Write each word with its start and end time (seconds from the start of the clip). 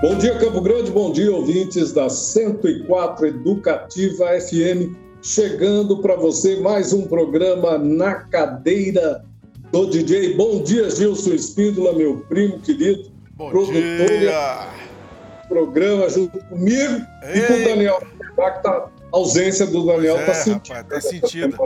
Bom 0.00 0.16
dia, 0.16 0.38
Campo 0.38 0.62
Grande, 0.62 0.90
bom 0.90 1.12
dia, 1.12 1.30
ouvintes 1.30 1.92
da 1.92 2.08
104 2.08 3.26
Educativa 3.26 4.28
FM. 4.40 4.96
Chegando 5.20 5.98
para 6.00 6.16
você 6.16 6.58
mais 6.58 6.94
um 6.94 7.06
programa 7.06 7.76
na 7.76 8.14
cadeira 8.14 9.22
do 9.70 9.90
DJ. 9.90 10.36
Bom 10.36 10.62
dia, 10.62 10.88
Gilson 10.88 11.34
Espíndola, 11.34 11.92
meu 11.92 12.20
primo 12.20 12.58
querido. 12.60 13.12
Bom 13.32 13.52
dia! 13.70 14.68
Programa 15.50 16.08
junto 16.08 16.38
comigo 16.46 17.06
Ei. 17.22 17.42
e 17.42 17.46
com 17.46 17.52
o 17.52 17.64
Daniel. 17.64 18.00
Que 18.00 18.62
tá, 18.62 18.70
a 18.70 18.90
ausência 19.12 19.66
do 19.66 19.84
Daniel 19.84 20.18
está 20.18 20.32
é, 20.32 20.34
sentindo. 20.34 20.76
Rapaz, 20.76 21.04
tá 21.04 21.10
sentido. 21.10 21.56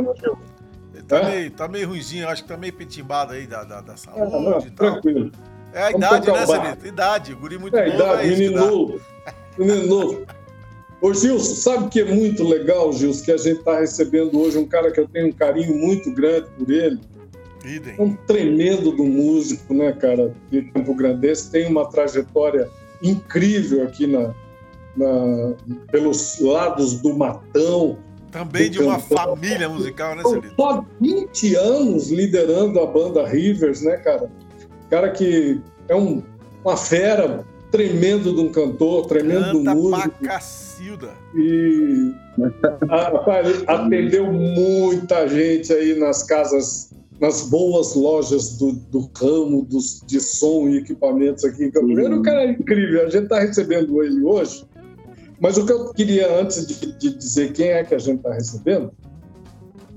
Tá, 1.06 1.18
é? 1.18 1.36
meio, 1.36 1.50
tá 1.52 1.68
meio 1.68 1.88
ruimzinho, 1.88 2.28
acho 2.28 2.42
que 2.42 2.48
tá 2.48 2.56
meio 2.56 2.72
petimbado 2.72 3.34
aí 3.34 3.46
da, 3.46 3.62
da, 3.62 3.80
da 3.80 3.96
saúde. 3.96 4.22
É, 4.22 4.40
não, 4.40 4.60
tranquilo. 4.60 5.30
É 5.74 5.82
a 5.82 5.90
Vamos 5.90 6.06
idade, 6.06 6.30
né, 6.30 6.46
Celito? 6.46 6.86
Idade, 6.86 7.34
guri 7.34 7.58
muito 7.58 7.76
é, 7.76 7.86
novo. 7.86 7.96
Idade, 7.96 8.26
é 8.26 8.30
menino 8.30 8.66
novo. 8.66 9.00
Menino 9.58 9.86
novo. 9.88 10.22
Ô, 11.00 11.12
Gilson, 11.12 11.54
sabe 11.56 11.84
o 11.84 11.88
que 11.88 12.00
é 12.00 12.04
muito 12.04 12.44
legal, 12.44 12.92
Gilson, 12.92 13.24
que 13.24 13.32
a 13.32 13.36
gente 13.36 13.58
está 13.58 13.80
recebendo 13.80 14.40
hoje 14.40 14.56
um 14.56 14.66
cara 14.66 14.92
que 14.92 15.00
eu 15.00 15.08
tenho 15.08 15.26
um 15.28 15.32
carinho 15.32 15.76
muito 15.76 16.12
grande 16.12 16.46
por 16.56 16.70
ele. 16.70 17.00
Idem. 17.64 17.94
É 17.98 18.02
um 18.02 18.14
tremendo 18.14 18.92
do 18.92 19.04
músico, 19.04 19.74
né, 19.74 19.92
cara, 19.92 20.32
de 20.50 20.62
Campo 20.62 20.94
Grandense, 20.94 21.50
tem 21.50 21.66
uma 21.66 21.90
trajetória 21.90 22.70
incrível 23.02 23.84
aqui 23.84 24.06
na, 24.06 24.32
na 24.96 25.54
pelos 25.90 26.38
lados 26.38 27.00
do 27.00 27.16
Matão. 27.16 27.98
Também 28.30 28.70
de 28.70 28.80
uma 28.80 28.98
família 28.98 29.68
musical, 29.68 30.14
né, 30.14 30.22
Celito? 30.22 30.54
Só 30.56 30.84
20 31.00 31.54
anos 31.56 32.10
liderando 32.10 32.78
a 32.80 32.86
banda 32.86 33.26
Rivers, 33.26 33.82
né, 33.82 33.96
cara? 33.96 34.30
Cara 34.90 35.10
que 35.10 35.60
é 35.88 35.94
um, 35.94 36.22
uma 36.64 36.76
fera, 36.76 37.44
tremendo 37.70 38.34
de 38.34 38.40
um 38.40 38.52
cantor, 38.52 39.06
tremendo 39.06 39.62
de 39.62 39.68
um 39.68 39.74
músico. 39.74 40.24
Cacilda. 40.24 41.10
E 41.34 42.12
atendeu 43.66 44.32
muita 44.32 45.26
gente 45.28 45.72
aí 45.72 45.98
nas 45.98 46.22
casas, 46.22 46.90
nas 47.20 47.48
boas 47.48 47.94
lojas 47.94 48.58
do, 48.58 48.72
do 48.72 49.10
ramo 49.16 49.64
dos, 49.64 50.02
de 50.06 50.20
som 50.20 50.68
e 50.68 50.78
equipamentos 50.78 51.44
aqui 51.44 51.64
em 51.64 51.70
Campo 51.70 51.94
Grande. 51.94 52.16
O 52.16 52.22
cara 52.22 52.44
é 52.44 52.50
incrível, 52.50 53.02
a 53.02 53.10
gente 53.10 53.24
está 53.24 53.40
recebendo 53.40 54.02
ele 54.02 54.22
hoje. 54.22 54.64
Mas 55.40 55.58
o 55.58 55.66
que 55.66 55.72
eu 55.72 55.92
queria, 55.92 56.40
antes 56.40 56.66
de, 56.66 56.92
de 56.92 57.18
dizer 57.18 57.52
quem 57.52 57.68
é 57.68 57.84
que 57.84 57.94
a 57.94 57.98
gente 57.98 58.18
está 58.18 58.32
recebendo, 58.32 58.92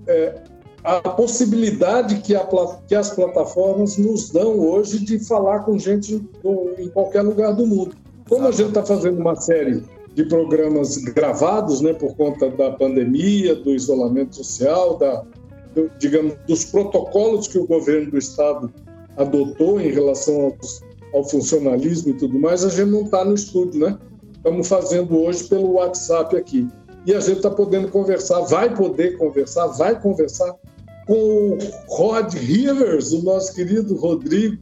é, 0.07 0.41
a 0.87 1.01
possibilidade 1.01 2.21
que, 2.21 2.33
a, 2.33 2.47
que, 2.87 2.95
as 2.95 3.09
plataformas 3.09 3.97
nos 3.97 4.29
dão 4.29 4.57
hoje 4.57 4.99
de 4.99 5.19
falar 5.19 5.59
com 5.59 5.77
gente 5.77 6.17
do, 6.41 6.71
em 6.79 6.87
qualquer 6.87 7.23
lugar 7.23 7.53
do 7.53 7.67
mundo. 7.67 7.93
Como 8.29 8.47
a 8.47 8.51
gente 8.51 8.69
está 8.69 8.85
fazendo 8.85 9.19
uma 9.19 9.35
série 9.35 9.83
de 10.13 10.23
programas 10.23 10.95
gravados, 10.95 11.81
né, 11.81 11.93
por 11.93 12.15
conta 12.15 12.49
da 12.49 12.71
pandemia, 12.71 13.53
do 13.53 13.71
isolamento 13.71 14.37
social, 14.37 14.97
da, 14.97 15.25
do, 15.75 15.91
digamos, 15.99 16.35
dos 16.47 16.63
protocolos 16.63 17.49
que 17.49 17.59
o 17.59 17.67
governo 17.67 18.11
do 18.11 18.17
estado 18.17 18.73
adotou 19.17 19.81
em 19.81 19.91
relação 19.91 20.45
aos, 20.45 20.81
ao 21.13 21.25
funcionalismo 21.25 22.11
e 22.11 22.13
tudo 22.13 22.39
mais, 22.39 22.63
a 22.63 22.69
gente 22.69 22.89
não 22.89 23.01
está 23.01 23.25
no 23.25 23.33
estúdio, 23.33 23.81
né? 23.81 23.97
Estamos 24.37 24.69
fazendo 24.69 25.19
hoje 25.19 25.43
pelo 25.43 25.73
WhatsApp 25.73 26.37
aqui. 26.37 26.65
E 27.05 27.13
a 27.13 27.19
gente 27.19 27.37
está 27.37 27.49
podendo 27.49 27.89
conversar, 27.89 28.39
vai 28.41 28.73
poder 28.73 29.17
conversar, 29.17 29.67
vai 29.67 29.99
conversar 29.99 30.55
com 31.07 31.13
o 31.13 31.57
Rod 31.87 32.33
Rivers, 32.33 33.13
o 33.13 33.23
nosso 33.23 33.55
querido 33.55 33.95
Rodrigo, 33.95 34.57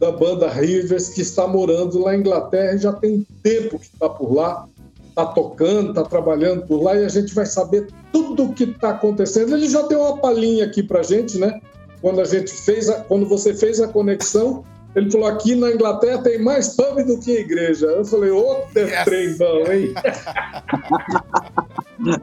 da 0.00 0.10
banda 0.10 0.48
Rivers, 0.48 1.10
que 1.10 1.20
está 1.20 1.46
morando 1.46 1.98
lá 2.02 2.16
em 2.16 2.20
Inglaterra 2.20 2.74
e 2.74 2.78
já 2.78 2.92
tem 2.92 3.26
tempo 3.42 3.78
que 3.78 3.86
está 3.86 4.08
por 4.08 4.34
lá, 4.34 4.66
está 5.08 5.26
tocando, 5.26 5.90
está 5.90 6.02
trabalhando 6.02 6.66
por 6.66 6.82
lá 6.82 6.96
e 6.96 7.04
a 7.04 7.08
gente 7.08 7.34
vai 7.34 7.46
saber 7.46 7.86
tudo 8.12 8.44
o 8.44 8.52
que 8.52 8.64
está 8.64 8.90
acontecendo. 8.90 9.54
Ele 9.54 9.68
já 9.68 9.82
deu 9.82 10.00
uma 10.00 10.18
palhinha 10.18 10.64
aqui 10.64 10.82
para 10.82 11.02
gente, 11.02 11.38
né? 11.38 11.60
Quando 12.00 12.20
a 12.20 12.24
gente 12.24 12.52
fez, 12.52 12.90
a, 12.90 13.00
quando 13.00 13.26
você 13.26 13.54
fez 13.54 13.80
a 13.80 13.88
conexão, 13.88 14.64
ele 14.94 15.10
falou 15.10 15.28
aqui 15.28 15.54
na 15.54 15.70
Inglaterra 15.70 16.22
tem 16.22 16.42
mais 16.42 16.74
pub 16.74 17.02
do 17.04 17.18
que 17.18 17.32
igreja. 17.32 17.86
Eu 17.86 18.04
falei, 18.04 18.30
ô, 18.30 18.62
yes. 18.74 19.04
trem 19.04 19.36
bom, 19.36 19.72
hein? 19.72 19.94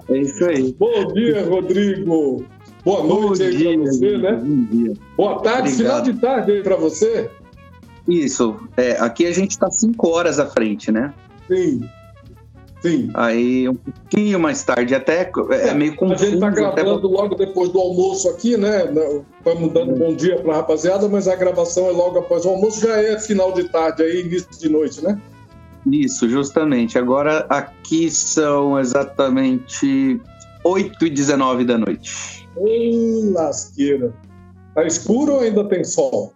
É 0.08 0.18
isso 0.18 0.46
aí. 0.46 0.72
Bom 0.74 1.14
dia, 1.14 1.44
Rodrigo. 1.46 2.46
Boa 2.84 3.04
noite 3.04 3.40
Bom 3.40 3.46
aí 3.46 3.78
para 3.78 3.92
você, 3.92 4.18
né? 4.18 4.32
Bom 4.34 4.64
dia. 4.66 4.94
Boa 5.16 5.42
tarde, 5.42 5.72
Obrigado. 5.72 5.78
final 5.78 6.02
de 6.02 6.14
tarde 6.14 6.52
aí 6.52 6.64
para 6.64 6.76
você. 6.76 7.30
Isso. 8.08 8.60
É, 8.76 9.00
aqui 9.00 9.26
a 9.26 9.32
gente 9.32 9.52
está 9.52 9.72
cinco 9.72 10.10
horas 10.10 10.40
à 10.40 10.46
frente, 10.46 10.92
né? 10.92 11.14
Sim. 11.48 11.88
Sim. 12.82 13.10
Aí 13.14 13.70
um 13.70 13.76
pouquinho 13.76 14.38
mais 14.42 14.62
tarde, 14.62 14.94
até 14.94 15.22
é, 15.52 15.70
é 15.70 15.74
meio 15.74 15.96
confuso. 15.96 16.22
A 16.22 16.26
gente 16.26 16.34
está 16.36 16.50
gravando 16.50 17.08
até... 17.08 17.08
logo 17.08 17.36
depois 17.36 17.70
do 17.70 17.80
almoço 17.80 18.28
aqui, 18.30 18.58
né? 18.58 18.84
Estamos 19.38 19.72
dando 19.72 19.96
bom 19.96 20.14
dia 20.14 20.38
para 20.42 20.52
a 20.52 20.56
rapaziada, 20.58 21.08
mas 21.08 21.30
a 21.30 21.36
gravação 21.38 21.88
é 21.88 21.92
logo 21.92 22.20
após 22.20 22.46
o 22.46 22.50
almoço, 22.50 22.82
já 22.82 23.02
é 23.02 23.18
final 23.18 23.54
de 23.54 23.64
tarde 23.70 24.04
aí, 24.04 24.20
início 24.20 24.50
de 24.60 24.68
noite, 24.68 25.02
né? 25.02 25.18
Isso, 25.90 26.28
justamente. 26.28 26.98
Agora 26.98 27.46
aqui 27.48 28.12
são 28.12 28.78
exatamente 28.78 30.20
8 30.66 31.06
e 31.06 31.10
19 31.10 31.64
da 31.64 31.78
noite. 31.78 32.43
Ei, 32.58 33.30
lasqueira. 33.32 34.14
Tá 34.76 34.86
escuro 34.86 35.34
ou 35.34 35.40
ainda 35.42 35.64
tem 35.68 35.84
sol? 35.84 36.34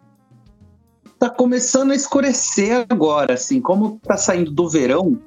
Tá 1.20 1.30
começando 1.30 1.92
a 1.92 1.96
escurecer 1.96 2.86
agora, 2.90 3.34
assim, 3.34 3.60
como 3.60 4.00
tá 4.04 4.18
saindo 4.18 4.52
do 4.52 4.70
verão. 4.70 5.20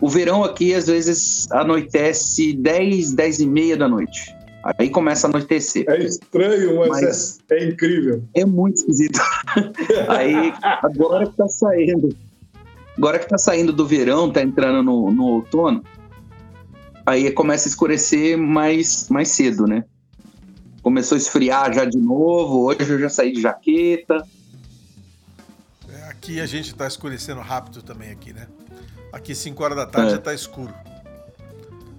O 0.00 0.08
verão 0.08 0.44
aqui 0.44 0.74
às 0.74 0.86
vezes 0.86 1.50
anoitece 1.50 2.52
10, 2.52 3.12
10 3.12 3.40
e 3.40 3.46
meia 3.46 3.76
da 3.76 3.88
noite. 3.88 4.34
Aí 4.62 4.90
começa 4.90 5.26
a 5.26 5.30
anoitecer. 5.30 5.86
É 5.88 5.98
estranho, 6.04 6.76
mas, 6.76 6.90
mas 6.90 7.38
é, 7.50 7.54
é, 7.56 7.68
incrível. 7.68 8.22
É 8.34 8.44
muito 8.44 8.76
esquisito. 8.76 9.18
Aí, 10.08 10.52
agora 10.82 11.26
que 11.26 11.36
tá 11.36 11.48
saindo. 11.48 12.14
Agora 12.98 13.18
que 13.18 13.26
tá 13.26 13.38
saindo 13.38 13.72
do 13.72 13.86
verão, 13.86 14.30
tá 14.30 14.42
entrando 14.42 14.82
no, 14.82 15.10
no 15.10 15.24
outono, 15.24 15.82
aí 17.06 17.30
começa 17.32 17.66
a 17.66 17.70
escurecer 17.70 18.36
mais, 18.36 19.08
mais 19.08 19.28
cedo, 19.28 19.66
né? 19.66 19.84
Começou 20.82 21.16
a 21.16 21.18
esfriar 21.18 21.72
já 21.72 21.84
de 21.84 21.98
novo. 21.98 22.66
Hoje 22.66 22.90
eu 22.90 22.98
já 22.98 23.08
saí 23.08 23.32
de 23.32 23.40
jaqueta. 23.40 24.26
É, 25.88 26.08
aqui 26.08 26.40
a 26.40 26.46
gente 26.46 26.68
está 26.68 26.86
escurecendo 26.86 27.40
rápido 27.40 27.82
também 27.82 28.10
aqui, 28.10 28.32
né? 28.32 28.46
Aqui 29.12 29.34
5 29.34 29.62
horas 29.62 29.76
da 29.76 29.86
tarde 29.86 30.08
é. 30.08 30.10
já 30.12 30.18
está 30.18 30.34
escuro. 30.34 30.72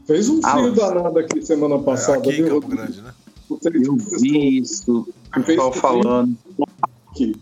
Fez 0.06 0.30
um 0.30 0.42
frio 0.42 0.74
ah, 0.84 0.92
danado 0.92 1.20
aqui 1.20 1.42
semana 1.42 1.76
é, 1.76 1.80
passada. 1.80 2.18
É, 2.18 2.20
aqui 2.20 2.42
em 2.42 2.48
Campo 2.48 2.68
Grande, 2.68 3.02
né? 3.02 3.14
Eu 3.50 3.98
vi 4.20 4.60
isso. 4.60 5.08
O 5.36 5.44
pessoal 5.44 5.74
falando. 5.74 6.36
Aqui. 7.12 7.36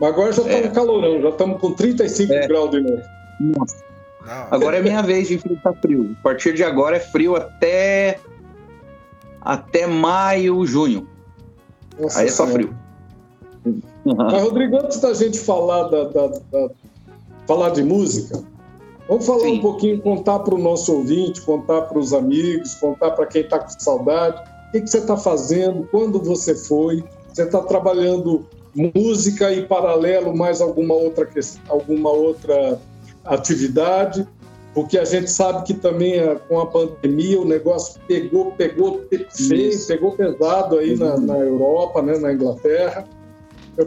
Mas 0.00 0.08
agora 0.08 0.32
já 0.32 0.42
estamos 0.42 0.66
é. 0.66 0.68
calorão, 0.68 1.22
já 1.22 1.28
estamos 1.28 1.60
com 1.60 1.72
35 1.72 2.32
é. 2.32 2.48
graus 2.48 2.70
de 2.70 2.80
novo. 2.80 3.02
Nossa. 3.40 3.90
Não. 4.26 4.46
Agora 4.50 4.78
é 4.78 4.82
minha 4.82 5.02
vez 5.02 5.28
de 5.28 5.34
enfrentar 5.34 5.72
frio. 5.74 6.16
A 6.18 6.22
partir 6.22 6.54
de 6.54 6.64
agora 6.64 6.96
é 6.96 7.00
frio 7.00 7.36
até 7.36 8.18
até 9.40 9.86
maio, 9.86 10.64
junho. 10.66 11.06
Nossa 11.98 12.20
Aí 12.20 12.26
é 12.26 12.30
só 12.30 12.46
frio. 12.46 12.74
Mas, 14.04 14.42
Rodrigo, 14.42 14.76
antes 14.76 15.00
da 15.00 15.12
gente 15.12 15.38
falar, 15.38 15.88
da, 15.88 16.04
da, 16.04 16.26
da 16.28 16.70
falar 17.46 17.70
de 17.70 17.82
música, 17.82 18.42
vamos 19.08 19.26
falar 19.26 19.40
Sim. 19.40 19.58
um 19.58 19.60
pouquinho, 19.60 20.00
contar 20.00 20.38
para 20.40 20.54
o 20.54 20.58
nosso 20.58 20.94
ouvinte, 20.94 21.40
contar 21.42 21.82
para 21.82 21.98
os 21.98 22.12
amigos, 22.12 22.74
contar 22.76 23.10
para 23.10 23.26
quem 23.26 23.42
está 23.42 23.58
com 23.58 23.68
saudade, 23.68 24.40
o 24.68 24.72
que, 24.72 24.80
que 24.82 24.86
você 24.86 24.98
está 24.98 25.16
fazendo, 25.16 25.86
quando 25.90 26.22
você 26.22 26.54
foi, 26.54 27.04
você 27.32 27.42
está 27.42 27.60
trabalhando 27.60 28.46
música 28.94 29.52
e 29.52 29.66
paralelo 29.66 30.36
mais 30.36 30.60
alguma 30.60 30.94
outra, 30.94 31.28
alguma 31.68 32.10
outra 32.10 32.80
atividade 33.24 34.26
porque 34.72 34.96
a 34.98 35.04
gente 35.04 35.30
sabe 35.30 35.64
que 35.66 35.74
também 35.74 36.14
eh, 36.14 36.36
com 36.48 36.60
a 36.60 36.66
pandemia 36.66 37.40
o 37.40 37.44
negócio 37.44 38.00
pegou, 38.06 38.52
pegou 38.52 39.04
feio, 39.30 39.86
pegou 39.86 40.12
pesado 40.12 40.78
aí 40.78 40.96
na, 40.96 41.18
na, 41.18 41.38
Europa, 41.38 42.00
né, 42.00 42.16
na 42.18 42.32
Inglaterra. 42.32 43.04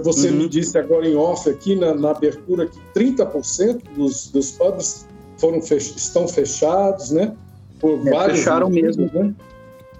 Você 0.02 0.30
uhum. 0.30 0.38
me 0.38 0.50
disse 0.50 0.78
agora 0.78 1.08
em 1.08 1.16
off 1.16 1.50
aqui 1.50 1.76
na, 1.76 1.94
na 1.94 2.12
abertura 2.12 2.68
que 2.68 2.80
30% 2.96 3.82
dos, 3.96 4.28
dos 4.30 4.52
pubs 4.52 5.08
foram 5.38 5.62
fech 5.62 5.94
estão 5.96 6.28
fechados, 6.28 7.12
né? 7.12 7.34
Por 7.80 8.06
é, 8.08 8.12
vários 8.12 8.40
fecharam 8.40 8.70
motivos, 8.70 8.98
mesmo, 8.98 9.24
né? 9.24 9.36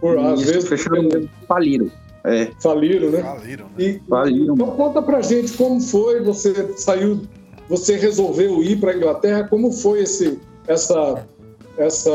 Por 0.02 0.18
às 0.18 0.42
vezes 0.42 0.68
fecharam 0.68 1.04
mesmo, 1.04 1.30
faliram. 1.48 1.92
É. 2.26 2.50
Faliram, 2.60 3.10
né? 3.10 3.22
Faliram, 3.22 3.66
né? 3.66 3.72
E, 3.78 4.02
Faliram. 4.10 4.56
Então 4.56 4.68
conta 4.72 5.02
pra 5.02 5.22
gente 5.22 5.54
como 5.54 5.80
foi, 5.80 6.22
você 6.22 6.74
saiu, 6.76 7.22
você 7.70 7.96
resolveu 7.98 8.62
ir 8.64 8.80
para 8.80 8.92
a 8.92 8.96
Inglaterra, 8.96 9.48
como 9.48 9.72
foi 9.72 10.04
esse 10.04 10.40
essa, 10.68 11.26
essa 11.78 12.12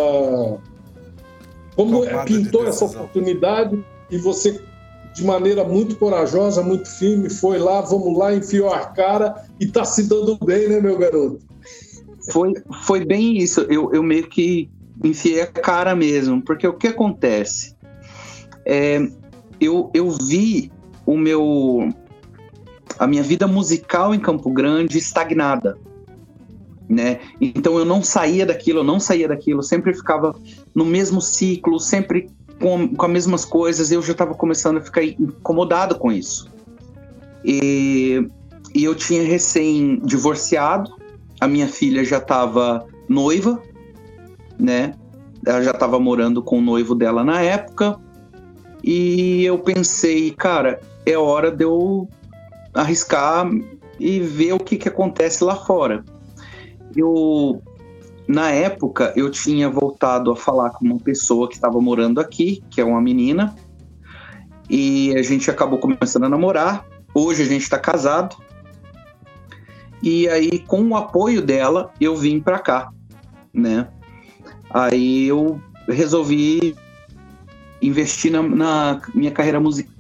como 1.77 2.05
Tomada 2.05 2.25
pintou 2.25 2.63
de 2.63 2.69
essa 2.69 2.85
oportunidade 2.85 3.85
e 4.11 4.19
você 4.19 4.61
de 5.15 5.25
maneira 5.25 5.65
muito 5.65 5.97
corajosa, 5.97 6.63
muito 6.63 6.89
firme, 6.89 7.29
foi 7.29 7.59
lá, 7.59 7.81
vamos 7.81 8.17
lá, 8.17 8.35
enfiou 8.35 8.73
a 8.73 8.87
cara 8.87 9.45
e 9.59 9.65
está 9.65 9.85
se 9.85 10.05
dando 10.05 10.39
bem, 10.45 10.69
né, 10.69 10.81
meu 10.81 10.97
garoto? 10.97 11.41
foi, 12.31 12.53
foi 12.85 13.05
bem 13.05 13.39
isso. 13.39 13.61
Eu, 13.63 13.93
eu 13.93 14.03
meio 14.03 14.29
que 14.29 14.71
enfiei 15.03 15.43
a 15.43 15.47
cara 15.47 15.95
mesmo, 15.95 16.43
porque 16.43 16.67
o 16.67 16.73
que 16.73 16.89
acontece? 16.89 17.75
É, 18.65 19.01
eu, 19.61 19.91
eu 19.95 20.11
vi 20.11 20.71
o 21.07 21.17
meu 21.17 21.89
a 22.99 23.07
minha 23.07 23.23
vida 23.23 23.47
musical 23.47 24.15
em 24.15 24.19
Campo 24.19 24.51
Grande 24.51 24.99
estagnada, 24.99 25.79
né? 26.89 27.21
Então 27.41 27.79
eu 27.79 27.85
não 27.85 28.03
saía 28.03 28.47
daquilo, 28.47 28.81
eu 28.81 28.85
não 28.85 28.99
saía 28.99 29.29
daquilo, 29.29 29.63
sempre 29.63 29.93
ficava 29.93 30.35
no 30.75 30.85
mesmo 30.85 31.21
ciclo, 31.21 31.79
sempre 31.79 32.31
com, 32.61 32.89
com 32.95 33.07
as 33.07 33.13
mesmas 33.13 33.45
coisas. 33.45 33.91
Eu 33.91 34.03
já 34.03 34.13
estava 34.13 34.35
começando 34.35 34.79
a 34.79 34.81
ficar 34.81 35.03
incomodado 35.05 35.99
com 35.99 36.11
isso. 36.11 36.51
E, 37.45 38.27
e 38.75 38.85
eu 38.85 38.95
tinha 38.95 39.23
recém 39.23 40.01
divorciado, 40.05 40.91
a 41.41 41.47
minha 41.47 41.69
filha 41.69 42.05
já 42.05 42.19
estava 42.19 42.87
noiva, 43.09 43.63
né? 44.59 44.95
Ela 45.47 45.63
já 45.63 45.71
estava 45.71 46.01
morando 46.01 46.43
com 46.43 46.59
o 46.59 46.63
noivo 46.63 46.95
dela 46.95 47.23
na 47.23 47.41
época. 47.41 47.99
E 48.83 49.45
eu 49.45 49.59
pensei, 49.59 50.31
cara, 50.33 50.81
é 51.05 51.17
hora 51.17 51.51
de 51.51 51.65
eu 51.65 52.09
arriscar 52.75 53.49
e 53.99 54.21
ver 54.21 54.53
o 54.53 54.59
que, 54.59 54.77
que 54.77 54.89
acontece 54.89 55.43
lá 55.45 55.57
fora. 55.57 56.05
Eu, 56.99 57.63
na 58.27 58.51
época, 58.51 59.13
eu 59.15 59.31
tinha 59.31 59.71
voltado 59.71 60.33
a 60.33 60.37
falar 60.37 60.71
com 60.71 60.85
uma 60.85 60.99
pessoa 60.99 61.49
que 61.49 61.55
estava 61.55 61.81
morando 61.81 62.21
aqui, 62.21 62.61
que 62.69 62.81
é 62.81 62.85
uma 62.85 63.01
menina, 63.01 63.55
e 64.69 65.15
a 65.17 65.23
gente 65.23 65.49
acabou 65.49 65.79
começando 65.79 66.25
a 66.25 66.29
namorar. 66.29 66.85
Hoje 67.15 67.45
a 67.45 67.47
gente 67.47 67.63
está 67.63 67.79
casado. 67.79 68.37
E 70.03 70.29
aí, 70.29 70.59
com 70.59 70.83
o 70.89 70.97
apoio 70.97 71.41
dela, 71.41 71.93
eu 72.01 72.17
vim 72.17 72.41
para 72.41 72.59
cá, 72.59 72.91
né? 73.55 73.87
Aí 74.71 75.29
eu 75.29 75.61
resolvi 75.89 76.77
investir 77.81 78.33
na, 78.33 78.43
na 78.43 79.01
minha 79.15 79.31
carreira 79.31 79.61
musical 79.61 79.95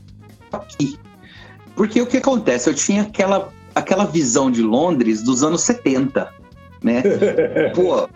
aqui. 0.52 0.98
Porque 1.76 2.00
o 2.00 2.06
que 2.06 2.16
acontece? 2.16 2.68
Eu 2.68 2.74
tinha 2.74 3.02
aquela, 3.02 3.52
aquela 3.72 4.04
visão 4.04 4.50
de 4.50 4.62
Londres 4.62 5.22
dos 5.22 5.44
anos 5.44 5.60
70, 5.62 6.37
né? 6.82 7.02
Pô, 7.74 8.08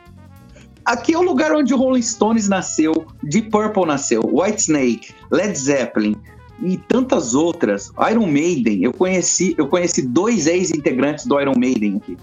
aqui 0.84 1.14
é 1.14 1.18
o 1.18 1.22
lugar 1.22 1.52
onde 1.52 1.72
o 1.72 1.76
Rolling 1.76 2.02
Stones 2.02 2.48
nasceu, 2.48 3.06
Deep 3.22 3.50
Purple 3.50 3.86
nasceu, 3.86 4.22
White 4.24 4.62
Snake, 4.62 5.14
Led 5.30 5.56
Zeppelin 5.58 6.16
e 6.62 6.76
tantas 6.76 7.34
outras. 7.34 7.92
Iron 8.10 8.26
Maiden, 8.26 8.82
eu 8.84 8.92
conheci, 8.92 9.54
eu 9.58 9.66
conheci 9.66 10.02
dois 10.02 10.46
ex-integrantes 10.46 11.26
do 11.26 11.40
Iron 11.40 11.54
Maiden 11.56 11.96
aqui. 11.96 12.16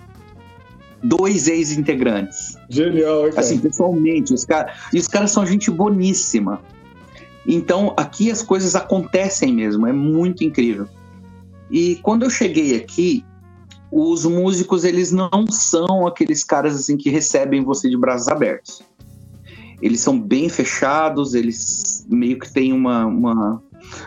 Dois 1.01 1.47
ex-integrantes. 1.47 2.57
Genial, 2.69 3.25
hein, 3.25 3.29
cara? 3.29 3.41
Assim, 3.41 3.57
pessoalmente, 3.57 4.33
os 4.33 4.43
caras. 4.43 4.73
E 4.93 4.99
os 4.99 5.07
caras 5.07 5.31
são 5.31 5.45
gente 5.45 5.71
boníssima. 5.71 6.61
Então, 7.47 7.93
aqui 7.97 8.29
as 8.29 8.41
coisas 8.41 8.75
acontecem 8.75 9.53
mesmo, 9.53 9.87
é 9.87 9.93
muito 9.93 10.43
incrível. 10.43 10.87
E 11.71 11.95
quando 11.97 12.23
eu 12.23 12.29
cheguei 12.29 12.75
aqui, 12.75 13.23
os 13.91 14.25
músicos 14.25 14.83
eles 14.83 15.11
não 15.11 15.47
são 15.49 16.05
aqueles 16.05 16.43
caras 16.43 16.75
assim 16.75 16.95
que 16.95 17.09
recebem 17.09 17.63
você 17.63 17.89
de 17.89 17.97
braços 17.97 18.27
abertos. 18.27 18.81
Eles 19.81 20.01
são 20.01 20.19
bem 20.19 20.49
fechados, 20.49 21.33
eles 21.33 22.05
meio 22.09 22.37
que 22.37 22.51
têm 22.51 22.73
uma, 22.73 23.05
uma, 23.05 23.63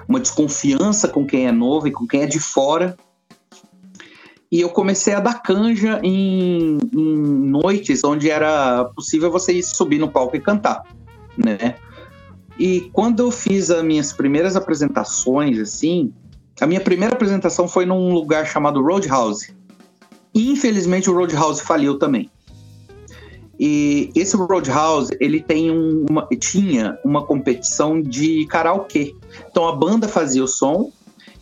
uma 0.06 0.20
desconfiança 0.20 1.08
com 1.08 1.26
quem 1.26 1.46
é 1.46 1.52
novo 1.52 1.88
e 1.88 1.92
com 1.92 2.06
quem 2.06 2.22
é 2.22 2.26
de 2.26 2.38
fora. 2.38 2.96
E 4.50 4.60
eu 4.60 4.68
comecei 4.68 5.14
a 5.14 5.20
dar 5.20 5.40
canja 5.42 5.98
em, 6.02 6.78
em 6.92 7.16
noites 7.16 8.04
onde 8.04 8.28
era 8.28 8.84
possível 8.84 9.30
você 9.30 9.54
ir 9.54 9.62
subir 9.62 9.98
no 9.98 10.10
palco 10.10 10.36
e 10.36 10.40
cantar, 10.40 10.82
né? 11.36 11.76
E 12.58 12.90
quando 12.92 13.20
eu 13.20 13.30
fiz 13.30 13.70
as 13.70 13.82
minhas 13.82 14.12
primeiras 14.12 14.54
apresentações, 14.54 15.58
assim, 15.58 16.12
a 16.60 16.66
minha 16.66 16.80
primeira 16.80 17.14
apresentação 17.14 17.66
foi 17.66 17.86
num 17.86 18.12
lugar 18.12 18.46
chamado 18.46 18.82
Roadhouse. 18.82 19.56
Infelizmente 20.34 21.10
o 21.10 21.14
Roadhouse 21.14 21.62
faliu 21.62 21.98
também. 21.98 22.30
E 23.58 24.10
esse 24.14 24.36
Roadhouse, 24.36 25.16
ele 25.20 25.40
tem 25.40 25.70
uma, 25.70 26.26
tinha 26.38 26.98
uma 27.04 27.24
competição 27.24 28.00
de 28.00 28.46
karaokê. 28.46 29.14
Então 29.50 29.68
a 29.68 29.76
banda 29.76 30.08
fazia 30.08 30.42
o 30.42 30.48
som 30.48 30.90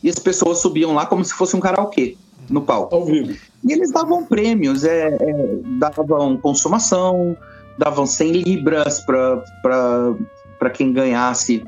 e 0.02 0.08
as 0.08 0.18
pessoas 0.18 0.58
subiam 0.58 0.94
lá 0.94 1.06
como 1.06 1.24
se 1.24 1.32
fosse 1.32 1.56
um 1.56 1.60
karaokê 1.60 2.16
no 2.48 2.60
palco. 2.62 2.94
Ao 2.94 3.04
vivo. 3.04 3.32
E 3.64 3.72
eles 3.72 3.92
davam 3.92 4.24
prêmios, 4.24 4.84
é, 4.84 5.08
é, 5.08 5.60
davam 5.78 6.36
consumação, 6.36 7.36
davam 7.78 8.06
100 8.06 8.32
libras 8.32 9.00
para 9.00 10.70
quem 10.74 10.92
ganhasse 10.92 11.62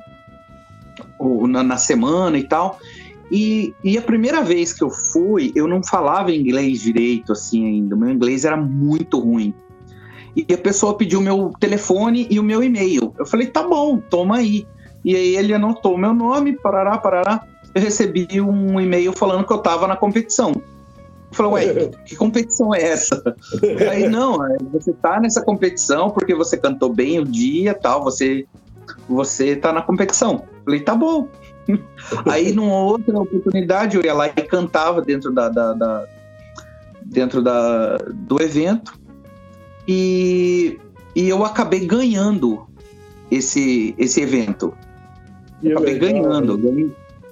o, 1.18 1.46
na, 1.46 1.62
na 1.62 1.76
semana 1.76 2.36
e 2.36 2.44
tal. 2.44 2.78
E, 3.34 3.74
e, 3.82 3.96
a 3.96 4.02
primeira 4.02 4.42
vez 4.42 4.74
que 4.74 4.84
eu 4.84 4.90
fui, 4.90 5.52
eu 5.54 5.66
não 5.66 5.82
falava 5.82 6.30
inglês 6.30 6.82
direito 6.82 7.32
assim 7.32 7.66
ainda. 7.66 7.96
Meu 7.96 8.10
inglês 8.10 8.44
era 8.44 8.58
muito 8.58 9.18
ruim. 9.18 9.54
E 10.36 10.52
a 10.52 10.58
pessoa 10.58 10.98
pediu 10.98 11.18
meu 11.18 11.50
telefone 11.58 12.26
e 12.28 12.38
o 12.38 12.42
meu 12.42 12.62
e-mail. 12.62 13.14
Eu 13.18 13.24
falei, 13.24 13.46
tá 13.46 13.66
bom, 13.66 13.96
toma 13.96 14.36
aí. 14.36 14.66
E 15.02 15.16
aí 15.16 15.34
ele 15.34 15.54
anotou 15.54 15.96
meu 15.96 16.12
nome, 16.12 16.52
parará, 16.52 16.98
parará. 16.98 17.46
Eu 17.74 17.80
recebi 17.80 18.38
um 18.38 18.78
e-mail 18.78 19.14
falando 19.14 19.46
que 19.46 19.52
eu 19.52 19.58
tava 19.58 19.86
na 19.86 19.96
competição. 19.96 20.52
Eu 20.52 21.34
falei, 21.34 21.72
ué, 21.72 21.90
que 22.04 22.14
competição 22.14 22.74
é 22.74 22.82
essa? 22.82 23.34
aí, 23.90 24.10
não, 24.10 24.46
é, 24.46 24.58
você 24.70 24.92
tá 24.92 25.18
nessa 25.18 25.42
competição 25.42 26.10
porque 26.10 26.34
você 26.34 26.58
cantou 26.58 26.92
bem 26.92 27.18
o 27.18 27.24
dia 27.24 27.72
tal, 27.72 28.04
você, 28.04 28.44
você 29.08 29.56
tá 29.56 29.72
na 29.72 29.80
competição. 29.80 30.44
Eu 30.58 30.64
falei, 30.66 30.80
tá 30.80 30.94
bom. 30.94 31.28
Aí, 32.26 32.52
numa 32.52 32.80
outra 32.82 33.18
oportunidade, 33.18 33.96
eu 33.96 34.04
ia 34.04 34.14
lá 34.14 34.26
e 34.28 34.42
cantava 34.42 35.00
dentro 35.00 35.32
da, 35.32 35.48
da, 35.48 35.72
da 35.72 36.06
dentro 37.04 37.42
da, 37.42 37.98
do 37.98 38.40
evento 38.40 38.94
e, 39.86 40.78
e 41.14 41.28
eu 41.28 41.44
acabei 41.44 41.86
ganhando 41.86 42.66
esse, 43.30 43.94
esse 43.98 44.20
evento. 44.20 44.72
Eu 45.62 45.78
acabei 45.78 45.98
legal, 45.98 46.22
ganhando. 46.22 46.52
Eu 46.52 46.58
ganhei, 46.58 46.90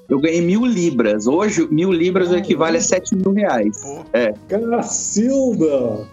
eu 0.09 0.21
ganhei, 0.21 0.41
mil 0.41 0.65
libras. 0.65 1.27
Hoje, 1.27 1.67
mil 1.71 1.93
libras 1.93 2.33
ah, 2.33 2.39
equivale 2.39 2.79
a 2.79 2.81
sete 2.81 3.15
mil 3.15 3.33
reais. 3.33 3.77
É. 4.13 4.33
Cacilda! 4.49 6.07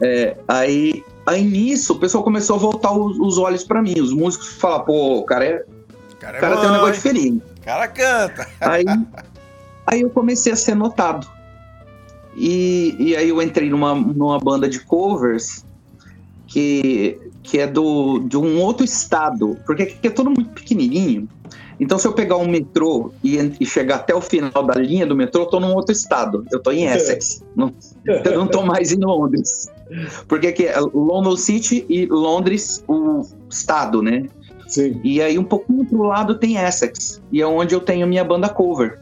É, 0.00 0.36
aí, 0.46 1.04
aí 1.26 1.44
nisso, 1.44 1.94
o 1.94 1.98
pessoal 1.98 2.22
começou 2.22 2.56
a 2.56 2.58
voltar 2.58 2.92
os, 2.92 3.18
os 3.18 3.38
olhos 3.38 3.64
para 3.64 3.82
mim. 3.82 4.00
Os 4.00 4.12
músicos 4.12 4.48
falaram, 4.48 4.84
pô, 4.84 5.18
o 5.18 5.24
cara 5.24 5.44
é 5.44 5.64
cara, 6.18 6.38
é 6.38 6.40
cara 6.40 6.56
tem 6.56 6.68
um 6.68 6.72
negócio 6.72 6.94
diferente. 6.94 7.42
O 7.58 7.64
cara 7.64 7.88
canta. 7.88 8.48
Aí, 8.60 8.84
aí 9.86 10.00
eu 10.00 10.10
comecei 10.10 10.52
a 10.52 10.56
ser 10.56 10.74
notado. 10.74 11.26
E, 12.36 12.94
e 12.98 13.16
aí 13.16 13.28
eu 13.28 13.42
entrei 13.42 13.68
numa, 13.68 13.94
numa 13.94 14.38
banda 14.38 14.68
de 14.68 14.80
covers 14.80 15.64
que, 16.46 17.18
que 17.42 17.58
é 17.58 17.66
do, 17.66 18.20
de 18.20 18.36
um 18.36 18.60
outro 18.60 18.84
estado, 18.84 19.58
porque 19.66 19.82
aqui 19.82 20.06
é 20.06 20.10
todo 20.10 20.30
muito 20.30 20.50
pequenininho. 20.50 21.28
Então, 21.80 21.98
se 21.98 22.06
eu 22.06 22.12
pegar 22.12 22.36
um 22.36 22.48
metrô 22.48 23.12
e, 23.22 23.36
e, 23.60 23.64
chegar 23.64 23.96
até 23.96 24.14
o 24.14 24.20
final 24.20 24.64
da 24.64 24.74
linha 24.74 25.06
do 25.06 25.14
metrô, 25.14 25.42
eu 25.42 25.46
tô 25.46 25.60
num 25.60 25.74
outro 25.74 25.92
estado. 25.92 26.44
Eu 26.50 26.58
tô 26.58 26.72
em 26.72 26.86
Essex. 26.90 27.44
não, 27.54 27.72
eu 28.04 28.36
não 28.36 28.48
tô 28.48 28.62
mais 28.62 28.90
em 28.92 28.98
Londres. 28.98 29.70
Porque 30.26 30.48
aqui 30.48 30.66
é 30.66 30.78
London 30.80 31.36
City 31.36 31.86
e 31.88 32.06
Londres, 32.06 32.82
o 32.88 33.24
estado, 33.48 34.02
né? 34.02 34.28
Sim. 34.68 35.00
E 35.02 35.20
aí 35.20 35.38
um 35.38 35.44
pouquinho 35.44 35.84
pro 35.86 36.02
lado 36.02 36.38
tem 36.38 36.56
Essex, 36.56 37.22
e 37.32 37.40
é 37.40 37.46
onde 37.46 37.74
eu 37.74 37.80
tenho 37.80 38.06
minha 38.06 38.22
banda 38.22 38.48
cover. 38.48 39.00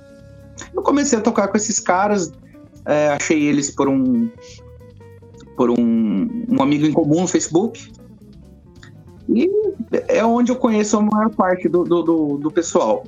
Eu 0.74 0.82
comecei 0.82 1.18
a 1.18 1.22
tocar 1.22 1.48
com 1.48 1.56
esses 1.56 1.80
caras, 1.80 2.32
é, 2.86 3.08
achei 3.08 3.42
eles 3.42 3.70
por 3.70 3.88
um 3.88 4.30
por 5.56 5.70
um, 5.70 6.44
um 6.48 6.62
amigo 6.62 6.86
em 6.86 6.92
comum 6.92 7.22
no 7.22 7.26
Facebook. 7.26 7.90
E 9.28 9.50
é 10.06 10.24
onde 10.24 10.52
eu 10.52 10.56
conheço 10.56 10.98
a 10.98 11.02
maior 11.02 11.30
parte 11.30 11.68
do, 11.68 11.82
do, 11.82 12.02
do, 12.02 12.38
do 12.38 12.50
pessoal. 12.50 13.04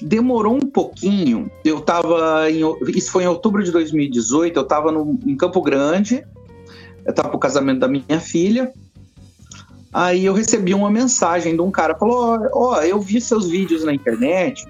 Demorou 0.00 0.54
um 0.54 0.60
pouquinho, 0.60 1.50
eu 1.64 1.80
tava 1.80 2.50
em, 2.50 2.60
Isso 2.88 3.10
foi 3.10 3.24
em 3.24 3.26
outubro 3.26 3.62
de 3.62 3.72
2018, 3.72 4.56
eu 4.56 4.64
tava 4.64 4.92
no, 4.92 5.18
em 5.26 5.36
Campo 5.36 5.62
Grande, 5.62 6.24
eu 7.04 7.12
tava 7.12 7.30
pro 7.30 7.38
casamento 7.38 7.80
da 7.80 7.88
minha 7.88 8.20
filha, 8.20 8.72
Aí 9.92 10.24
eu 10.24 10.32
recebi 10.32 10.72
uma 10.72 10.90
mensagem 10.90 11.54
de 11.54 11.60
um 11.60 11.70
cara, 11.70 11.94
falou: 11.94 12.48
Ó, 12.52 12.78
oh, 12.78 12.82
eu 12.82 12.98
vi 13.00 13.20
seus 13.20 13.48
vídeos 13.48 13.84
na 13.84 13.92
internet, 13.92 14.66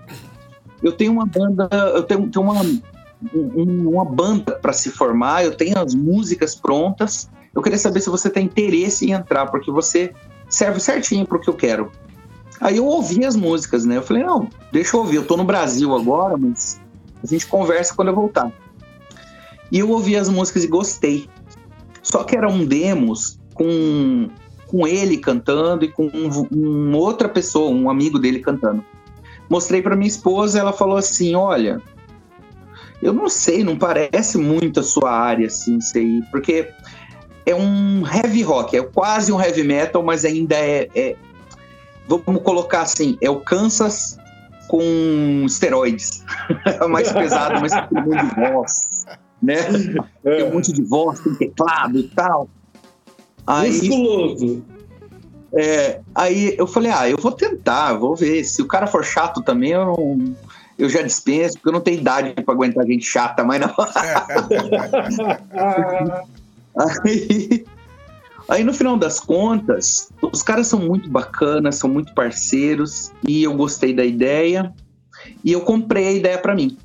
eu 0.83 0.93
tenho 0.93 1.13
uma 1.13 1.25
banda, 1.25 1.69
eu 1.95 2.03
tenho, 2.03 2.29
tenho 2.29 2.45
uma, 2.45 2.61
um, 3.33 3.89
uma 3.91 4.05
banda 4.05 4.59
para 4.61 4.73
se 4.73 4.91
formar, 4.91 5.45
eu 5.45 5.55
tenho 5.55 5.79
as 5.79 5.95
músicas 5.95 6.57
prontas, 6.57 7.31
eu 7.55 7.63
queria 7.63 7.79
saber 7.79 8.01
se 8.01 8.11
você 8.11 8.29
tem 8.29 8.47
interesse 8.47 9.07
em 9.07 9.13
entrar, 9.13 9.47
porque 9.47 9.71
você 9.71 10.13
serve 10.49 10.81
certinho 10.81 11.25
para 11.25 11.39
o 11.39 11.41
que 11.41 11.49
eu 11.49 11.55
quero. 11.55 11.93
Aí 12.61 12.77
eu 12.77 12.85
ouvi 12.85 13.25
as 13.25 13.37
músicas, 13.37 13.85
né? 13.85 13.99
Eu 13.99 14.03
falei: 14.03 14.25
não, 14.25 14.49
deixa 14.73 14.97
eu 14.97 15.01
ouvir, 15.01 15.17
eu 15.17 15.27
tô 15.27 15.37
no 15.37 15.45
Brasil 15.45 15.95
agora, 15.95 16.37
mas 16.37 16.81
a 17.23 17.27
gente 17.27 17.47
conversa 17.47 17.95
quando 17.95 18.09
eu 18.09 18.15
voltar. 18.15 18.51
E 19.71 19.79
eu 19.79 19.89
ouvi 19.89 20.17
as 20.17 20.29
músicas 20.29 20.65
e 20.65 20.67
gostei. 20.67 21.29
Só 22.03 22.25
que 22.25 22.37
eram 22.37 22.65
demos 22.65 23.39
com, 23.55 24.29
com 24.73 24.87
ele 24.87 25.19
cantando 25.19 25.85
e 25.85 25.89
com 25.89 26.07
um, 26.07 26.49
um 26.51 26.97
outra 26.97 27.29
pessoa, 27.29 27.71
um 27.71 27.91
amigo 27.91 28.19
dele 28.19 28.39
cantando. 28.39 28.83
Mostrei 29.51 29.83
para 29.83 29.95
minha 29.95 30.09
esposa, 30.09 30.59
ela 30.59 30.73
falou 30.73 30.97
assim: 30.97 31.35
Olha, 31.35 31.83
eu 33.03 33.13
não 33.13 33.29
sei, 33.29 33.63
não 33.63 33.77
parece 33.77 34.39
muito 34.39 34.81
a 34.81 34.83
sua 34.83 35.13
área, 35.13 35.47
assim, 35.47 35.79
sei, 35.79 36.23
porque 36.31 36.71
é 37.45 37.55
um 37.55 38.03
heavy 38.07 38.43
rock, 38.43 38.75
é 38.75 38.83
quase 38.83 39.31
um 39.31 39.39
heavy 39.39 39.63
metal, 39.63 40.03
mas 40.03 40.25
ainda 40.25 40.55
é, 40.55 40.89
é 40.95 41.17
vamos 42.09 42.43
colocar 42.43 42.81
assim, 42.81 43.19
é 43.21 43.29
o 43.29 43.41
Kansas 43.41 44.17
com 44.69 45.45
esteroides. 45.45 46.25
é 46.65 46.87
mais 46.87 47.13
pesado, 47.13 47.61
mas 47.61 47.73
tem 47.73 47.99
um 47.99 48.07
monte 48.07 48.25
de 48.27 48.35
voz, 48.41 49.07
né? 49.43 49.57
Tem 50.23 50.45
um 50.45 50.55
monte 50.55 50.73
de 50.73 50.83
voz, 50.83 51.21
tem 51.21 51.35
teclado 51.35 51.99
e 51.99 52.05
tal. 52.05 52.49
Aí, 53.47 53.73
Musculoso. 53.73 54.65
É, 55.55 56.01
aí 56.15 56.55
eu 56.57 56.67
falei, 56.67 56.91
ah, 56.91 57.09
eu 57.09 57.19
vou 57.19 57.33
tentar, 57.33 57.93
vou 57.95 58.17
ver. 58.17 58.43
Se 58.45 58.63
o 58.63 58.67
cara 58.67 58.87
for 58.87 59.05
chato 59.05 59.43
também, 59.43 59.73
eu 59.73 59.85
não, 59.85 60.35
eu 60.79 60.89
já 60.89 61.03
dispenso, 61.03 61.55
porque 61.55 61.69
eu 61.69 61.73
não 61.73 61.81
tenho 61.81 62.01
idade 62.01 62.33
para 62.33 62.55
aguentar 62.55 62.87
gente 62.87 63.05
chata, 63.05 63.45
mas 63.45 63.61
não. 63.61 63.75
aí, 67.05 67.65
aí 68.49 68.65
no 68.65 68.73
final 68.73 68.97
das 68.97 69.21
contas, 69.21 70.11
os 70.21 70.43
caras 70.43 70.67
são 70.67 70.81
muito 70.81 71.11
bacanas, 71.11 71.77
são 71.77 71.91
muito 71.91 72.15
parceiros, 72.15 73.13
e 73.27 73.43
eu 73.43 73.55
gostei 73.55 73.93
da 73.93 74.05
ideia, 74.05 74.73
e 75.45 75.53
eu 75.53 75.61
comprei 75.61 76.09
a 76.09 76.13
ideia 76.13 76.39
para 76.39 76.55
mim. 76.55 76.79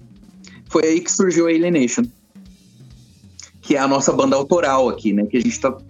Foi 0.70 0.84
aí 0.84 1.00
que 1.00 1.12
surgiu 1.12 1.48
a 1.48 1.50
Alienation, 1.50 2.04
que 3.62 3.78
é 3.78 3.80
a 3.80 3.88
nossa 3.88 4.12
banda 4.12 4.36
autoral 4.36 4.90
aqui, 4.90 5.14
né? 5.14 5.26
Que 5.26 5.38
a 5.38 5.42
gente 5.42 5.60
tá, 5.60 5.72
tá 5.72 5.82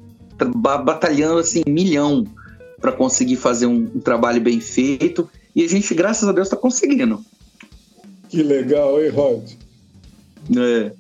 batalhando 0.56 1.40
assim, 1.40 1.64
milhão 1.68 2.26
para 2.80 2.92
conseguir 2.92 3.38
fazer 3.38 3.66
um, 3.66 3.90
um 3.96 4.00
trabalho 4.00 4.40
bem 4.40 4.60
feito, 4.60 5.30
e 5.56 5.64
a 5.64 5.68
gente, 5.68 5.94
graças 5.96 6.28
a 6.28 6.32
Deus, 6.32 6.48
está 6.48 6.56
conseguindo. 6.56 7.24
Que 8.30 8.44
legal, 8.44 9.02
hein, 9.02 9.10
Rod? 9.10 9.44
É. 10.56 10.92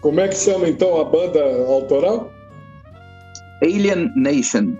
Como 0.00 0.20
é 0.20 0.28
que 0.28 0.36
chama 0.36 0.68
então 0.68 1.00
a 1.00 1.04
banda 1.04 1.42
autoral? 1.66 2.30
Alien 3.62 4.12
Nation. 4.14 4.76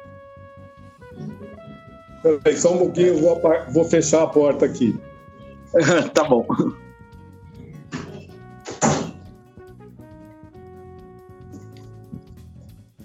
Peraí, 2.22 2.56
só 2.56 2.74
um 2.74 2.78
pouquinho, 2.78 3.18
vou, 3.18 3.40
vou 3.72 3.84
fechar 3.84 4.24
a 4.24 4.26
porta 4.26 4.66
aqui. 4.66 4.96
tá 6.12 6.24
bom. 6.24 6.46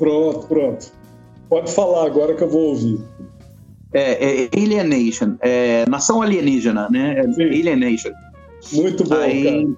Pronto, 0.02 0.48
pronto. 0.48 0.92
Pode 1.48 1.72
falar 1.72 2.08
agora 2.08 2.34
que 2.34 2.44
eu 2.44 2.50
vou 2.50 2.70
ouvir. 2.70 3.00
É, 3.94 4.46
é 4.46 4.50
Alienation, 4.52 5.36
é 5.42 5.86
Nação 5.88 6.24
Alienígena, 6.24 6.90
né? 6.90 7.20
É 7.20 7.22
Alienation. 7.22 8.12
Muito 8.74 9.04
bom, 9.04 9.16
Aí, 9.16 9.72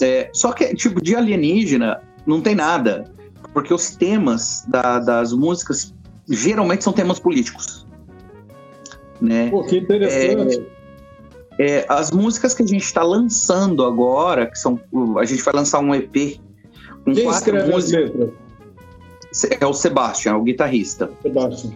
é, 0.00 0.30
só 0.32 0.52
que, 0.52 0.74
tipo, 0.74 1.02
de 1.02 1.14
alienígena 1.14 2.00
não 2.26 2.40
tem 2.40 2.54
nada. 2.54 3.04
Porque 3.52 3.74
os 3.74 3.90
temas 3.90 4.64
da, 4.66 4.98
das 4.98 5.34
músicas 5.34 5.92
geralmente 6.26 6.82
são 6.82 6.94
temas 6.94 7.18
políticos. 7.18 7.86
Né? 9.20 9.50
Pô, 9.50 9.62
que 9.64 9.76
interessante. 9.76 10.66
É, 11.58 11.80
é, 11.80 11.86
as 11.86 12.10
músicas 12.10 12.54
que 12.54 12.62
a 12.62 12.66
gente 12.66 12.84
está 12.84 13.02
lançando 13.02 13.84
agora, 13.84 14.46
que 14.46 14.58
são. 14.58 14.80
A 15.18 15.24
gente 15.26 15.42
vai 15.42 15.52
lançar 15.52 15.80
um 15.80 15.94
EP 15.94 16.40
com 17.04 17.12
Quem 17.12 17.24
quatro 17.24 17.66
músicas. 17.66 18.30
É 19.60 19.66
o 19.66 19.74
Sebastian, 19.74 20.36
o 20.36 20.42
guitarrista. 20.42 21.10
Sebastian. 21.22 21.72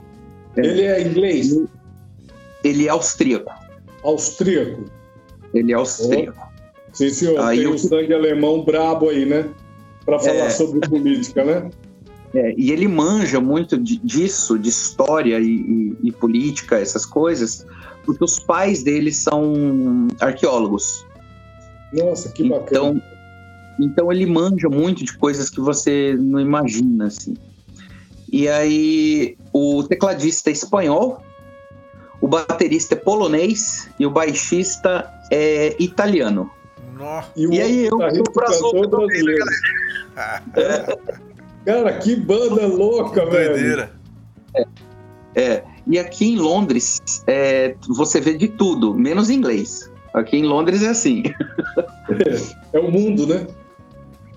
É. 0.57 0.67
Ele 0.67 0.83
é 0.83 1.03
inglês? 1.03 1.57
Ele 2.65 2.87
é 2.87 2.91
austríaco. 2.91 3.53
Austríaco? 4.03 4.85
Ele 5.53 5.73
é 5.73 5.75
austríaco. 5.75 6.49
Oh. 6.49 6.53
Sim, 6.93 7.11
senhor. 7.11 7.41
Aí 7.41 7.59
Tem 7.59 7.67
o 7.69 7.79
sangue 7.79 8.13
alemão 8.13 8.65
brabo 8.65 9.09
aí, 9.09 9.25
né? 9.25 9.49
Para 10.05 10.19
falar 10.19 10.47
é... 10.47 10.51
sobre 10.51 10.87
política, 10.89 11.45
né? 11.45 11.71
É, 12.35 12.55
e 12.57 12.73
ele 12.73 12.89
manja 12.89 13.41
muito 13.41 13.77
de, 13.77 13.99
disso, 13.99 14.59
de 14.59 14.71
história 14.71 15.39
e, 15.39 15.47
e, 15.47 15.97
e, 16.05 16.13
política, 16.13 16.79
essas 16.79 17.05
coisas, 17.05 17.67
porque 18.07 18.25
os 18.25 18.39
pais 18.39 18.83
dele 18.83 19.13
são 19.13 20.09
arqueólogos. 20.19 21.07
Nossa, 21.93 22.31
que 22.31 22.49
bacana. 22.49 22.99
Então, 22.99 23.03
então 23.85 24.13
ele 24.13 24.27
manja 24.27 24.69
muito 24.69 25.05
de 25.05 25.17
coisas 25.17 25.51
que 25.51 25.61
você 25.61 26.17
não 26.19 26.41
imagina, 26.41 27.07
assim. 27.07 27.35
E 28.31 28.49
aí 28.49 29.37
o 29.53 29.83
tecladista 29.83 30.51
é 30.51 30.53
espanhol, 30.53 31.23
o 32.21 32.29
baterista 32.29 32.95
é 32.95 32.97
polonês 32.97 33.89
e 33.99 34.07
o 34.07 34.11
baixista 34.11 35.13
é 35.31 35.77
italiano. 35.83 36.51
E, 37.37 37.47
e 37.47 37.61
aí 37.61 37.85
eu 37.87 37.99
tô 37.99 38.33
pra 38.33 38.47
brasileiro. 38.47 39.45
É. 40.57 40.97
Cara, 41.65 41.99
que 41.99 42.17
banda 42.17 42.67
louca, 42.67 43.25
velho. 43.27 43.89
É, 44.55 44.65
é. 45.35 45.65
E 45.87 45.99
aqui 45.99 46.33
em 46.33 46.37
Londres, 46.37 47.01
é, 47.27 47.75
você 47.89 48.21
vê 48.21 48.35
de 48.35 48.49
tudo, 48.49 48.95
menos 48.95 49.31
inglês. 49.31 49.91
Aqui 50.15 50.37
em 50.37 50.45
Londres 50.45 50.83
é 50.83 50.89
assim. 50.89 51.23
É, 52.73 52.77
é 52.79 52.81
o 52.81 52.91
mundo, 52.91 53.27
né? 53.27 53.47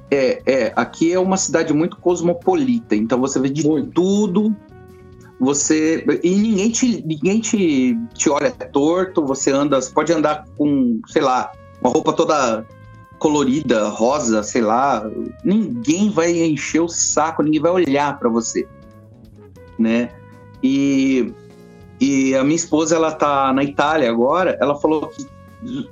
É, 0.10 0.42
é, 0.46 0.74
aqui 0.76 1.12
é 1.12 1.20
uma 1.20 1.38
cidade 1.38 1.74
muito 1.74 1.98
cosmopolita, 1.98 2.96
então 2.96 3.20
você 3.20 3.40
vê 3.40 3.50
de 3.50 3.68
muito. 3.68 3.92
tudo. 3.92 4.56
Você. 5.40 6.06
E 6.24 6.36
ninguém 6.36 6.70
te, 6.70 7.04
ninguém 7.06 7.40
te, 7.42 7.98
te 8.14 8.30
olha 8.30 8.52
torto, 8.52 9.26
você 9.26 9.52
anda. 9.52 9.82
Você 9.82 9.92
pode 9.92 10.14
andar 10.14 10.46
com, 10.58 11.02
sei 11.08 11.22
lá, 11.22 11.52
uma 11.82 11.92
roupa 11.92 12.14
toda 12.14 12.66
colorida, 13.20 13.90
rosa, 13.90 14.44
sei 14.44 14.62
lá. 14.62 15.04
Ninguém 15.44 16.10
vai 16.10 16.32
encher 16.32 16.82
o 16.82 16.88
saco, 16.88 17.44
ninguém 17.44 17.60
vai 17.60 17.72
olhar 17.72 18.18
para 18.18 18.30
você. 18.30 18.68
Né? 19.78 20.10
E, 20.64 21.34
e 22.00 22.34
a 22.36 22.44
minha 22.44 22.56
esposa, 22.56 22.96
ela 22.96 23.12
tá 23.12 23.52
na 23.52 23.64
Itália 23.64 24.10
agora, 24.10 24.58
ela 24.62 24.80
falou 24.80 25.08
que 25.08 25.28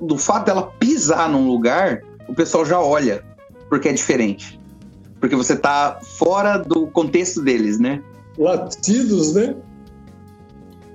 do 0.00 0.16
fato 0.16 0.46
dela 0.46 0.72
pisar 0.78 1.28
num 1.28 1.46
lugar, 1.46 2.00
o 2.28 2.34
pessoal 2.34 2.64
já 2.64 2.80
olha 2.80 3.24
porque 3.68 3.88
é 3.88 3.92
diferente. 3.92 4.58
Porque 5.20 5.36
você 5.36 5.56
tá 5.56 6.00
fora 6.02 6.58
do 6.58 6.86
contexto 6.88 7.42
deles, 7.42 7.78
né? 7.78 8.02
Latidos, 8.36 9.34
né? 9.34 9.54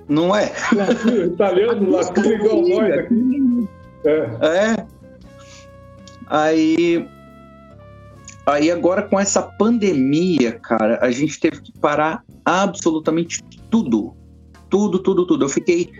Não 0.08 0.34
é? 0.34 0.52
Latido, 0.72 1.24
italiano, 1.26 1.90
latido 1.90 2.32
igual 2.32 2.62
nós 2.62 2.98
aqui. 2.98 3.68
É. 4.04 4.28
é. 4.46 4.86
Aí. 6.26 7.08
Aí 8.46 8.70
agora 8.70 9.02
com 9.02 9.20
essa 9.20 9.42
pandemia, 9.42 10.52
cara, 10.52 10.98
a 11.02 11.10
gente 11.10 11.38
teve 11.38 11.60
que 11.60 11.72
parar 11.78 12.24
absolutamente 12.44 13.42
tudo. 13.70 14.14
Tudo, 14.68 14.98
tudo, 14.98 15.26
tudo. 15.26 15.44
Eu 15.44 15.48
fiquei 15.48 15.92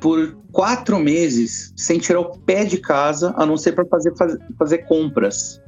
por 0.00 0.36
quatro 0.52 0.98
meses 0.98 1.72
sem 1.76 1.98
tirar 1.98 2.20
o 2.20 2.38
pé 2.38 2.64
de 2.64 2.78
casa, 2.78 3.34
a 3.36 3.44
não 3.44 3.56
ser 3.56 3.72
para 3.72 3.84
fazer, 3.86 4.16
fazer, 4.16 4.38
fazer 4.58 4.78
compras 4.78 5.60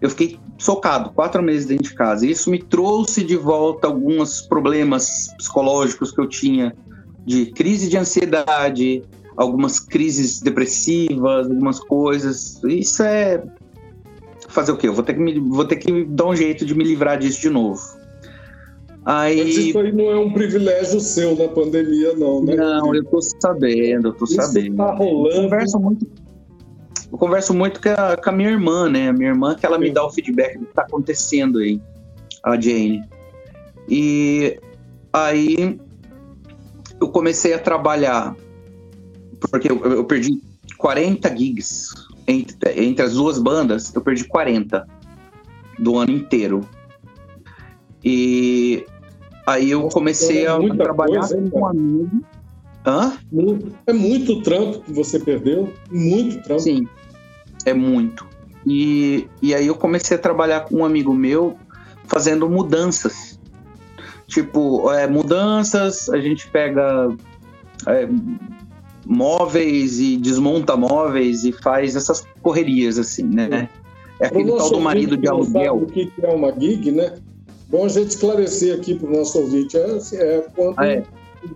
eu 0.00 0.10
fiquei 0.10 0.38
socado 0.56 1.10
quatro 1.10 1.42
meses 1.42 1.66
dentro 1.66 1.84
de 1.84 1.94
casa. 1.94 2.26
E 2.26 2.30
isso 2.30 2.50
me 2.50 2.62
trouxe 2.62 3.24
de 3.24 3.36
volta 3.36 3.86
alguns 3.86 4.42
problemas 4.42 5.28
psicológicos 5.36 6.12
que 6.12 6.20
eu 6.20 6.28
tinha 6.28 6.74
de 7.26 7.46
crise 7.46 7.88
de 7.88 7.96
ansiedade, 7.96 9.02
algumas 9.36 9.80
crises 9.80 10.40
depressivas, 10.40 11.46
algumas 11.46 11.80
coisas. 11.80 12.62
Isso 12.64 13.02
é 13.02 13.42
fazer 14.48 14.72
o 14.72 14.76
quê? 14.76 14.88
Eu 14.88 14.94
vou 14.94 15.04
ter 15.04 15.14
que 15.14 15.20
me, 15.20 15.38
vou 15.38 15.64
ter 15.64 15.76
que 15.76 16.04
dar 16.04 16.26
um 16.26 16.36
jeito 16.36 16.64
de 16.64 16.74
me 16.74 16.84
livrar 16.84 17.18
disso 17.18 17.40
de 17.40 17.50
novo. 17.50 17.80
Aí... 19.04 19.42
Mas 19.42 19.56
isso 19.56 19.78
aí 19.78 19.92
não 19.92 20.10
é 20.10 20.18
um 20.18 20.32
privilégio 20.32 21.00
seu 21.00 21.36
na 21.36 21.48
pandemia, 21.48 22.14
não, 22.14 22.44
né? 22.44 22.54
Não, 22.54 22.94
eu 22.94 23.04
tô 23.04 23.20
sabendo, 23.40 24.08
eu 24.08 24.12
tô 24.12 24.24
isso 24.24 24.34
sabendo. 24.34 24.76
Tá 24.76 24.94
rolando. 24.94 25.34
Eu 25.34 25.42
converso 25.42 25.80
muito 25.80 26.06
eu 27.10 27.16
converso 27.16 27.54
muito 27.54 27.80
com 27.80 27.88
a, 27.88 28.16
com 28.16 28.30
a, 28.30 28.32
minha 28.32 28.50
irmã, 28.50 28.88
né? 28.88 29.08
A 29.08 29.12
minha 29.12 29.30
irmã 29.30 29.54
que 29.54 29.64
ela 29.64 29.78
me 29.78 29.90
dá 29.90 30.04
o 30.04 30.10
feedback 30.10 30.58
do 30.58 30.66
que 30.66 30.74
tá 30.74 30.82
acontecendo 30.82 31.58
aí, 31.58 31.80
a 32.44 32.60
Jane. 32.60 33.02
E 33.88 34.60
aí 35.12 35.80
eu 37.00 37.08
comecei 37.08 37.54
a 37.54 37.58
trabalhar, 37.58 38.36
porque 39.50 39.70
eu, 39.70 39.78
eu 39.84 40.04
perdi 40.04 40.42
40 40.76 41.34
gigs 41.36 41.94
entre, 42.26 42.56
entre 42.84 43.04
as 43.04 43.14
duas 43.14 43.38
bandas, 43.38 43.94
eu 43.94 44.02
perdi 44.02 44.24
40 44.24 44.86
do 45.78 45.96
ano 45.96 46.12
inteiro. 46.12 46.60
E 48.04 48.84
aí 49.46 49.70
eu 49.70 49.88
comecei 49.88 50.46
a, 50.46 50.56
a 50.56 50.76
trabalhar 50.76 51.20
coisa, 51.20 51.50
com 51.50 51.60
um 51.60 51.66
amigo. 51.66 52.22
Hã? 52.86 53.18
É 53.86 53.92
muito 53.92 54.42
trampo 54.42 54.80
que 54.80 54.92
você 54.92 55.18
perdeu, 55.18 55.72
muito 55.90 56.42
trampo. 56.42 56.60
Sim 56.60 56.86
é 57.68 57.74
muito. 57.74 58.26
E, 58.66 59.28
e 59.40 59.54
aí 59.54 59.66
eu 59.66 59.74
comecei 59.74 60.16
a 60.16 60.20
trabalhar 60.20 60.60
com 60.60 60.76
um 60.76 60.84
amigo 60.84 61.14
meu 61.14 61.56
fazendo 62.06 62.48
mudanças. 62.48 63.38
Tipo, 64.26 64.92
é, 64.92 65.06
mudanças, 65.06 66.08
a 66.10 66.18
gente 66.18 66.48
pega 66.50 67.08
é, 67.86 68.08
móveis 69.06 69.98
e 69.98 70.16
desmonta 70.16 70.76
móveis 70.76 71.44
e 71.44 71.52
faz 71.52 71.96
essas 71.96 72.26
correrias, 72.42 72.98
assim, 72.98 73.24
né? 73.24 73.68
É 74.20 74.26
aquele 74.26 74.52
tal 74.52 74.70
do 74.70 74.80
marido 74.80 75.16
de 75.16 75.28
aluguel. 75.28 75.76
O 75.76 75.86
que 75.86 76.12
é 76.22 76.28
uma 76.28 76.52
gig, 76.52 76.90
né? 76.90 77.14
Bom 77.68 77.84
a 77.84 77.88
gente 77.88 78.08
esclarecer 78.08 78.74
aqui 78.74 78.94
para 78.94 79.08
o 79.08 79.12
nosso 79.12 79.38
ouvinte. 79.38 79.76
É, 79.76 79.98
é 80.12 80.46
quando 80.54 80.74
ah, 80.78 80.86
é. 80.86 81.02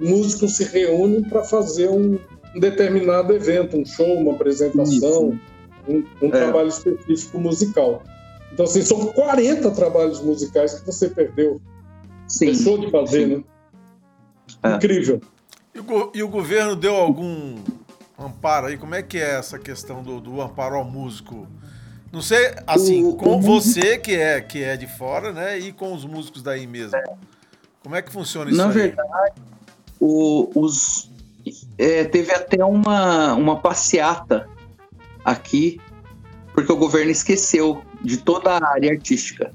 músicos 0.01 0.57
se 0.57 0.65
reúnem 0.65 1.23
para 1.23 1.43
fazer 1.43 1.89
um, 1.89 2.19
um, 2.55 2.61
determinado 2.61 3.33
evento, 3.33 3.77
um 3.77 3.85
show, 3.85 4.15
uma 4.19 4.33
apresentação, 4.33 5.31
Isso. 5.31 5.52
Um, 5.89 6.05
um 6.23 6.29
é. 6.29 6.31
trabalho 6.31 6.69
específico 6.69 7.39
musical. 7.39 8.03
Então, 8.53 8.65
assim, 8.65 8.83
são 8.83 9.07
40 9.07 9.71
trabalhos 9.71 10.21
musicais 10.21 10.75
que 10.75 10.87
você 10.87 11.09
perdeu. 11.09 11.61
Sim. 12.29 12.47
Deixou 12.47 12.79
de 12.79 12.91
fazer, 12.91 13.27
Sim. 13.27 13.37
né? 13.37 13.45
É. 14.63 14.77
Incrível. 14.77 15.21
E 15.75 15.81
o, 15.81 16.13
e 16.15 16.23
o, 16.23 16.29
governo 16.29 16.77
deu 16.77 16.95
algum 16.95 17.57
amparo 18.19 18.67
aí? 18.67 18.77
Como 18.77 18.95
é 18.95 19.03
que 19.03 19.19
é 19.19 19.39
essa 19.39 19.59
questão 19.59 20.03
do, 20.03 20.21
do 20.21 20.41
amparo 20.41 20.77
ao 20.77 20.85
músico? 20.85 21.47
Não 22.13 22.21
sei, 22.21 22.55
assim, 22.67 23.05
o, 23.05 23.15
com 23.15 23.37
o 23.37 23.41
você 23.41 23.97
que 23.97 24.15
é, 24.15 24.41
que 24.41 24.63
é 24.63 24.77
de 24.77 24.87
fora, 24.87 25.33
né? 25.33 25.59
E 25.59 25.73
com 25.73 25.95
os 25.95 26.05
músicos 26.05 26.43
daí 26.43 26.67
mesmo. 26.67 26.99
Como 27.83 27.97
é 27.97 28.03
que 28.03 28.13
funciona 28.13 28.51
isso 28.51 28.59
Na 28.59 28.67
aí? 28.67 28.73
verdade, 28.73 29.43
o, 29.99 30.51
os, 30.55 31.11
é, 31.79 32.05
teve 32.05 32.33
até 32.33 32.63
uma, 32.65 33.33
uma 33.35 33.61
passeata 33.61 34.49
aqui, 35.25 35.81
porque 36.53 36.73
o 36.73 36.77
governo 36.77 37.11
esqueceu 37.11 37.83
de 38.03 38.17
toda 38.19 38.57
a 38.57 38.73
área 38.73 38.91
artística. 38.91 39.53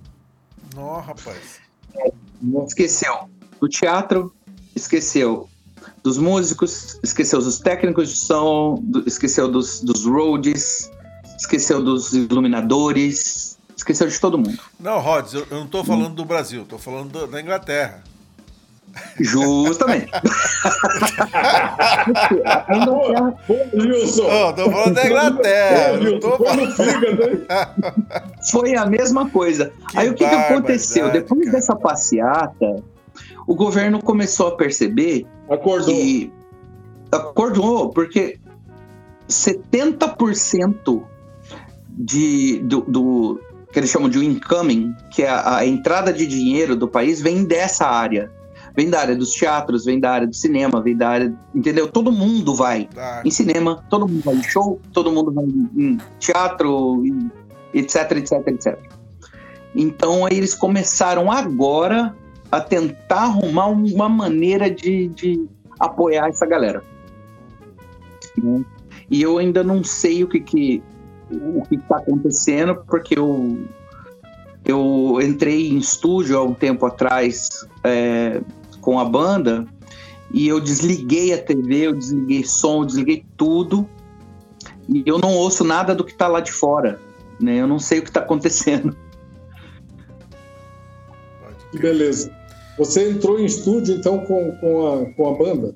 Não, 0.76 1.02
rapaz. 1.02 1.60
É, 1.96 2.12
esqueceu 2.66 3.30
do 3.60 3.68
teatro, 3.68 4.34
esqueceu 4.76 5.50
dos 6.04 6.18
músicos, 6.18 7.00
esqueceu 7.04 7.40
dos 7.40 7.60
técnicos 7.60 8.10
de 8.10 8.16
som, 8.16 8.80
do, 8.82 9.08
esqueceu 9.08 9.48
dos, 9.48 9.82
dos 9.82 10.06
roadies, 10.06 10.92
esqueceu 11.38 11.84
dos 11.84 12.14
iluminadores, 12.14 13.58
esqueceu 13.76 14.08
de 14.08 14.20
todo 14.20 14.38
mundo. 14.38 14.60
Não, 14.80 15.00
Rods, 15.00 15.34
eu, 15.34 15.48
eu 15.50 15.58
não 15.58 15.66
estou 15.66 15.84
falando 15.84 16.16
do 16.16 16.26
Brasil, 16.26 16.64
estou 16.64 16.80
falando 16.80 17.12
do, 17.12 17.28
da 17.28 17.42
Inglaterra. 17.42 18.04
Justamente. 19.20 20.12
Wilson. 23.74 24.26
Oh, 24.26 24.54
tô 24.54 24.72
falando 24.72 24.94
da 24.94 25.06
Inglaterra. 25.06 26.00
Ô, 26.00 26.20
tô 26.20 26.38
falando... 26.38 27.48
Foi 28.52 28.76
a 28.76 28.86
mesma 28.86 29.30
coisa. 29.30 29.72
Que 29.90 30.00
Aí 30.00 30.10
o 30.10 30.14
que, 30.14 30.28
que 30.28 30.36
aconteceu? 30.36 31.12
Depois 31.12 31.46
cara. 31.46 31.52
dessa 31.58 31.76
passeata, 31.76 32.84
o 33.46 33.56
governo 33.56 34.02
começou 34.02 34.50
a 34.50 34.56
perceber 34.56 35.26
Acordou. 35.50 35.94
que 35.94 36.32
acordou, 37.12 37.90
porque 37.90 38.40
70% 39.28 41.04
de, 41.90 42.60
do, 42.60 42.82
do, 42.82 43.42
que 43.72 43.80
eles 43.80 43.90
chamam 43.90 44.10
de 44.10 44.24
incoming, 44.24 44.94
que 45.12 45.24
é 45.24 45.30
a, 45.30 45.58
a, 45.58 45.66
entrada 45.66 46.14
de 46.14 46.26
dinheiro 46.28 46.76
do 46.76 46.88
país, 46.88 47.22
vem 47.22 47.44
dessa 47.44 47.86
área. 47.86 48.32
Vem 48.78 48.92
da 48.92 49.00
área 49.00 49.16
dos 49.16 49.32
teatros, 49.32 49.86
vem 49.86 50.00
da 50.00 50.12
área 50.12 50.28
do 50.28 50.36
cinema, 50.36 50.80
vem 50.80 50.96
da 50.96 51.10
área. 51.10 51.34
Entendeu? 51.56 51.88
Todo 51.88 52.12
mundo 52.12 52.54
vai 52.54 52.88
tá. 52.94 53.24
em 53.26 53.32
cinema, 53.32 53.84
todo 53.90 54.08
mundo 54.08 54.22
vai 54.24 54.36
em 54.36 54.44
show, 54.44 54.80
todo 54.94 55.12
mundo 55.12 55.32
vai 55.34 55.46
em 55.46 55.98
teatro, 56.20 57.04
etc, 57.74 58.12
etc, 58.12 58.48
etc. 58.48 58.80
Então 59.76 60.28
eles 60.30 60.54
começaram 60.54 61.32
agora 61.32 62.16
a 62.52 62.62
tentar 62.62 63.24
arrumar 63.24 63.66
uma 63.66 64.08
maneira 64.08 64.70
de, 64.70 65.08
de 65.08 65.44
apoiar 65.80 66.30
essa 66.30 66.46
galera. 66.46 66.84
E 69.10 69.22
eu 69.22 69.40
ainda 69.40 69.64
não 69.64 69.84
sei 69.84 70.24
o 70.24 70.28
que, 70.28 70.40
que 70.40 70.84
o 71.32 71.64
que 71.64 71.76
está 71.76 71.98
acontecendo, 71.98 72.76
porque 72.88 73.18
eu, 73.18 73.58
eu 74.64 75.20
entrei 75.22 75.70
em 75.70 75.78
estúdio 75.78 76.38
há 76.38 76.44
um 76.44 76.54
tempo 76.54 76.86
atrás 76.86 77.68
é, 77.84 78.42
com 78.88 78.98
a 78.98 79.04
banda 79.04 79.68
e 80.32 80.48
eu 80.48 80.62
desliguei 80.62 81.34
a 81.34 81.44
TV, 81.44 81.88
eu 81.88 81.94
desliguei 81.94 82.46
som, 82.46 82.84
eu 82.84 82.86
desliguei 82.86 83.26
tudo 83.36 83.86
e 84.88 85.04
eu 85.06 85.20
não 85.20 85.34
ouço 85.34 85.66
nada 85.66 85.94
do 85.94 86.06
que 86.06 86.14
está 86.14 86.30
lá 86.30 86.40
de 86.40 86.54
fora. 86.54 86.98
Né? 87.38 87.58
Eu 87.58 87.68
não 87.68 87.80
sei 87.80 88.00
o 88.00 88.02
que 88.02 88.10
está 88.10 88.22
acontecendo. 88.22 88.96
Beleza. 91.74 92.32
Você 92.78 93.10
entrou 93.10 93.38
em 93.38 93.44
estúdio 93.44 93.96
então 93.96 94.20
com, 94.20 94.56
com, 94.56 94.88
a, 94.88 95.06
com 95.14 95.34
a 95.34 95.38
banda? 95.38 95.76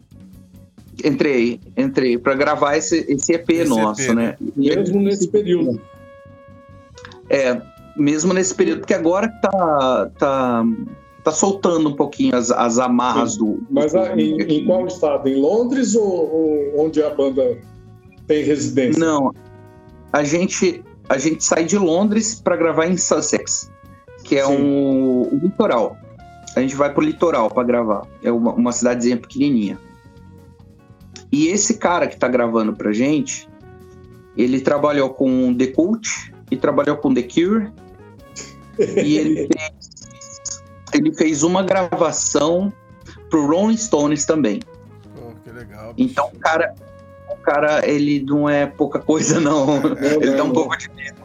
Entrei, 1.04 1.60
entrei 1.76 2.17
para 2.17 2.34
gravar 2.34 2.78
esse, 2.78 3.06
esse 3.10 3.34
EP 3.34 3.50
esse 3.50 3.69
nosso, 3.69 4.04
EP, 4.04 4.15
né? 4.15 4.38
né? 4.39 4.52
Mesmo 4.56 5.02
nesse 5.02 5.28
período. 5.28 5.82
É, 7.30 7.62
mesmo 7.97 8.34
nesse 8.34 8.56
período, 8.56 8.80
porque 8.80 8.93
agora 8.93 9.28
tá, 9.28 10.12
tá, 10.17 10.63
tá 11.23 11.31
soltando 11.31 11.89
um 11.89 11.95
pouquinho 11.95 12.36
as, 12.36 12.51
as 12.51 12.79
amarras 12.79 13.34
Sim. 13.34 13.39
do. 13.39 13.63
Mas 13.69 13.93
do... 13.93 13.99
em, 14.19 14.41
em, 14.41 14.65
qual 14.65 14.86
estado? 14.88 15.27
Em 15.27 15.39
Londres 15.39 15.95
ou, 15.95 16.03
ou, 16.03 16.86
onde 16.86 17.01
a 17.01 17.10
banda 17.10 17.57
tem 18.27 18.43
residência? 18.43 18.99
Não, 18.99 19.34
a 20.12 20.23
gente, 20.23 20.84
a 21.07 21.17
gente 21.17 21.43
sai 21.43 21.63
de 21.63 21.77
Londres 21.77 22.41
para 22.41 22.55
gravar 22.55 22.88
em 22.88 22.97
Sussex, 22.97 23.71
que 24.23 24.38
é 24.38 24.47
um, 24.47 25.34
um, 25.34 25.39
litoral. 25.41 25.97
A 26.55 26.60
gente 26.60 26.75
vai 26.75 26.93
pro 26.93 27.03
litoral 27.03 27.49
para 27.49 27.63
gravar. 27.63 28.05
É 28.23 28.31
uma, 28.31 28.53
uma 28.53 28.71
cidadezinha 28.71 29.17
pequenininha. 29.17 29.79
E 31.31 31.47
esse 31.47 31.77
cara 31.77 32.07
que 32.07 32.17
tá 32.17 32.27
gravando 32.27 32.73
pra 32.73 32.91
gente, 32.91 33.47
ele 34.36 34.60
trabalhou 34.60 35.12
com 35.12 35.55
The 35.55 35.67
Cult 35.67 36.34
e 36.49 36.57
trabalhou 36.57 36.97
com 36.97 37.13
The 37.13 37.23
Cure. 37.23 37.71
e 38.79 39.17
ele 39.17 39.47
fez, 39.47 39.81
ele 40.93 41.13
fez 41.13 41.43
uma 41.43 41.63
gravação 41.63 42.71
pro 43.30 43.47
Rolling 43.47 43.77
Stones 43.77 44.25
também. 44.25 44.60
Oh, 45.17 45.32
que 45.43 45.51
legal. 45.51 45.93
Então, 45.97 46.30
o 46.34 46.39
cara, 46.39 46.73
o 47.30 47.36
cara, 47.38 47.88
ele 47.88 48.23
não 48.23 48.49
é 48.49 48.65
pouca 48.65 48.99
coisa, 48.99 49.39
não. 49.39 49.82
não 49.82 49.97
ele 49.97 50.32
não, 50.32 50.38
tá 50.38 50.43
um 50.43 50.54
pouco 50.54 50.77
de 50.77 50.89
medo. 50.91 51.21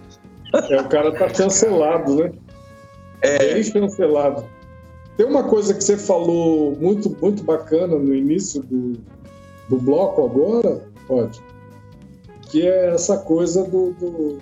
É, 0.71 0.81
o 0.81 0.89
cara 0.89 1.13
tá 1.13 1.29
cancelado, 1.29 2.17
né? 2.17 2.33
É. 3.21 3.55
Bem 3.55 3.71
cancelado. 3.71 4.45
Tem 5.17 5.27
uma 5.27 5.45
coisa 5.45 5.73
que 5.73 5.83
você 5.83 5.97
falou 5.97 6.77
muito, 6.77 7.11
muito 7.21 7.43
bacana 7.43 7.99
no 7.99 8.15
início 8.15 8.63
do, 8.63 8.93
do 9.69 9.79
bloco 9.79 10.27
agora, 10.27 10.83
pode, 11.09 11.43
que 12.51 12.67
é 12.67 12.95
essa 12.95 13.17
coisa 13.19 13.65
do, 13.65 13.93
do, 13.93 14.39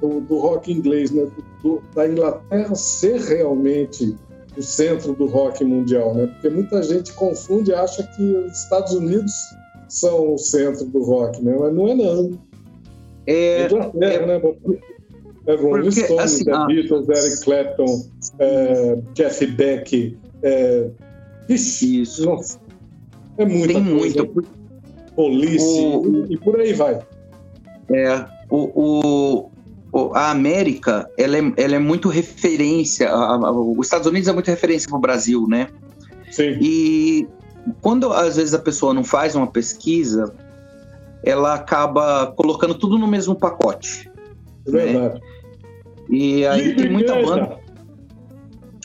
do, 0.00 0.20
do 0.20 0.38
rock 0.38 0.72
inglês, 0.72 1.10
né? 1.10 1.26
Do, 1.62 1.82
da 1.94 2.08
Inglaterra 2.08 2.74
ser 2.74 3.20
realmente 3.20 4.16
o 4.56 4.62
centro 4.62 5.14
do 5.14 5.26
rock 5.26 5.64
mundial, 5.64 6.14
né? 6.14 6.26
Porque 6.26 6.50
muita 6.50 6.82
gente 6.82 7.12
confunde 7.14 7.70
e 7.70 7.74
acha 7.74 8.02
que 8.02 8.22
os 8.22 8.64
Estados 8.64 8.92
Unidos 8.92 9.32
são 9.88 10.34
o 10.34 10.38
centro 10.38 10.86
do 10.86 11.02
rock, 11.02 11.42
né? 11.42 11.56
Mas 11.58 11.74
não 11.74 11.88
é 11.88 11.94
não. 11.94 12.38
É, 13.26 13.66
Inglaterra, 13.66 14.12
é, 14.14 14.26
né? 14.26 14.54
É 15.46 15.54
Rolling 15.56 15.90
Stones, 15.90 16.20
assim, 16.20 16.44
The 16.44 16.52
ah, 16.52 16.66
Beatles, 16.66 17.08
Eric 17.08 17.44
Clapton, 17.44 18.06
é, 18.38 18.98
Jeff 19.14 19.46
Beck, 19.46 20.16
é, 20.42 20.88
Ixi, 21.48 22.02
Isso. 22.02 22.24
Nossa, 22.24 22.58
é 23.38 23.44
muita 23.44 23.74
Tem 23.74 23.98
coisa. 23.98 24.24
muito. 24.24 24.62
Police 25.14 25.64
o, 25.64 26.26
e 26.30 26.38
por 26.38 26.58
aí 26.58 26.72
vai. 26.72 26.98
É, 27.92 28.24
o, 28.48 28.70
o, 28.74 29.50
a 30.14 30.30
América, 30.30 31.08
ela 31.18 31.36
é, 31.36 31.52
ela 31.56 31.74
é 31.76 31.78
muito 31.78 32.08
referência, 32.08 33.10
a, 33.10 33.34
a, 33.34 33.50
os 33.50 33.86
Estados 33.86 34.06
Unidos 34.06 34.28
é 34.28 34.32
muito 34.32 34.48
referência 34.48 34.88
para 34.88 34.98
o 34.98 35.00
Brasil, 35.00 35.46
né? 35.48 35.68
Sim. 36.30 36.56
E 36.60 37.28
quando 37.80 38.12
às 38.12 38.36
vezes 38.36 38.54
a 38.54 38.58
pessoa 38.58 38.94
não 38.94 39.04
faz 39.04 39.34
uma 39.34 39.46
pesquisa, 39.46 40.34
ela 41.22 41.54
acaba 41.54 42.32
colocando 42.34 42.74
tudo 42.74 42.98
no 42.98 43.06
mesmo 43.06 43.34
pacote. 43.34 44.10
É 44.66 44.70
verdade. 44.70 45.14
Né? 45.14 45.20
E 46.10 46.46
aí 46.46 46.74
tem 46.74 46.90
muita 46.90 47.14
banda. 47.20 47.58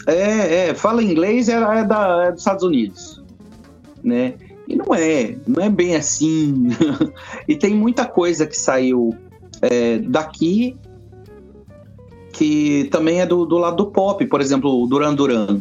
É, 0.06 0.70
é, 0.70 0.74
fala 0.74 1.04
inglês, 1.04 1.50
é, 1.50 1.54
é, 1.54 1.84
da, 1.84 2.26
é 2.26 2.32
dos 2.32 2.42
Estados 2.42 2.64
Unidos 2.64 3.18
né? 4.08 4.36
E 4.68 4.76
não 4.76 4.94
é, 4.94 5.36
não 5.48 5.64
é 5.64 5.70
bem 5.70 5.96
assim. 5.96 6.68
e 7.48 7.56
tem 7.56 7.74
muita 7.74 8.06
coisa 8.06 8.48
que 8.48 8.58
saiu 8.58 9.16
é, 9.62 10.00
daqui 10.00 10.76
que 12.38 12.88
também 12.92 13.20
é 13.22 13.26
do, 13.26 13.46
do 13.46 13.58
lado 13.58 13.78
do 13.78 13.88
pop, 13.88 14.24
por 14.28 14.40
exemplo, 14.40 14.84
o 14.84 14.88
Duran 14.88 15.16
Duran. 15.16 15.60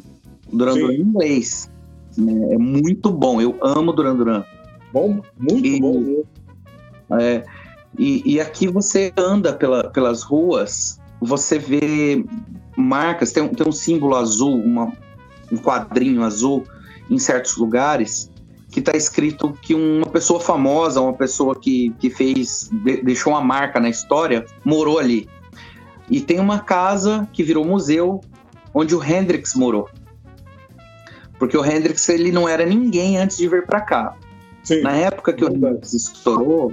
Duran. 0.53 0.75
Duran 0.75 0.93
em 0.93 1.01
inglês. 1.01 1.71
Né? 2.19 2.55
É 2.55 2.59
muito 2.59 3.11
bom, 3.11 3.41
eu 3.41 3.57
amo 3.63 3.93
Duran 3.93 4.15
Duran. 4.15 4.45
Bom, 4.93 5.21
muito 5.39 5.67
e, 5.67 5.81
bom. 5.81 6.23
É, 7.19 7.45
e, 7.99 8.35
e 8.35 8.41
aqui 8.41 8.69
você 8.69 9.13
anda 9.17 9.55
pela, 9.55 9.91
pelas 9.91 10.23
ruas 10.23 11.01
você 11.21 11.59
vê 11.59 12.25
marcas, 12.77 13.33
tem, 13.33 13.49
tem 13.49 13.67
um 13.67 13.73
símbolo 13.73 14.17
azul, 14.17 14.55
uma, 14.55 14.93
um 15.51 15.57
quadrinho 15.57 16.23
azul 16.23 16.65
em 17.11 17.19
certos 17.19 17.57
lugares 17.57 18.31
que 18.71 18.81
está 18.81 18.95
escrito 18.95 19.55
que 19.63 19.75
uma 19.75 20.07
pessoa 20.07 20.39
famosa, 20.39 21.01
uma 21.01 21.15
pessoa 21.15 21.59
que, 21.59 21.95
que 21.99 22.11
fez, 22.11 22.69
de, 22.71 23.03
deixou 23.03 23.33
uma 23.33 23.41
marca 23.41 23.81
na 23.81 23.89
história, 23.89 24.45
morou 24.63 24.99
ali. 24.99 25.27
E 26.11 26.21
tem 26.21 26.39
uma 26.39 26.61
casa 26.61 27.29
que 27.33 27.43
virou 27.43 27.65
museu 27.65 28.21
onde 28.73 28.95
o 28.95 29.03
Hendrix 29.03 29.55
morou. 29.55 29.89
Porque 31.39 31.57
o 31.57 31.65
Hendrix 31.65 32.09
ele 32.09 32.31
não 32.31 32.49
era 32.49 32.65
ninguém 32.65 33.19
antes 33.19 33.37
de 33.37 33.49
vir 33.49 33.67
para 33.67 33.81
cá. 33.81 34.17
Sim, 34.63 34.81
na 34.81 34.93
época 34.93 35.33
que 35.33 35.45
o 35.45 35.49
Hendrix 35.49 35.93
estourou, 35.93 36.73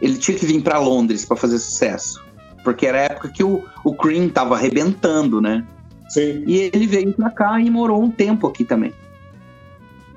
ele 0.00 0.16
tinha 0.16 0.36
que 0.36 0.46
vir 0.46 0.62
para 0.62 0.78
Londres 0.78 1.24
para 1.24 1.36
fazer 1.36 1.58
sucesso. 1.58 2.22
Porque 2.64 2.86
era 2.86 2.98
a 2.98 3.02
época 3.02 3.28
que 3.28 3.42
o, 3.42 3.64
o 3.84 3.94
Cream 3.94 4.28
tava 4.28 4.54
arrebentando, 4.54 5.40
né? 5.40 5.66
Sim. 6.08 6.44
E 6.46 6.70
ele 6.72 6.86
veio 6.86 7.12
para 7.14 7.30
cá 7.30 7.60
e 7.60 7.70
morou 7.70 8.02
um 8.02 8.10
tempo 8.10 8.46
aqui 8.46 8.64
também. 8.64 8.92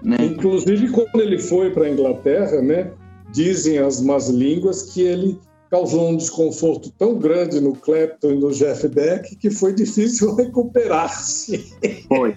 Né? 0.04 0.18
Inclusive, 0.20 0.90
quando 0.90 1.22
ele 1.22 1.40
foi 1.40 1.72
para 1.72 1.86
a 1.86 1.90
Inglaterra, 1.90 2.62
né, 2.62 2.92
dizem 3.32 3.80
as 3.80 4.00
más 4.02 4.30
línguas 4.30 4.84
que 4.84 5.02
ele 5.02 5.40
causou 5.70 6.10
um 6.10 6.18
desconforto 6.18 6.92
tão 6.92 7.18
grande 7.18 7.60
no 7.60 7.76
Clapton 7.76 8.32
e 8.32 8.36
no 8.36 8.52
Jeff 8.52 8.88
Beck 8.88 9.36
que 9.36 9.50
foi 9.50 9.74
difícil 9.74 10.34
recuperar-se. 10.36 11.74
Foi, 12.08 12.36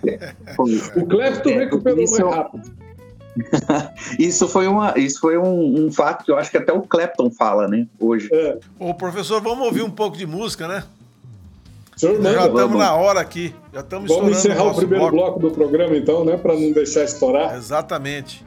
foi. 0.56 0.76
O 0.96 1.06
Clapton 1.06 1.50
é, 1.50 1.58
recuperou 1.64 2.04
mais 2.04 2.18
rápido. 2.18 2.70
isso 4.18 4.48
foi, 4.48 4.66
uma, 4.66 4.98
isso 4.98 5.20
foi 5.20 5.38
um, 5.38 5.86
um, 5.86 5.92
fato 5.92 6.24
que 6.24 6.30
eu 6.30 6.36
acho 6.36 6.50
que 6.50 6.56
até 6.56 6.72
o 6.72 6.82
Clapton 6.82 7.30
fala, 7.30 7.68
né, 7.68 7.86
hoje. 8.00 8.28
É. 8.32 8.58
Ô, 8.78 8.92
professor, 8.94 9.40
vamos 9.40 9.64
ouvir 9.66 9.82
um 9.82 9.90
pouco 9.90 10.16
de 10.16 10.26
música, 10.26 10.66
né? 10.66 10.84
Senhor, 11.96 12.22
já 12.22 12.46
estamos 12.46 12.78
na 12.78 12.94
hora 12.94 13.20
aqui. 13.20 13.52
Já 13.74 13.80
estamos 13.80 14.08
Vamos 14.08 14.38
encerrar 14.38 14.64
o, 14.64 14.70
o 14.70 14.74
primeiro 14.74 15.10
bloco. 15.10 15.38
bloco. 15.38 15.40
do 15.40 15.50
programa, 15.50 15.96
então, 15.96 16.24
né? 16.24 16.36
Para 16.36 16.54
não 16.54 16.70
deixar 16.70 17.02
estourar. 17.02 17.56
Exatamente. 17.56 18.44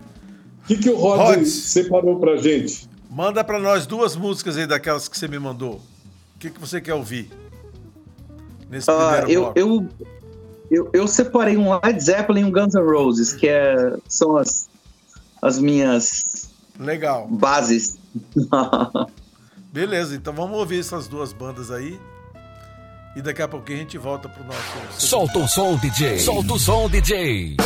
O 0.64 0.68
que, 0.68 0.78
que 0.78 0.90
o 0.90 0.96
Rod 0.96 1.20
Rods, 1.20 1.52
separou 1.52 2.18
para 2.18 2.38
gente? 2.38 2.90
Manda 3.12 3.44
para 3.44 3.60
nós 3.60 3.86
duas 3.86 4.16
músicas 4.16 4.56
aí 4.56 4.66
daquelas 4.66 5.10
que 5.10 5.18
você 5.18 5.28
me 5.28 5.38
mandou. 5.38 5.82
O 6.34 6.40
que, 6.40 6.50
que 6.50 6.58
você 6.58 6.80
quer 6.80 6.94
ouvir? 6.94 7.30
Nesse 8.70 8.90
uh, 8.90 8.96
primeiro 8.96 9.30
eu, 9.30 9.42
bloco. 9.42 9.60
Eu, 9.60 9.90
eu, 10.72 10.90
eu, 10.94 11.08
separei 11.10 11.58
um 11.58 11.78
Led 11.78 12.02
Zeppelin 12.02 12.40
e 12.40 12.46
um 12.46 12.52
Guns 12.52 12.74
N' 12.74 12.80
Roses, 12.82 13.34
que 13.34 13.50
é, 13.50 13.98
são 14.08 14.38
as, 14.38 14.70
as 15.42 15.60
minhas 15.60 16.54
Legal. 16.80 17.28
bases. 17.28 18.00
Beleza, 19.74 20.16
então 20.16 20.32
vamos 20.32 20.58
ouvir 20.58 20.80
essas 20.80 21.10
duas 21.10 21.34
bandas 21.34 21.70
aí. 21.70 22.00
E 23.14 23.22
daqui 23.22 23.42
a 23.42 23.48
pouquinho 23.48 23.80
a 23.80 23.82
gente 23.82 23.98
volta 23.98 24.30
pro 24.30 24.42
nosso. 24.46 25.06
Solta 25.06 25.38
o 25.38 25.48
som, 25.50 25.76
DJ! 25.76 26.18
Solta 26.18 26.54
o 26.54 26.60
som, 26.60 26.90
DJ! 26.90 27.58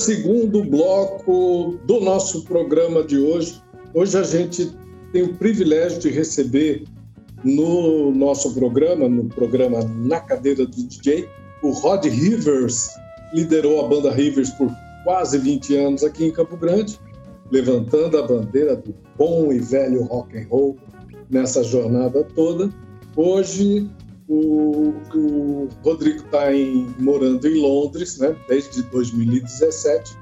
Segundo 0.00 0.64
bloco 0.64 1.78
do 1.84 2.00
nosso 2.00 2.42
programa 2.44 3.04
de 3.04 3.18
hoje. 3.18 3.62
Hoje 3.92 4.16
a 4.16 4.22
gente 4.22 4.72
tem 5.12 5.22
o 5.22 5.34
privilégio 5.34 6.00
de 6.00 6.08
receber 6.08 6.84
no 7.44 8.10
nosso 8.10 8.54
programa, 8.54 9.08
no 9.08 9.24
programa 9.24 9.80
Na 9.84 10.20
Cadeira 10.20 10.64
do 10.64 10.72
DJ, 10.72 11.28
o 11.62 11.70
Rod 11.70 12.04
Rivers. 12.06 12.88
Liderou 13.34 13.84
a 13.84 13.88
banda 13.88 14.10
Rivers 14.10 14.48
por 14.50 14.70
quase 15.04 15.36
20 15.36 15.76
anos 15.76 16.02
aqui 16.02 16.24
em 16.24 16.32
Campo 16.32 16.56
Grande, 16.56 16.98
levantando 17.50 18.18
a 18.18 18.26
bandeira 18.26 18.76
do 18.76 18.94
bom 19.18 19.52
e 19.52 19.58
velho 19.58 20.04
rock 20.04 20.38
and 20.38 20.46
roll 20.50 20.76
nessa 21.28 21.62
jornada 21.62 22.24
toda. 22.34 22.70
Hoje 23.14 23.86
o, 24.30 24.94
o 25.12 25.68
Rodrigo 25.84 26.24
está 26.24 26.46
morando 27.00 27.48
em 27.48 27.60
Londres, 27.60 28.18
né, 28.18 28.36
desde 28.48 28.82
2017. 28.84 30.16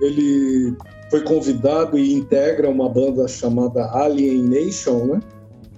Ele 0.00 0.74
foi 1.10 1.20
convidado 1.20 1.98
e 1.98 2.14
integra 2.14 2.70
uma 2.70 2.88
banda 2.88 3.28
chamada 3.28 3.84
Alien 3.92 4.44
Nation, 4.44 5.04
né, 5.04 5.20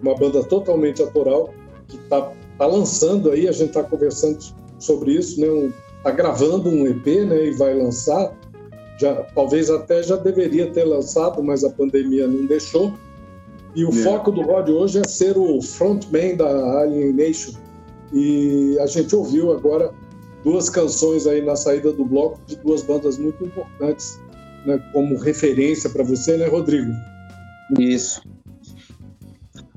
uma 0.00 0.14
banda 0.14 0.44
totalmente 0.44 1.02
autoral 1.02 1.52
que 1.88 1.96
está 1.96 2.32
tá 2.56 2.66
lançando 2.66 3.32
aí. 3.32 3.48
A 3.48 3.52
gente 3.52 3.70
está 3.70 3.82
conversando 3.82 4.38
sobre 4.78 5.12
isso, 5.12 5.40
né, 5.40 5.48
um, 5.48 5.72
tá 6.04 6.12
gravando 6.12 6.68
um 6.68 6.86
EP, 6.86 7.06
né, 7.26 7.46
e 7.46 7.50
vai 7.50 7.74
lançar. 7.74 8.32
Já, 9.00 9.12
talvez 9.34 9.68
até 9.68 10.00
já 10.00 10.14
deveria 10.14 10.70
ter 10.70 10.84
lançado, 10.84 11.42
mas 11.42 11.64
a 11.64 11.70
pandemia 11.70 12.28
não 12.28 12.46
deixou. 12.46 12.94
E 13.74 13.84
o 13.84 13.90
yeah. 13.90 14.08
foco 14.08 14.30
do 14.30 14.42
Rod 14.42 14.68
hoje 14.68 15.00
é 15.00 15.08
ser 15.08 15.36
o 15.36 15.60
frontman 15.60 16.36
da 16.36 16.78
Alien 16.78 17.12
Nation, 17.12 17.63
e 18.12 18.78
a 18.80 18.86
gente 18.86 19.14
ouviu 19.14 19.52
agora 19.52 19.92
duas 20.44 20.68
canções 20.68 21.26
aí 21.26 21.42
na 21.42 21.56
saída 21.56 21.92
do 21.92 22.04
bloco 22.04 22.38
de 22.46 22.56
duas 22.56 22.82
bandas 22.82 23.18
muito 23.18 23.44
importantes, 23.44 24.20
né, 24.66 24.78
como 24.92 25.16
referência 25.16 25.88
para 25.88 26.04
você, 26.04 26.36
né, 26.36 26.46
Rodrigo? 26.46 26.92
Isso. 27.78 28.22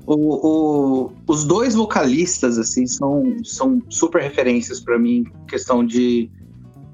O, 0.06 0.14
o, 0.14 1.12
os 1.26 1.44
dois 1.44 1.74
vocalistas 1.74 2.58
assim 2.58 2.86
são, 2.86 3.36
são 3.44 3.82
super 3.88 4.22
referências 4.22 4.80
para 4.80 4.98
mim, 4.98 5.26
questão 5.46 5.84
de 5.84 6.30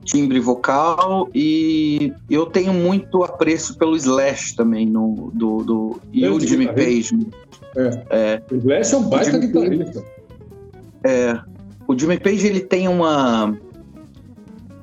timbre 0.05 0.39
vocal 0.39 1.29
e 1.35 2.13
eu 2.29 2.47
tenho 2.47 2.73
muito 2.73 3.25
apreço 3.25 3.79
pelo 3.79 3.97
Slash 3.97 4.55
também 4.55 4.87
no 4.87 5.31
do, 5.33 5.63
do 5.63 6.01
e 6.13 6.27
o 6.29 6.39
Jimmy 6.39 6.67
Page. 6.67 7.27
É. 7.77 8.07
é. 8.11 8.43
O 8.51 8.57
Slash 8.57 8.95
é 8.95 8.99
um 8.99 9.09
baita 9.09 9.39
guitarrista. 9.39 10.05
É, 11.05 11.39
o 11.87 11.99
Jimmy 11.99 12.19
Page 12.19 12.47
ele 12.47 12.61
tem 12.61 12.89
uma 12.89 13.57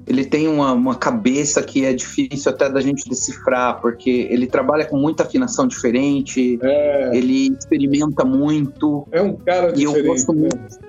ele 0.08 0.26
tem 0.26 0.48
uma, 0.48 0.74
uma 0.74 0.96
cabeça 0.96 1.64
que 1.64 1.86
é 1.86 1.94
difícil 1.94 2.52
até 2.52 2.70
da 2.70 2.82
gente 2.82 3.08
decifrar, 3.08 3.80
porque 3.80 4.28
ele 4.30 4.46
trabalha 4.46 4.86
com 4.86 4.98
muita 4.98 5.24
afinação 5.24 5.68
diferente, 5.68 6.60
é. 6.62 7.16
ele 7.16 7.56
experimenta 7.58 8.26
muito. 8.26 9.08
É 9.12 9.22
um 9.22 9.36
cara 9.36 9.72
diferente. 9.72 9.98
E 9.98 10.02
eu 10.02 10.06
gosto 10.06 10.34
né? 10.34 10.42
muito. 10.42 10.80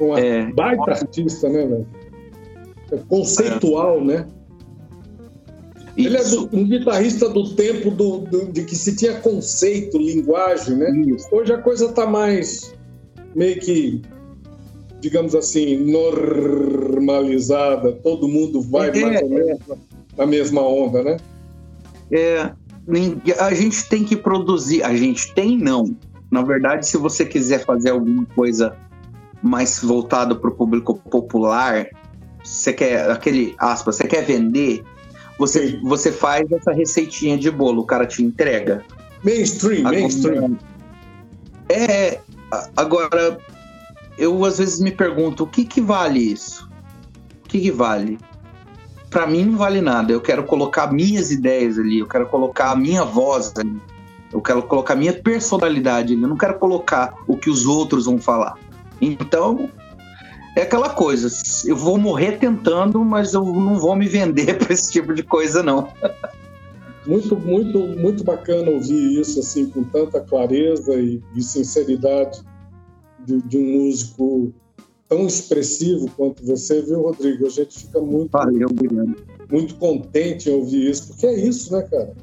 Um 0.00 0.18
é, 0.18 0.52
baita 0.52 0.90
artista, 0.90 1.48
né, 1.48 1.64
velho? 1.64 1.86
É 2.90 2.96
conceitual, 3.08 3.98
é. 3.98 4.04
né? 4.04 4.26
Isso. 5.96 6.08
Ele 6.08 6.16
é 6.16 6.24
do, 6.24 6.50
um 6.52 6.64
guitarrista 6.64 7.28
do 7.28 7.54
tempo 7.54 7.90
do, 7.90 8.18
do, 8.18 8.52
de 8.52 8.64
que 8.64 8.74
se 8.74 8.96
tinha 8.96 9.14
conceito, 9.20 9.96
linguagem, 9.96 10.76
né? 10.76 10.90
Isso. 11.06 11.26
Hoje 11.30 11.52
a 11.52 11.58
coisa 11.58 11.92
tá 11.92 12.06
mais 12.06 12.74
meio 13.34 13.58
que 13.60 14.02
digamos 15.00 15.34
assim, 15.34 15.76
normalizada, 15.76 17.92
todo 17.92 18.28
mundo 18.28 18.60
vai 18.60 18.90
é, 18.90 19.00
mais 19.00 19.22
ou 19.22 19.28
menos 19.28 19.60
é. 19.70 19.76
na 20.16 20.26
mesma 20.26 20.62
onda, 20.62 21.02
né? 21.02 21.16
É, 22.10 22.50
a 23.38 23.54
gente 23.54 23.88
tem 23.88 24.04
que 24.04 24.16
produzir, 24.16 24.82
a 24.82 24.94
gente 24.96 25.32
tem 25.34 25.58
não. 25.58 25.96
Na 26.30 26.42
verdade, 26.42 26.88
se 26.88 26.96
você 26.96 27.24
quiser 27.24 27.64
fazer 27.64 27.90
alguma 27.90 28.24
coisa 28.26 28.76
mais 29.42 29.82
voltado 29.82 30.36
para 30.36 30.50
o 30.50 30.52
público 30.52 30.94
popular, 30.94 31.88
você 32.42 32.72
quer 32.72 33.10
aquele 33.10 33.54
aspas, 33.58 33.96
você 33.96 34.06
quer 34.06 34.24
vender, 34.24 34.82
você, 35.38 35.78
você 35.82 36.10
faz 36.10 36.50
essa 36.50 36.72
receitinha 36.72 37.36
de 37.36 37.50
bolo, 37.50 37.82
o 37.82 37.86
cara 37.86 38.06
te 38.06 38.22
entrega. 38.22 38.82
Mainstream, 39.22 39.82
mainstream. 39.82 40.56
É, 41.68 42.20
agora 42.76 43.38
eu 44.18 44.44
às 44.44 44.58
vezes 44.58 44.80
me 44.80 44.90
pergunto 44.90 45.44
o 45.44 45.46
que 45.46 45.64
que 45.64 45.80
vale 45.80 46.20
isso? 46.20 46.68
O 47.44 47.48
que 47.48 47.60
que 47.60 47.70
vale? 47.70 48.18
Para 49.10 49.26
mim 49.26 49.44
não 49.44 49.56
vale 49.56 49.80
nada. 49.80 50.12
Eu 50.12 50.20
quero 50.20 50.44
colocar 50.44 50.92
minhas 50.92 51.30
ideias 51.30 51.78
ali, 51.78 51.98
eu 51.98 52.06
quero 52.06 52.26
colocar 52.26 52.72
a 52.72 52.76
minha 52.76 53.04
voz 53.04 53.52
ali. 53.56 53.80
Eu 54.32 54.40
quero 54.40 54.62
colocar 54.62 54.94
a 54.94 54.96
minha 54.96 55.12
personalidade 55.12 56.12
ali. 56.12 56.22
Eu 56.22 56.28
não 56.28 56.36
quero 56.36 56.58
colocar 56.58 57.14
o 57.26 57.36
que 57.36 57.48
os 57.48 57.66
outros 57.66 58.06
vão 58.06 58.18
falar. 58.18 58.58
Então, 59.00 59.70
é 60.56 60.62
aquela 60.62 60.90
coisa. 60.90 61.28
Eu 61.64 61.76
vou 61.76 61.96
morrer 61.98 62.32
tentando, 62.32 63.04
mas 63.04 63.34
eu 63.34 63.44
não 63.44 63.78
vou 63.78 63.94
me 63.94 64.08
vender 64.08 64.56
para 64.58 64.72
esse 64.72 64.90
tipo 64.90 65.14
de 65.14 65.22
coisa, 65.22 65.62
não. 65.62 65.88
muito, 67.06 67.36
muito, 67.36 67.78
muito 67.78 68.24
bacana 68.24 68.70
ouvir 68.70 69.20
isso 69.20 69.38
assim 69.38 69.70
com 69.70 69.84
tanta 69.84 70.20
clareza 70.20 70.94
e, 70.94 71.22
e 71.34 71.42
sinceridade 71.42 72.42
de, 73.26 73.42
de, 73.42 73.58
um 73.58 73.84
músico 73.84 74.54
tão 75.08 75.26
expressivo 75.26 76.10
quanto 76.16 76.44
você, 76.44 76.80
viu, 76.82 77.02
Rodrigo? 77.02 77.46
A 77.46 77.50
gente 77.50 77.78
fica 77.80 78.00
muito, 78.00 78.30
Valeu, 78.30 78.68
muito 79.50 79.74
contente 79.76 80.48
em 80.48 80.54
ouvir 80.54 80.90
isso, 80.90 81.08
porque 81.08 81.26
é 81.26 81.34
isso, 81.34 81.72
né, 81.72 81.82
cara? 81.82 82.14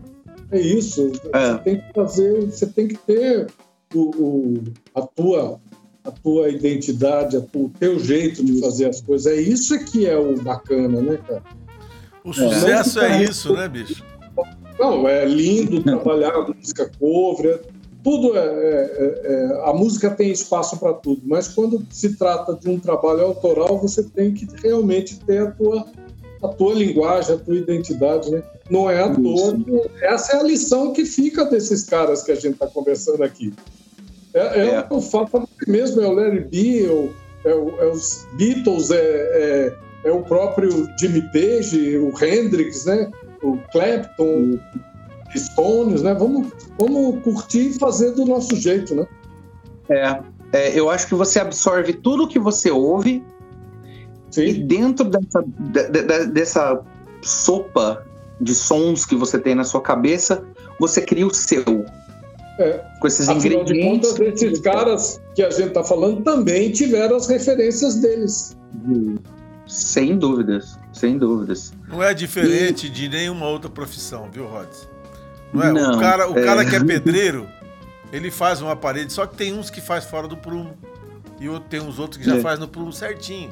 É 0.52 0.60
isso. 0.60 1.12
É. 1.34 1.52
Você 1.52 1.60
tem 1.60 1.78
que 1.78 1.94
fazer, 1.94 2.46
você 2.46 2.68
tem 2.68 2.88
que 2.88 2.98
ter 2.98 3.48
o, 3.94 4.02
o, 4.02 4.64
a 4.96 5.02
tua 5.02 5.60
a 6.04 6.12
tua 6.12 6.50
identidade, 6.50 7.38
o 7.38 7.70
teu 7.80 7.98
jeito 7.98 8.44
de 8.44 8.60
fazer 8.60 8.90
as 8.90 9.00
coisas. 9.00 9.32
É 9.32 9.40
isso 9.40 9.78
que 9.86 10.06
é 10.06 10.18
o 10.18 10.36
bacana, 10.42 11.02
né, 11.02 11.18
cara? 11.26 11.44
O 12.24 12.34
sucesso 12.34 13.00
é, 13.00 13.22
é 13.22 13.24
isso, 13.24 13.54
né, 13.54 13.68
bicho? 13.68 14.04
Não, 14.78 15.08
é 15.08 15.26
lindo 15.26 15.82
trabalhar 15.84 16.48
música 16.48 16.92
cover, 17.00 17.62
tudo 18.04 18.38
é, 18.38 18.42
é, 18.42 18.46
é, 18.46 19.22
é, 19.24 19.70
a 19.70 19.74
música 19.74 20.10
tem 20.12 20.32
espaço 20.32 20.78
para 20.78 20.94
tudo, 20.94 21.22
mas 21.26 21.48
quando 21.48 21.86
se 21.90 22.18
trata 22.18 22.54
de 22.54 22.70
um 22.70 22.78
trabalho 22.78 23.22
autoral, 23.22 23.80
você 23.80 24.04
tem 24.04 24.34
que 24.34 24.48
realmente 24.62 25.20
ter 25.22 25.40
a 25.40 25.52
tua 25.52 25.86
a 26.44 26.48
tua 26.50 26.74
linguagem, 26.74 27.36
a 27.36 27.40
tua 27.40 27.56
identidade, 27.56 28.30
né? 28.30 28.44
Não 28.70 28.92
é 28.92 29.02
à 29.02 29.10
toa. 29.10 29.58
Essa 30.02 30.36
é 30.36 30.40
a 30.42 30.44
lição 30.44 30.92
que 30.92 31.06
fica 31.06 31.46
desses 31.46 31.84
caras 31.84 32.22
que 32.22 32.34
a 32.34 32.36
gente 32.36 32.56
está 32.56 32.68
conversando 32.68 33.24
aqui. 33.24 33.54
É, 34.34 34.40
é, 34.40 34.70
é. 34.76 34.88
o 34.90 35.00
fato 35.00 35.48
mesmo, 35.66 36.02
é 36.02 36.08
o 36.08 36.12
Larry 36.12 36.42
B, 36.42 36.86
é, 37.46 37.50
é, 37.50 37.52
é 37.52 37.90
os 37.90 38.28
Beatles, 38.34 38.92
é, 38.92 39.74
é, 40.04 40.12
o 40.12 40.22
próprio 40.24 40.90
Jimmy 41.00 41.22
Page, 41.32 41.98
o 41.98 42.12
Hendrix, 42.22 42.86
né? 42.86 43.10
O 43.42 43.58
Clapton, 43.72 44.60
Stones, 45.40 46.02
né? 46.02 46.14
Vamos, 46.14 46.48
vamos 46.78 47.24
curtir 47.24 47.70
e 47.70 47.74
fazer 47.74 48.12
do 48.12 48.26
nosso 48.26 48.56
jeito, 48.56 48.96
né? 48.96 49.08
É, 49.90 50.20
é 50.54 50.80
eu 50.80 50.90
acho 50.90 51.08
que 51.08 51.16
você 51.16 51.40
absorve 51.40 51.94
tudo 51.94 52.28
que 52.28 52.40
você 52.40 52.72
ouve 52.72 53.24
Sim. 54.32 54.46
e 54.46 54.54
dentro 54.54 55.06
dessa, 55.06 55.44
de, 55.46 55.90
de, 55.90 56.26
dessa 56.28 56.82
sopa 57.22 58.06
de 58.42 58.54
sons 58.54 59.06
que 59.06 59.16
você 59.16 59.38
tem 59.38 59.56
na 59.56 59.64
sua 59.64 59.82
cabeça, 59.82 60.44
você 60.80 61.02
cria 61.02 61.26
o 61.26 61.34
seu. 61.34 61.86
É. 62.60 62.84
Com 63.00 63.08
esses 63.08 63.28
Afinal 63.30 63.62
ingredientes. 63.62 64.14
De 64.14 64.18
contas, 64.18 64.44
esses 64.44 64.60
caras 64.60 65.22
que 65.34 65.42
a 65.42 65.50
gente 65.50 65.70
está 65.70 65.84
falando 65.84 66.22
também 66.24 66.72
tiveram 66.72 67.16
as 67.16 67.28
referências 67.28 67.96
deles. 67.96 68.56
Sem 69.68 70.18
dúvidas, 70.18 70.78
sem 70.92 71.18
dúvidas. 71.18 71.74
Não 71.88 72.04
é 72.04 72.14
diferente 72.14 72.88
e... 72.88 72.90
de 72.90 73.10
nenhuma 73.10 73.48
outra 73.48 73.70
profissão, 73.70 74.30
viu, 74.32 74.46
Rods? 74.46 74.88
Não 75.54 75.64
é? 75.64 75.72
Não, 75.72 75.98
o 75.98 76.00
cara, 76.00 76.30
o 76.30 76.38
é... 76.38 76.44
cara 76.44 76.66
que 76.66 76.76
é 76.76 76.80
pedreiro, 76.84 77.48
ele 78.12 78.32
faz 78.32 78.62
uma 78.62 78.76
parede, 78.76 79.14
só 79.14 79.26
que 79.26 79.36
tem 79.36 79.54
uns 79.54 79.70
que 79.70 79.82
faz 79.82 80.06
fora 80.06 80.28
do 80.28 80.36
prumo. 80.36 80.76
E 81.40 81.60
tem 81.70 81.82
uns 81.82 82.00
outros 82.00 82.22
que 82.22 82.26
já 82.28 82.38
é. 82.38 82.42
faz 82.42 82.60
no 82.60 82.68
prumo 82.68 82.94
certinho. 82.94 83.52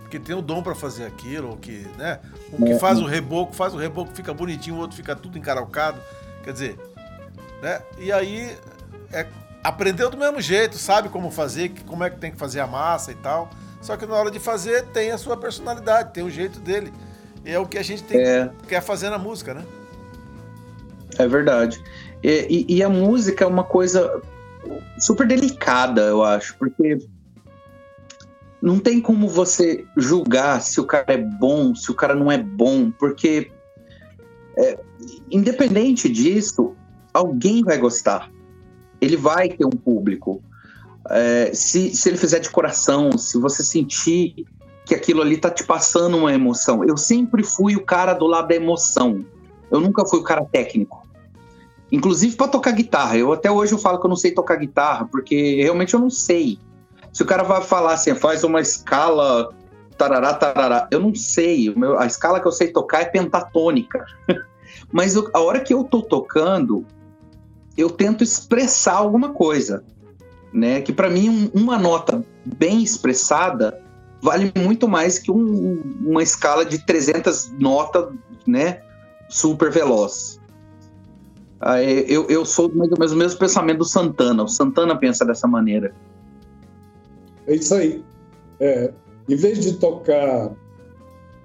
Porque 0.00 0.18
tem 0.18 0.34
o 0.34 0.40
dom 0.40 0.62
para 0.62 0.74
fazer 0.74 1.04
aquilo, 1.04 1.50
ou 1.50 1.56
que, 1.56 1.86
né? 1.98 2.18
Um 2.52 2.64
que 2.64 2.72
é. 2.72 2.78
faz 2.78 2.98
o 2.98 3.04
reboco, 3.04 3.54
faz 3.54 3.74
o 3.74 3.76
reboco, 3.76 4.10
fica 4.14 4.32
bonitinho, 4.32 4.76
o 4.76 4.78
outro 4.78 4.96
fica 4.96 5.14
tudo 5.14 5.36
encaralcado. 5.36 6.00
Quer 6.42 6.52
dizer, 6.52 6.78
né? 7.60 7.82
E 7.98 8.10
aí 8.10 8.56
é, 9.12 9.26
aprendeu 9.62 10.08
do 10.08 10.16
mesmo 10.16 10.40
jeito, 10.40 10.78
sabe 10.78 11.10
como 11.10 11.30
fazer, 11.30 11.72
como 11.86 12.04
é 12.04 12.10
que 12.10 12.16
tem 12.16 12.30
que 12.30 12.38
fazer 12.38 12.60
a 12.60 12.66
massa 12.66 13.12
e 13.12 13.16
tal. 13.16 13.50
Só 13.82 13.96
que 13.96 14.06
na 14.06 14.14
hora 14.14 14.30
de 14.30 14.38
fazer 14.38 14.86
tem 14.86 15.10
a 15.10 15.18
sua 15.18 15.36
personalidade, 15.36 16.12
tem 16.12 16.24
o 16.24 16.30
jeito 16.30 16.58
dele. 16.58 16.92
E 17.44 17.52
é 17.52 17.58
o 17.58 17.66
que 17.66 17.78
a 17.78 17.82
gente 17.82 18.02
tem, 18.02 18.20
é. 18.20 18.50
quer 18.66 18.80
fazer 18.80 19.10
na 19.10 19.18
música, 19.18 19.52
né? 19.52 19.64
É 21.18 21.26
verdade. 21.26 21.82
E, 22.22 22.64
e, 22.68 22.76
e, 22.76 22.82
a 22.82 22.88
música 22.88 23.44
é 23.44 23.46
uma 23.46 23.64
coisa 23.64 24.22
super 24.98 25.26
delicada, 25.26 26.02
eu 26.02 26.22
acho, 26.24 26.56
porque 26.58 26.98
não 28.60 28.78
tem 28.78 29.00
como 29.00 29.28
você 29.28 29.84
julgar 29.96 30.60
se 30.60 30.80
o 30.80 30.84
cara 30.84 31.04
é 31.08 31.16
bom, 31.18 31.74
se 31.74 31.90
o 31.90 31.94
cara 31.94 32.14
não 32.14 32.30
é 32.30 32.38
bom, 32.38 32.90
porque 32.90 33.50
é, 34.56 34.78
independente 35.30 36.08
disso, 36.08 36.74
alguém 37.12 37.62
vai 37.62 37.78
gostar. 37.78 38.30
Ele 39.00 39.16
vai 39.16 39.48
ter 39.48 39.64
um 39.64 39.70
público. 39.70 40.42
É, 41.08 41.52
se, 41.54 41.94
se 41.94 42.08
ele 42.08 42.18
fizer 42.18 42.40
de 42.40 42.50
coração, 42.50 43.16
se 43.16 43.38
você 43.38 43.64
sentir 43.64 44.44
que 44.84 44.94
aquilo 44.94 45.20
ali 45.20 45.36
tá 45.36 45.50
te 45.50 45.64
passando 45.64 46.16
uma 46.16 46.32
emoção. 46.32 46.82
Eu 46.82 46.96
sempre 46.96 47.44
fui 47.44 47.76
o 47.76 47.84
cara 47.84 48.14
do 48.14 48.26
lado 48.26 48.48
da 48.48 48.54
emoção. 48.54 49.24
Eu 49.70 49.80
nunca 49.80 50.04
fui 50.06 50.18
o 50.18 50.22
cara 50.22 50.44
técnico. 50.46 51.06
Inclusive 51.90 52.36
para 52.36 52.48
tocar 52.48 52.72
guitarra. 52.72 53.16
Eu 53.16 53.32
até 53.32 53.50
hoje 53.50 53.72
eu 53.72 53.78
falo 53.78 53.98
que 53.98 54.06
eu 54.06 54.10
não 54.10 54.16
sei 54.16 54.32
tocar 54.32 54.56
guitarra, 54.56 55.06
porque 55.10 55.62
realmente 55.62 55.94
eu 55.94 56.00
não 56.00 56.10
sei. 56.10 56.58
Se 57.12 57.22
o 57.22 57.26
cara 57.26 57.42
vai 57.42 57.62
falar 57.62 57.94
assim, 57.94 58.14
faz 58.14 58.44
uma 58.44 58.60
escala 58.60 59.54
tarará, 59.96 60.32
tarará, 60.34 60.86
eu 60.90 61.00
não 61.00 61.14
sei. 61.14 61.74
A 61.98 62.06
escala 62.06 62.40
que 62.40 62.46
eu 62.46 62.52
sei 62.52 62.68
tocar 62.68 63.02
é 63.02 63.06
pentatônica. 63.06 64.06
Mas 64.92 65.16
a 65.16 65.40
hora 65.40 65.60
que 65.60 65.74
eu 65.74 65.82
tô 65.84 66.02
tocando, 66.02 66.86
eu 67.76 67.90
tento 67.90 68.22
expressar 68.22 68.94
alguma 68.94 69.30
coisa, 69.30 69.84
né? 70.52 70.80
Que 70.80 70.92
para 70.92 71.10
mim 71.10 71.50
uma 71.54 71.78
nota 71.78 72.24
bem 72.44 72.82
expressada 72.82 73.80
vale 74.20 74.52
muito 74.56 74.88
mais 74.88 75.18
que 75.18 75.30
um, 75.30 75.82
uma 76.00 76.22
escala 76.22 76.64
de 76.64 76.84
300 76.84 77.52
notas, 77.58 78.08
né? 78.46 78.82
Super 79.28 79.70
veloz. 79.70 80.37
Eu, 82.06 82.26
eu 82.28 82.44
sou 82.44 82.72
mais 82.72 82.90
ou 82.92 82.98
menos 82.98 83.12
o 83.12 83.16
mesmo 83.16 83.38
pensamento 83.38 83.78
do 83.78 83.84
Santana. 83.84 84.44
O 84.44 84.48
Santana 84.48 84.96
pensa 84.96 85.24
dessa 85.24 85.48
maneira. 85.48 85.92
É 87.46 87.54
isso 87.54 87.74
aí. 87.74 88.04
É, 88.60 88.92
em 89.28 89.36
vez 89.36 89.60
de 89.60 89.74
tocar 89.74 90.52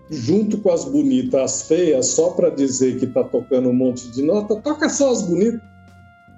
junto 0.09 0.57
com 0.59 0.71
as 0.71 0.85
bonitas, 0.85 1.41
as 1.41 1.67
feias, 1.67 2.07
só 2.07 2.31
para 2.31 2.49
dizer 2.49 2.99
que 2.99 3.07
tá 3.07 3.23
tocando 3.23 3.69
um 3.69 3.73
monte 3.73 4.09
de 4.11 4.21
nota, 4.21 4.55
toca 4.57 4.89
só 4.89 5.11
as 5.11 5.23
bonitas. 5.23 5.61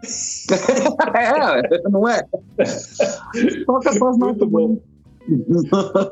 é, 1.16 1.90
não 1.90 2.08
é? 2.08 2.24
toca 3.66 3.94
só 3.94 4.10
as 4.10 4.18
notas. 4.18 4.48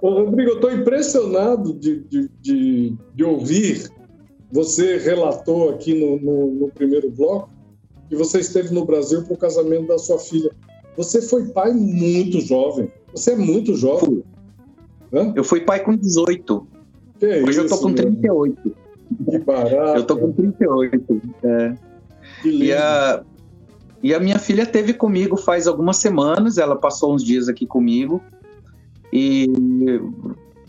Ô, 0.02 0.24
Rodrigo, 0.24 0.52
eu 0.52 0.56
estou 0.56 0.72
impressionado 0.72 1.74
de, 1.74 2.00
de, 2.02 2.30
de, 2.42 2.98
de, 3.14 3.24
ouvir. 3.24 3.90
Você 4.52 4.98
relatou 4.98 5.70
aqui 5.70 5.94
no, 5.94 6.20
no, 6.20 6.52
no 6.54 6.68
primeiro 6.70 7.12
bloco 7.12 7.53
que 8.10 8.16
você 8.16 8.40
esteve 8.40 8.74
no 8.74 8.86
Brasil 8.86 9.24
para 9.24 9.34
o 9.34 9.38
casamento 9.38 9.88
da 9.88 9.98
sua 9.98 10.20
filha. 10.20 10.52
Você 10.98 11.22
foi 11.22 11.46
pai 11.46 11.74
muito 11.74 12.40
jovem. 12.42 12.92
Você 13.14 13.32
é 13.32 13.36
muito 13.36 13.76
jovem. 13.76 14.24
Eu 15.36 15.44
fui 15.44 15.62
pai 15.62 15.84
com 15.84 15.96
18. 15.96 16.68
Que 17.20 17.26
Hoje 17.26 17.50
isso, 17.52 17.62
eu 17.62 17.70
tô 17.70 17.78
com 17.80 17.94
38. 17.94 18.76
Que 19.30 19.40
barato. 19.40 20.00
Eu 20.00 20.04
tô 20.04 20.18
com 20.18 20.32
38. 20.32 21.22
É. 21.44 21.76
Que 22.42 22.50
lindo. 22.50 22.64
E 22.64 22.74
a, 22.74 23.24
e 24.02 24.14
a 24.14 24.20
minha 24.20 24.40
filha 24.40 24.66
teve 24.66 24.94
comigo 24.94 25.38
faz 25.38 25.68
algumas 25.68 25.98
semanas. 25.98 26.58
Ela 26.58 26.76
passou 26.76 27.14
uns 27.14 27.24
dias 27.24 27.48
aqui 27.48 27.66
comigo. 27.66 28.22
E, 29.12 29.48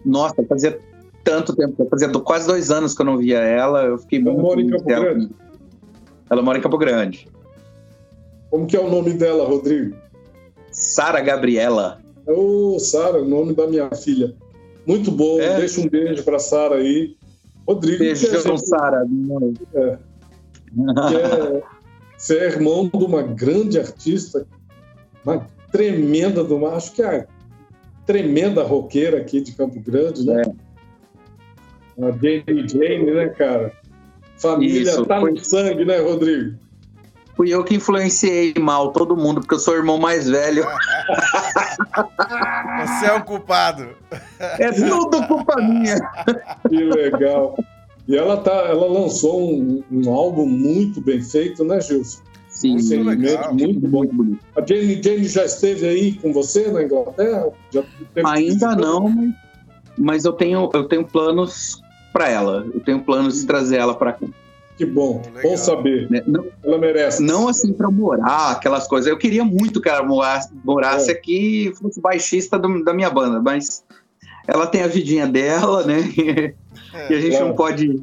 nossa, 0.05 0.45
fazia 0.47 0.79
tanto 1.25 1.57
tempo, 1.57 1.87
fazia 1.89 2.09
quase 2.11 2.47
dois 2.47 2.71
anos 2.71 2.95
que 2.95 3.01
eu 3.01 3.07
não 3.07 3.17
via 3.17 3.39
ela. 3.39 3.85
Eu 3.87 3.99
fiquei 3.99 4.21
ela 4.21 4.31
muito 4.31 4.43
mora 4.43 4.61
em 4.61 4.69
Campo. 4.69 4.85
Grande? 4.85 5.31
Ela 6.31 6.43
mora 6.43 6.59
em 6.59 6.63
Campo 6.63 6.79
Grande. 6.79 7.29
Como 8.51 8.67
que 8.67 8.77
é 8.77 8.81
o 8.81 8.91
nome 8.91 9.15
dela, 9.15 9.47
Rodrigo? 9.47 9.97
Sara 10.71 11.21
Gabriela. 11.21 12.01
Ô, 12.27 12.75
oh, 12.75 12.79
Sara, 12.79 13.21
o 13.21 13.25
nome 13.25 13.55
da 13.55 13.67
minha 13.67 13.91
filha. 13.95 14.35
Muito 14.87 15.11
bom. 15.11 15.41
É. 15.41 15.59
Deixa 15.59 15.81
um 15.81 15.89
beijo 15.89 16.23
para 16.25 16.39
Sara 16.39 16.77
aí. 16.77 17.17
Rodrigo. 17.67 17.99
Beijo, 17.99 18.27
gente... 18.27 18.67
Sara. 18.67 19.07
É, 19.75 19.99
é, 20.79 21.63
você 22.17 22.39
é 22.39 22.45
irmão 22.45 22.89
de 22.89 23.05
uma 23.05 23.23
grande 23.23 23.79
artista, 23.79 24.47
uma 25.25 25.47
tremenda, 25.71 26.45
do, 26.45 26.67
acho 26.67 26.93
que 26.93 27.03
é 27.03 27.21
a 27.21 27.27
tremenda 28.07 28.63
roqueira 28.63 29.19
aqui 29.19 29.41
de 29.41 29.53
Campo 29.53 29.81
Grande, 29.81 30.27
né? 30.27 30.43
É. 31.99 32.05
A 32.05 32.11
Jane 32.11 32.69
Jane, 32.69 33.11
né, 33.13 33.29
cara? 33.29 33.73
Família 34.39 34.83
Isso, 34.83 35.07
tá 35.07 35.21
foi... 35.21 35.33
no 35.33 35.45
sangue, 35.45 35.85
né, 35.85 35.99
Rodrigo? 35.99 36.57
Fui 37.37 37.53
eu 37.53 37.65
que 37.65 37.75
influenciei 37.75 38.55
mal 38.61 38.93
todo 38.93 39.17
mundo, 39.17 39.41
porque 39.41 39.55
eu 39.55 39.59
sou 39.59 39.75
o 39.75 39.77
irmão 39.77 39.99
mais 39.99 40.29
velho. 40.29 40.65
Você 42.87 43.07
é 43.07 43.13
o 43.13 43.25
culpado. 43.25 43.89
É 44.39 44.71
tudo 44.71 45.27
culpa 45.27 45.61
minha. 45.61 45.99
Que 46.69 46.85
legal. 46.85 47.57
E 48.07 48.17
ela, 48.17 48.37
tá, 48.37 48.53
ela 48.53 48.87
lançou 48.87 49.51
um, 49.51 49.83
um 49.91 50.13
álbum 50.13 50.47
muito 50.47 51.01
bem 51.01 51.21
feito, 51.23 51.65
né, 51.65 51.81
Gilson? 51.81 52.23
Sim, 52.49 52.77
um 52.77 53.05
muito, 53.05 53.55
muito 53.55 53.89
bom. 53.89 53.99
Muito 53.99 54.15
bonito. 54.15 54.41
A 54.57 54.65
Jane, 54.65 55.03
Jane 55.03 55.25
já 55.25 55.45
esteve 55.45 55.89
aí 55.89 56.13
com 56.13 56.33
você 56.33 56.71
na 56.71 56.85
Inglaterra? 56.85 57.51
Ainda 58.25 58.77
não, 58.77 59.35
mas 59.99 60.25
eu 60.25 60.33
tenho, 60.33 60.71
eu 60.73 60.85
tenho 60.85 61.05
planos 61.05 61.83
para 62.15 62.29
ela. 62.31 62.65
Eu 62.73 62.81
tenho 62.81 63.03
planos 63.03 63.41
de 63.41 63.47
trazer 63.47 63.77
ela 63.77 63.95
para 63.95 64.13
cá. 64.13 64.27
Que 64.77 64.87
bom, 64.87 65.23
oh, 65.25 65.43
bom 65.43 65.57
saber. 65.57 66.11
Né, 66.11 66.23
não, 66.27 66.47
ela 66.63 66.79
merece. 66.79 67.23
Não 67.23 67.49
assim 67.49 67.73
para 67.73 67.91
morar, 67.91 68.53
aquelas 68.53 68.87
coisas. 68.87 69.11
Eu 69.11 69.19
queria 69.19 69.45
muito 69.45 69.81
que 69.81 69.89
ela 69.89 70.03
morasse, 70.03 70.51
morasse 70.65 71.11
é. 71.11 71.13
aqui 71.13 71.69
e 71.69 71.75
fosse 71.75 72.01
baixista 72.01 72.59
do, 72.59 72.83
da 72.83 72.95
minha 72.95 73.11
banda, 73.11 73.41
mas 73.41 73.85
ela 74.47 74.67
tem 74.67 74.83
a 74.83 74.87
vidinha 74.87 75.27
dela, 75.27 75.85
né? 75.85 76.01
É, 76.95 77.13
e 77.13 77.15
a 77.15 77.21
gente 77.21 77.31
claro. 77.31 77.49
não 77.49 77.57
pode 77.57 78.03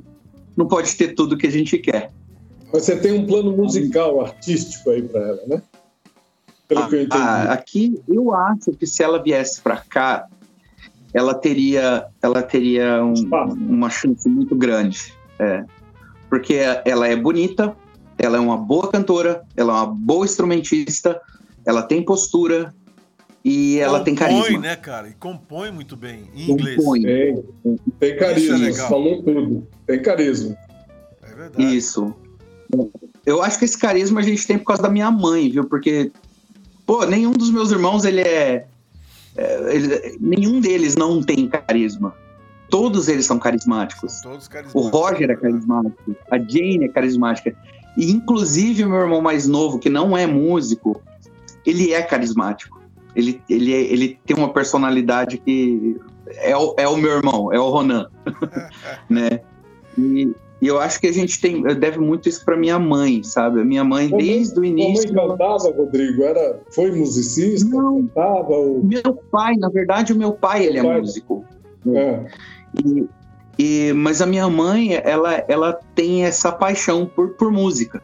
não 0.56 0.68
pode 0.68 0.96
ter 0.96 1.14
tudo 1.14 1.38
que 1.38 1.48
a 1.48 1.52
gente 1.52 1.78
quer. 1.78 2.12
Mas 2.72 2.84
você 2.84 2.96
tem 2.96 3.14
um 3.14 3.26
plano 3.26 3.52
musical, 3.52 4.22
artístico 4.22 4.92
aí 4.92 5.02
para 5.02 5.22
ela, 5.22 5.42
né? 5.48 5.62
Pelo 6.68 6.82
ah, 6.82 6.88
que 6.88 6.96
eu 6.96 7.02
entendi. 7.02 7.22
Ah, 7.22 7.52
aqui 7.52 8.02
eu 8.08 8.34
acho 8.34 8.72
que 8.72 8.86
se 8.86 9.04
ela 9.04 9.22
viesse 9.22 9.60
para 9.60 9.78
cá, 9.78 10.28
ela 11.14 11.34
teria 11.34 12.06
ela 12.22 12.42
teria 12.42 13.04
um, 13.04 13.14
uma 13.70 13.90
chance 13.90 14.28
muito 14.30 14.56
grande. 14.56 15.14
É 15.40 15.64
porque 16.32 16.60
ela 16.86 17.10
é 17.10 17.16
bonita, 17.18 17.76
ela 18.18 18.38
é 18.38 18.40
uma 18.40 18.56
boa 18.56 18.90
cantora, 18.90 19.44
ela 19.58 19.74
é 19.74 19.76
uma 19.76 19.86
boa 19.86 20.24
instrumentista, 20.24 21.20
ela 21.66 21.84
tem 21.84 22.06
postura 22.06 22.74
e 23.44 23.78
ela 23.80 24.00
tem 24.00 24.16
carisma. 24.16 24.46
Compõe, 24.46 24.58
né, 24.60 24.76
cara? 24.78 25.10
E 25.10 25.14
compõe 25.14 25.72
muito 25.72 25.98
bem 25.98 26.30
em 26.34 26.52
inglês. 26.52 26.78
Compõe. 26.78 27.02
Tem, 27.02 27.44
tem 28.00 28.18
carisma, 28.18 28.66
é 28.66 28.74
falou 28.74 29.22
tudo. 29.22 29.68
Tem 29.86 30.02
carisma. 30.02 30.56
É 31.22 31.36
verdade. 31.36 31.76
Isso. 31.76 32.16
Eu 33.26 33.44
acho 33.44 33.60
que 33.60 33.66
esse 33.66 33.78
carisma 33.78 34.22
a 34.22 34.24
gente 34.24 34.48
tem 34.48 34.58
por 34.58 34.68
causa 34.68 34.82
da 34.82 34.90
minha 34.90 35.12
mãe, 35.12 35.50
viu? 35.50 35.66
Porque, 35.66 36.14
pô, 36.86 37.06
nenhum 37.06 37.34
dos 37.34 37.52
meus 37.52 37.72
irmãos, 37.72 38.06
ele 38.06 38.22
é. 38.22 38.68
É 39.36 39.76
ele, 39.76 40.18
nenhum 40.20 40.60
deles 40.60 40.96
não 40.96 41.22
tem 41.22 41.48
carisma. 41.48 42.14
Todos 42.70 43.10
eles 43.10 43.26
são 43.26 43.38
carismáticos. 43.38 44.22
Todos 44.22 44.48
carismáticos. 44.48 44.86
O 44.86 44.90
Roger 44.90 45.30
é 45.30 45.36
carismático, 45.36 46.16
a 46.30 46.38
Jane 46.38 46.86
é 46.86 46.88
carismática. 46.88 47.56
E, 47.98 48.10
inclusive, 48.10 48.86
o 48.86 48.90
meu 48.90 49.00
irmão 49.00 49.22
mais 49.22 49.48
novo, 49.48 49.78
que 49.78 49.90
não 49.90 50.16
é 50.16 50.26
músico, 50.26 51.02
ele 51.66 51.92
é 51.92 52.02
carismático. 52.02 52.82
Ele, 53.14 53.42
ele, 53.50 53.74
é, 53.74 53.82
ele 53.82 54.20
tem 54.26 54.38
uma 54.38 54.54
personalidade 54.54 55.38
que 55.38 56.00
é 56.38 56.56
o, 56.56 56.74
é 56.78 56.88
o 56.88 56.96
meu 56.96 57.12
irmão, 57.12 57.52
é 57.52 57.60
o 57.60 57.70
Ronan. 57.70 58.08
né? 59.10 59.42
E, 59.98 60.34
e, 60.62 60.68
eu 60.68 60.80
acho 60.80 61.00
que 61.00 61.08
a 61.08 61.12
gente 61.12 61.42
tem, 61.42 61.64
deve 61.64 61.98
muito 61.98 62.30
isso 62.30 62.46
para 62.46 62.56
minha 62.56 62.78
mãe, 62.78 63.24
sabe? 63.24 63.62
A 63.62 63.66
minha 63.66 63.84
mãe, 63.84 64.10
desde 64.10 64.60
o 64.60 64.64
início. 64.64 65.10
Sua 65.10 65.28
mãe 65.28 65.38
cantava, 65.38 65.72
Rodrigo? 65.76 66.24
Era, 66.24 66.60
foi 66.70 66.92
musicista? 66.92 67.70
Não, 67.70 68.02
cantava? 68.02 68.54
Ou... 68.54 68.84
Meu 68.84 69.16
pai, 69.32 69.56
na 69.56 69.70
verdade, 69.70 70.14
o 70.14 70.16
meu 70.16 70.34
pai, 70.34 70.66
ele 70.66 70.78
é 70.78 70.84
pai. 70.84 71.00
músico. 71.02 71.44
É. 71.88 72.26
E, 72.86 73.10
e, 73.58 73.94
mas 73.94 74.22
a 74.22 74.26
minha 74.26 74.48
mãe, 74.50 74.94
ela, 74.94 75.44
ela 75.48 75.80
tem 75.96 76.26
essa 76.26 76.52
paixão 76.52 77.06
por, 77.06 77.30
por 77.32 77.52
música, 77.52 78.02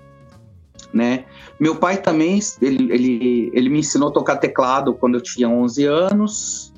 né? 0.91 1.25
Meu 1.59 1.75
pai 1.75 1.97
também, 1.97 2.39
ele, 2.61 2.91
ele, 2.91 3.51
ele 3.53 3.69
me 3.69 3.79
ensinou 3.79 4.09
a 4.09 4.11
tocar 4.11 4.37
teclado 4.37 4.93
quando 4.93 5.15
eu 5.15 5.21
tinha 5.21 5.49
11 5.49 5.85
anos. 5.85 6.73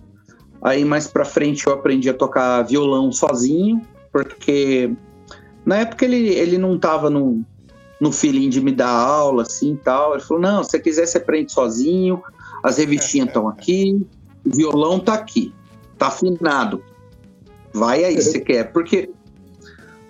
Aí 0.62 0.84
mais 0.84 1.08
para 1.08 1.24
frente 1.24 1.68
eu 1.68 1.74
aprendi 1.74 2.10
a 2.10 2.14
tocar 2.14 2.64
violão 2.64 3.12
sozinho, 3.12 3.82
porque 4.12 4.92
na 5.66 5.78
época 5.78 6.06
ele, 6.06 6.30
ele 6.30 6.58
não 6.58 6.76
estava 6.76 7.10
no, 7.10 7.44
no 8.00 8.12
feeling 8.12 8.50
de 8.50 8.62
me 8.62 8.72
dar 8.72 8.90
aula 8.90 9.44
assim 9.44 9.76
tal. 9.76 10.14
Ele 10.14 10.24
falou: 10.24 10.42
"Não, 10.42 10.64
se 10.64 10.72
você 10.72 10.80
quiser 10.80 11.06
você 11.06 11.18
aprende 11.18 11.52
sozinho. 11.52 12.22
As 12.62 12.78
revistinhas 12.78 13.30
estão 13.30 13.48
aqui, 13.48 14.06
o 14.46 14.54
violão 14.54 15.00
tá 15.00 15.14
aqui, 15.14 15.54
tá 15.98 16.08
afinado. 16.08 16.84
Vai 17.74 18.04
aí 18.04 18.22
se 18.22 18.42
quer, 18.42 18.74
porque 18.74 19.10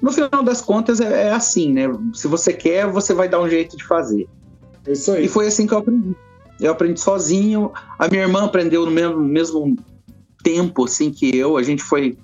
no 0.02 0.12
final 0.12 0.44
das 0.44 0.62
contas 0.62 1.00
é, 1.00 1.28
é, 1.28 1.32
assim, 1.32 1.74
né? 1.74 1.84
Se 2.14 2.28
você 2.28 2.54
quer, 2.54 2.88
você 2.88 3.14
vai 3.14 3.28
dar 3.28 3.40
um 3.40 3.50
jeito 3.50 3.76
de 3.76 3.84
fazer. 3.84 4.28
É 4.86 4.94
isso 4.94 5.12
aí. 5.12 5.26
E 5.26 5.28
foi 5.28 5.48
assim 5.48 5.68
que 5.68 5.74
eu 5.74 5.80
aprendi. 5.80 6.16
Eu 6.60 6.72
aprendi 6.72 7.00
sozinho. 7.00 7.72
A 7.98 8.08
minha 8.08 8.24
irmã 8.24 8.46
aprendeu 8.46 8.86
no 8.86 8.92
mesmo, 8.92 9.20
mesmo 9.20 9.76
tempo 10.44 10.86
assim 10.86 11.12
que 11.12 11.36
eu, 11.36 11.58
a 11.58 11.64
gente 11.64 11.84
foi 11.84 12.18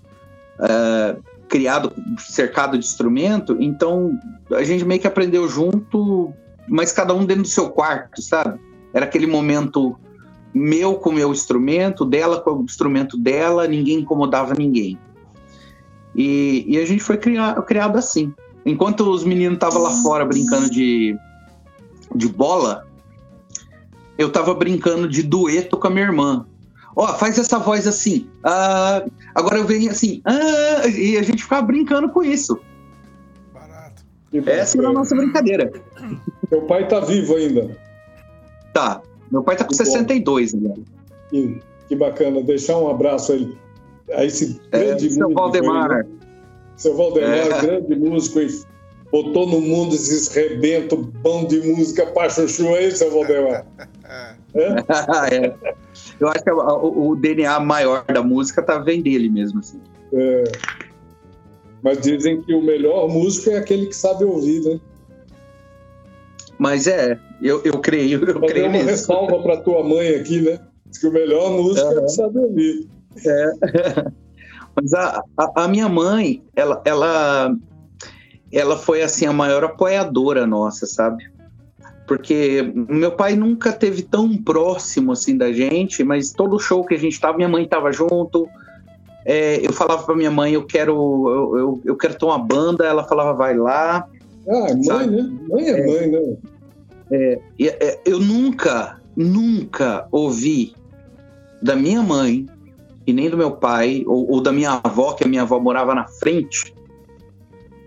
uh, 0.60 1.22
criado 1.50 1.94
cercado 2.18 2.78
de 2.78 2.86
instrumento, 2.86 3.58
então 3.60 4.18
a 4.52 4.64
gente 4.64 4.84
meio 4.84 5.00
que 5.00 5.08
aprendeu 5.08 5.48
junto, 5.48 6.34
mas 6.68 6.92
cada 6.92 7.14
um 7.14 7.26
dentro 7.26 7.44
do 7.44 7.48
seu 7.48 7.70
quarto, 7.70 8.22
sabe? 8.22 8.60
Era 8.94 9.06
aquele 9.06 9.28
momento 9.28 9.98
meu 10.54 10.96
com 10.96 11.10
o 11.10 11.14
meu 11.14 11.32
instrumento, 11.32 12.06
dela 12.06 12.40
com 12.40 12.52
o 12.52 12.64
instrumento 12.64 13.18
dela, 13.18 13.68
ninguém 13.68 14.00
incomodava 14.00 14.54
ninguém. 14.54 14.98
E, 16.16 16.66
e 16.66 16.78
a 16.78 16.86
gente 16.86 17.04
foi 17.04 17.18
criado, 17.18 17.98
assim. 17.98 18.34
Enquanto 18.66 19.02
os 19.02 19.26
meninos 19.26 19.56
estavam 19.56 19.82
lá 19.82 19.92
fora 20.02 20.26
brincando 20.26 20.70
de, 20.70 21.16
de 22.16 22.28
bola, 22.30 22.88
eu 24.18 24.32
tava 24.32 24.54
brincando 24.54 25.10
de 25.10 25.22
dueto 25.22 25.78
com 25.78 25.88
a 25.88 25.90
minha 25.90 26.06
irmã. 26.06 26.46
Ó, 26.96 27.04
oh, 27.04 27.08
faz 27.16 27.38
essa 27.38 27.60
voz 27.60 27.86
assim. 27.88 28.28
Ah, 28.44 29.06
agora 29.34 29.58
eu 29.58 29.66
venho 29.66 29.92
assim. 29.92 30.22
Ah, 30.24 30.88
e 30.88 31.18
a 31.18 31.24
gente 31.24 31.44
ficava 31.44 31.62
brincando 31.64 32.10
com 32.10 32.24
isso. 32.24 32.60
Barato. 33.54 34.04
Essa 34.46 34.78
era 34.78 34.90
a 34.90 34.94
nossa 34.94 35.14
brincadeira. 35.16 35.72
Meu 36.50 36.62
pai 36.62 36.88
tá 36.88 37.02
vivo 37.02 37.36
ainda. 37.36 37.78
Tá. 38.74 39.02
Meu 39.30 39.44
pai 39.44 39.58
tá 39.58 39.66
com 39.66 39.72
que 39.72 39.76
62 39.76 40.54
ainda. 40.54 40.74
Que, 41.30 41.62
que 41.90 41.96
bacana. 41.96 42.42
Deixar 42.42 42.78
um 42.78 42.90
abraço 42.90 43.34
a 43.34 43.36
ele. 43.36 43.58
A 44.14 44.24
esse 44.24 44.62
é, 44.72 44.80
grande 44.80 45.08
é, 45.08 45.10
seu 45.10 45.34
Valdemar. 45.34 45.92
Aí, 45.92 45.98
né? 45.98 46.06
Seu 46.78 46.96
Valdemar, 46.96 47.38
é. 47.38 47.62
grande 47.62 47.96
músico 47.96 48.40
e 48.40 48.48
botou 49.12 49.48
no 49.48 49.60
mundo 49.60 49.96
esses 49.96 50.28
rebento 50.30 50.98
bom 50.98 51.46
de 51.46 51.60
música 51.62 52.06
pra 52.06 52.30
chuchu 52.30 52.68
aí, 52.70 52.92
seu 52.92 53.12
Valdemar. 53.12 53.66
É? 54.58 55.36
é. 55.36 55.76
Eu 56.20 56.28
acho 56.30 56.44
que 56.44 56.52
o, 56.52 57.10
o, 57.10 57.16
DNA 57.16 57.60
maior 57.60 58.06
da 58.06 58.24
música 58.24 58.62
tá 58.62 58.78
vem 58.78 59.02
dele 59.02 59.30
mesmo, 59.30 59.60
assim. 59.60 59.80
É. 60.14 60.44
Mas 61.84 62.00
dizem 62.00 62.42
que 62.42 62.54
o 62.54 62.62
melhor 62.62 63.08
músico 63.08 63.50
é 63.52 63.58
aquele 63.58 63.88
que 63.88 63.96
sabe 63.96 64.24
ouvir, 64.24 64.62
né? 64.62 64.80
Mas 66.58 66.88
é, 66.88 67.20
eu, 67.42 67.62
eu 67.64 67.80
creio, 67.80 68.24
eu 68.24 68.34
Fazer 68.34 68.48
creio 68.48 68.66
uma 68.66 68.74
mesmo. 68.74 68.90
ressalva 68.90 69.40
para 69.42 69.58
tua 69.58 69.84
mãe 69.84 70.16
aqui, 70.16 70.42
né? 70.42 70.60
Diz 70.86 71.00
que 71.00 71.08
o 71.08 71.12
melhor 71.12 71.52
músico 71.52 71.88
uhum. 71.88 72.00
é 72.00 72.02
que 72.02 72.10
sabe 72.10 72.40
ouvir. 72.40 72.88
É. 73.26 73.54
Mas 74.76 74.94
a, 74.94 75.24
a, 75.38 75.64
a, 75.64 75.68
minha 75.68 75.88
mãe, 75.88 76.44
ela, 76.56 76.82
ela, 76.86 77.56
ela 78.52 78.78
foi 78.78 79.02
assim 79.02 79.26
a 79.26 79.34
maior 79.34 79.64
apoiadora 79.64 80.46
nossa, 80.46 80.86
sabe? 80.86 81.24
Porque 82.08 82.72
meu 82.76 83.12
pai 83.12 83.36
nunca 83.36 83.72
teve 83.72 84.04
tão 84.04 84.38
próximo 84.38 85.12
assim 85.12 85.38
da 85.38 85.52
gente, 85.52 86.04
mas 86.04 86.32
todo 86.32 86.60
show 86.60 86.86
que 86.86 86.94
a 86.94 87.00
gente 87.00 87.20
tava, 87.20 87.38
minha 87.38 87.50
mãe 87.50 87.68
tava 87.68 87.92
junto. 87.92 88.48
É, 89.26 89.66
eu 89.66 89.74
falava 89.74 90.04
para 90.04 90.16
minha 90.16 90.30
mãe, 90.30 90.54
eu 90.54 90.64
quero, 90.66 90.94
eu, 90.94 91.58
eu, 91.58 91.82
eu, 91.86 91.96
quero 91.98 92.16
ter 92.16 92.26
uma 92.26 92.38
banda, 92.38 92.86
ela 92.86 93.04
falava, 93.04 93.34
vai 93.34 93.58
lá. 93.58 94.08
Ah, 94.48 94.74
mãe, 94.74 94.84
sabe? 94.84 95.16
né? 95.16 95.34
Mãe 95.50 95.66
é, 95.66 95.80
é 95.80 95.86
mãe, 95.86 96.08
né? 96.12 96.38
É, 97.12 97.40
é, 97.60 98.00
eu 98.06 98.20
nunca, 98.20 99.00
nunca 99.16 100.08
ouvi 100.12 100.76
da 101.62 101.76
minha 101.76 102.04
mãe 102.04 102.46
e 103.08 103.14
nem 103.14 103.30
do 103.30 103.38
meu 103.38 103.52
pai, 103.52 104.04
ou, 104.06 104.30
ou 104.30 104.42
da 104.42 104.52
minha 104.52 104.80
avó, 104.84 105.14
que 105.14 105.24
a 105.24 105.28
minha 105.28 105.42
avó 105.42 105.60
morava 105.60 105.96
na 105.96 106.06
frente, 106.06 106.74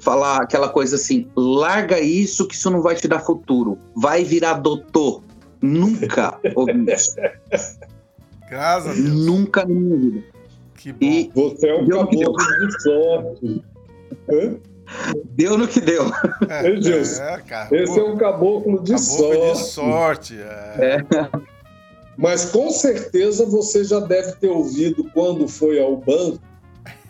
falar 0.00 0.42
aquela 0.42 0.68
coisa 0.68 0.96
assim: 0.96 1.28
larga 1.36 2.00
isso, 2.00 2.46
que 2.46 2.54
isso 2.54 2.70
não 2.70 2.82
vai 2.82 2.94
te 2.94 3.08
dar 3.08 3.20
futuro. 3.20 3.78
Vai 3.94 4.24
virar 4.24 4.54
doutor. 4.54 5.22
Nunca 5.60 6.38
ouvi 6.54 6.92
isso. 6.92 7.16
Graças 8.48 8.90
a 8.90 8.94
Deus. 8.94 9.26
Nunca 9.26 9.64
na 9.64 9.74
minha 9.74 9.96
vida. 9.96 10.24
Que 10.74 10.92
bom. 10.92 10.98
E 11.02 11.30
Você 11.34 11.68
é 11.68 11.74
um 11.74 11.88
caboclo 11.88 12.36
de 12.36 12.82
sorte. 12.82 13.64
Deu 15.30 15.58
no 15.58 15.68
que 15.68 15.80
deu. 15.80 16.04
É, 16.48 16.62
Deus. 16.72 17.18
É, 17.18 17.42
Esse 17.72 17.98
é 17.98 18.02
um 18.02 18.16
caboclo 18.16 18.82
de 18.82 18.92
caboclo 18.92 18.96
sorte. 18.96 19.52
de 19.52 19.68
sorte. 19.68 20.40
É. 20.40 21.04
é. 21.14 21.30
Mas 22.16 22.46
com 22.46 22.70
certeza 22.70 23.44
você 23.44 23.84
já 23.84 24.00
deve 24.00 24.32
ter 24.32 24.48
ouvido 24.48 25.04
quando 25.12 25.46
foi 25.46 25.80
ao 25.80 25.96
banco 25.96 26.40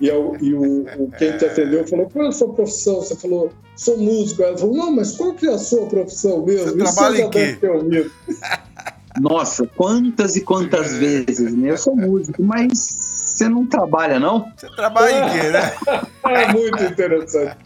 e, 0.00 0.10
ao, 0.10 0.36
e 0.40 0.54
o, 0.54 0.82
o, 0.98 1.10
quem 1.18 1.36
te 1.36 1.44
atendeu 1.44 1.86
falou: 1.86 2.08
qual 2.08 2.26
é 2.26 2.28
a 2.28 2.32
sua 2.32 2.52
profissão? 2.52 2.96
Você 2.96 3.16
falou: 3.16 3.52
sou 3.76 3.98
músico. 3.98 4.42
Ela 4.42 4.56
falou: 4.56 4.76
não, 4.76 4.92
mas 4.92 5.16
qual 5.16 5.34
que 5.34 5.46
é 5.46 5.54
a 5.54 5.58
sua 5.58 5.86
profissão 5.86 6.44
mesmo? 6.44 6.70
Você 6.70 6.76
Isso 6.76 6.94
trabalha 6.94 7.16
você 7.16 7.20
já 7.20 7.26
em 7.26 7.30
quê? 7.30 7.38
deve 7.38 7.56
ter 7.56 7.70
ouvido. 7.70 8.10
Nossa, 9.20 9.66
quantas 9.76 10.36
e 10.36 10.42
quantas 10.42 10.96
vezes, 10.96 11.54
né? 11.56 11.70
Eu 11.70 11.78
sou 11.78 11.96
músico, 11.96 12.42
mas 12.42 13.08
você 13.38 13.48
não 13.48 13.66
trabalha, 13.66 14.20
não? 14.20 14.46
Você 14.56 14.68
trabalha 14.76 15.26
em 15.26 15.40
quê, 15.40 15.48
né? 15.50 15.72
é 16.26 16.52
muito 16.52 16.82
interessante. 16.84 17.56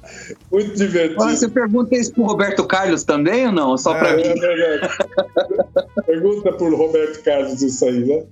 Muito 0.50 0.74
divertido. 0.74 1.24
Você 1.24 1.48
pergunta 1.48 1.94
isso 1.94 2.12
pro 2.14 2.24
Roberto 2.24 2.64
Carlos 2.64 3.04
também 3.04 3.46
ou 3.46 3.52
não? 3.52 3.76
Só 3.76 3.94
para 3.94 4.10
é, 4.10 4.16
mim? 4.16 4.22
É 4.22 4.34
verdade. 4.34 4.96
pergunta 6.06 6.52
pro 6.52 6.76
Roberto 6.76 7.22
Carlos 7.22 7.60
isso 7.62 7.84
aí, 7.84 8.04
né? 8.04 8.24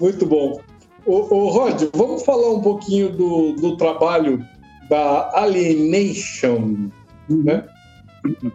Muito 0.00 0.24
bom. 0.24 0.60
Ô, 1.08 1.26
ô 1.34 1.48
Rod, 1.48 1.84
vamos 1.94 2.22
falar 2.22 2.50
um 2.50 2.60
pouquinho 2.60 3.10
do, 3.10 3.52
do 3.54 3.78
trabalho 3.78 4.46
da 4.90 5.30
Alienation, 5.32 6.90
né? 7.30 7.66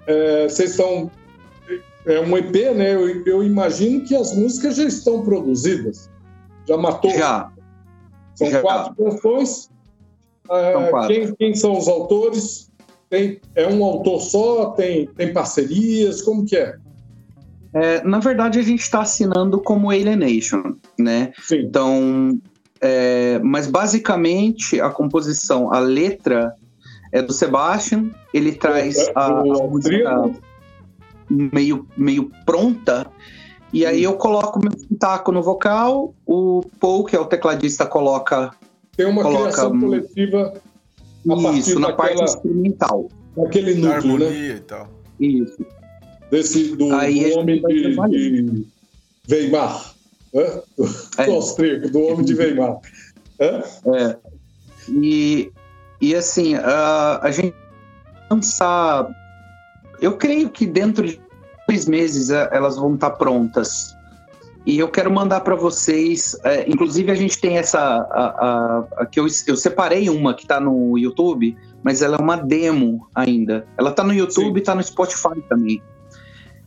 É, 0.06 0.48
vocês 0.48 0.70
estão 0.70 1.10
é 2.06 2.20
um 2.20 2.38
EP, 2.38 2.54
né? 2.76 2.94
Eu, 2.94 3.26
eu, 3.26 3.44
imagino 3.44 4.06
que 4.06 4.16
as 4.16 4.36
músicas 4.36 4.76
já 4.76 4.84
estão 4.84 5.24
produzidas. 5.24 6.12
Já 6.68 6.78
matou? 6.78 7.10
Já. 7.10 7.52
São 8.36 8.52
já. 8.52 8.62
quatro 8.62 8.96
canções. 8.96 9.72
É, 10.52 10.90
quatro. 10.90 11.08
Quem, 11.08 11.36
quem, 11.36 11.56
são 11.56 11.76
os 11.76 11.88
autores? 11.88 12.72
Tem, 13.10 13.42
é 13.56 13.68
um 13.68 13.84
autor 13.84 14.22
só? 14.22 14.72
Tem, 14.72 15.08
tem 15.08 15.34
parcerias? 15.34 16.22
Como 16.22 16.46
que 16.46 16.56
é? 16.56 16.78
É 17.74 18.04
na 18.04 18.20
verdade, 18.20 18.60
a 18.60 18.62
gente 18.62 18.82
está 18.82 19.02
assinando 19.02 19.60
como 19.60 19.90
Alienation, 19.90 20.76
né? 20.98 21.32
Sim. 21.42 21.62
Então, 21.62 22.40
é, 22.80 23.40
mas 23.40 23.68
basicamente 23.68 24.80
a 24.80 24.90
composição, 24.90 25.74
a 25.74 25.80
letra 25.80 26.54
é 27.12 27.22
do 27.22 27.32
Sebastian. 27.32 28.12
Ele 28.34 28.52
traz 28.52 28.98
é, 28.98 29.12
a, 29.16 29.26
a 29.26 29.44
música 29.44 30.32
meio, 31.30 31.88
meio 31.96 32.32
pronta. 32.46 33.08
E 33.72 33.86
aí 33.86 34.04
eu 34.04 34.14
coloco 34.14 34.60
meu 34.60 34.72
taco 35.00 35.32
no 35.32 35.42
vocal, 35.42 36.14
o 36.28 36.62
Paul, 36.80 37.06
que 37.06 37.16
é 37.16 37.20
o 37.20 37.26
tecladista, 37.26 37.86
coloca. 37.86 38.52
Tem 38.96 39.06
uma 39.06 39.24
coloca, 39.24 39.44
criação 39.46 39.80
coletiva. 39.80 40.54
Isso, 41.56 41.80
na 41.80 41.88
daquela, 41.88 42.10
parte 42.10 42.24
instrumental. 42.24 43.08
Aquele 43.46 43.76
núcleo, 43.76 44.20
né? 44.20 44.56
E 44.58 44.60
tal. 44.60 44.90
Isso. 45.20 45.66
Desse, 46.34 46.76
do, 46.76 46.94
aí 46.96 47.30
do 47.32 47.40
homem 47.40 47.62
de, 47.62 47.82
de 47.82 49.36
Weimar. 49.36 49.94
Do, 50.34 50.40
é. 50.40 51.26
austríaco, 51.30 51.90
do 51.90 52.02
homem 52.02 52.26
de 52.26 52.34
Weimar. 52.34 52.80
É? 53.38 53.64
é. 53.86 54.18
E, 54.90 55.52
e 56.02 56.16
assim, 56.16 56.56
a, 56.56 57.20
a 57.22 57.30
gente 57.30 57.56
lançar 58.32 59.08
eu 60.04 60.18
creio 60.18 60.50
que 60.50 60.66
dentro 60.66 61.08
de 61.08 61.22
dois 61.66 61.86
meses 61.86 62.30
é, 62.30 62.50
elas 62.52 62.76
vão 62.76 62.96
estar 62.96 63.12
prontas. 63.12 63.96
E 64.66 64.80
eu 64.80 64.90
quero 64.90 65.10
mandar 65.10 65.42
para 65.42 65.56
vocês. 65.56 66.38
É, 66.44 66.70
inclusive, 66.70 67.10
a 67.10 67.16
gente 67.16 67.40
tem 67.40 67.58
essa. 67.58 67.80
A, 67.80 68.24
a, 68.24 68.84
a, 68.98 69.06
que 69.06 69.18
eu, 69.18 69.28
eu 69.48 69.56
separei 69.56 70.10
uma 70.10 70.34
que 70.34 70.44
está 70.44 70.60
no 70.60 70.98
YouTube, 70.98 71.56
mas 71.84 72.02
ela 72.02 72.18
é 72.18 72.20
uma 72.20 72.36
demo 72.36 73.08
ainda. 73.16 73.66
Ela 73.78 73.92
está 73.92 74.04
no 74.04 74.14
YouTube 74.14 74.58
e 74.58 74.60
está 74.60 74.76
no 74.76 74.84
Spotify 74.84 75.42
também. 75.48 75.82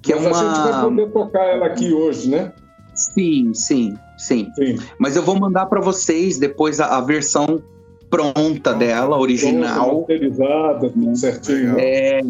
Que 0.07 0.13
é 0.13 0.17
mas 0.17 0.25
é 0.25 0.31
uma... 0.31 0.39
a 0.39 0.55
gente 0.55 0.71
vai 0.71 0.83
poder 0.83 1.11
tocar 1.11 1.45
ela 1.45 1.67
aqui 1.67 1.93
hoje, 1.93 2.31
né? 2.31 2.53
Sim, 2.95 3.53
sim, 3.53 3.99
sim. 4.17 4.49
sim. 4.55 4.79
Mas 4.99 5.17
eu 5.17 5.23
vou 5.23 5.37
mandar 5.39 5.67
para 5.67 5.81
vocês 5.81 6.39
depois 6.39 6.79
a, 6.81 6.97
a 6.97 7.01
versão 7.01 7.61
pronta 8.09 8.73
dela, 8.73 9.19
original. 9.19 9.99
Masterizada, 9.99 10.91
tudo 10.91 11.17
certinho. 11.17 11.75
É, 11.77 12.21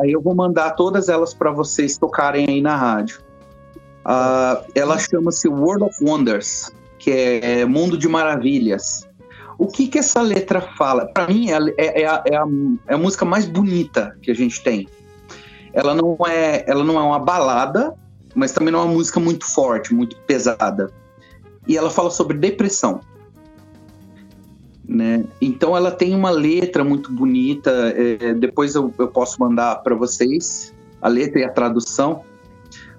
aí 0.00 0.12
eu 0.12 0.22
vou 0.22 0.34
mandar 0.34 0.70
todas 0.70 1.10
elas 1.10 1.34
para 1.34 1.52
vocês 1.52 1.98
tocarem 1.98 2.46
aí 2.48 2.62
na 2.62 2.74
rádio. 2.74 3.20
Uh, 4.00 4.64
ela 4.74 4.98
chama-se 4.98 5.46
World 5.46 5.84
of 5.84 6.02
Wonders, 6.02 6.72
que 6.98 7.10
é 7.10 7.66
Mundo 7.66 7.98
de 7.98 8.08
Maravilhas. 8.08 9.06
O 9.58 9.66
que 9.66 9.88
que 9.88 9.98
essa 9.98 10.22
letra 10.22 10.62
fala? 10.62 11.06
Para 11.12 11.28
mim, 11.28 11.50
é, 11.50 11.58
é, 11.76 12.00
é, 12.00 12.02
é, 12.02 12.06
a, 12.06 12.24
é 12.88 12.94
a 12.94 12.98
música 12.98 13.26
mais 13.26 13.44
bonita 13.44 14.16
que 14.22 14.30
a 14.30 14.34
gente 14.34 14.62
tem. 14.62 14.88
Ela 15.72 15.94
não 15.94 16.16
é, 16.26 16.64
ela 16.66 16.84
não 16.84 16.98
é 16.98 17.02
uma 17.02 17.18
balada, 17.18 17.94
mas 18.34 18.52
também 18.52 18.72
não 18.72 18.80
é 18.80 18.84
uma 18.84 18.94
música 18.94 19.20
muito 19.20 19.46
forte, 19.46 19.94
muito 19.94 20.16
pesada. 20.22 20.90
E 21.66 21.76
ela 21.76 21.90
fala 21.90 22.10
sobre 22.10 22.36
depressão. 22.36 23.00
Né? 24.88 25.24
Então 25.40 25.76
ela 25.76 25.90
tem 25.90 26.14
uma 26.14 26.30
letra 26.30 26.82
muito 26.82 27.12
bonita. 27.12 27.70
É, 27.70 28.34
depois 28.34 28.74
eu, 28.74 28.92
eu, 28.98 29.08
posso 29.08 29.40
mandar 29.40 29.76
para 29.76 29.94
vocês 29.94 30.74
a 31.00 31.08
letra 31.08 31.40
e 31.40 31.44
a 31.44 31.50
tradução. 31.50 32.22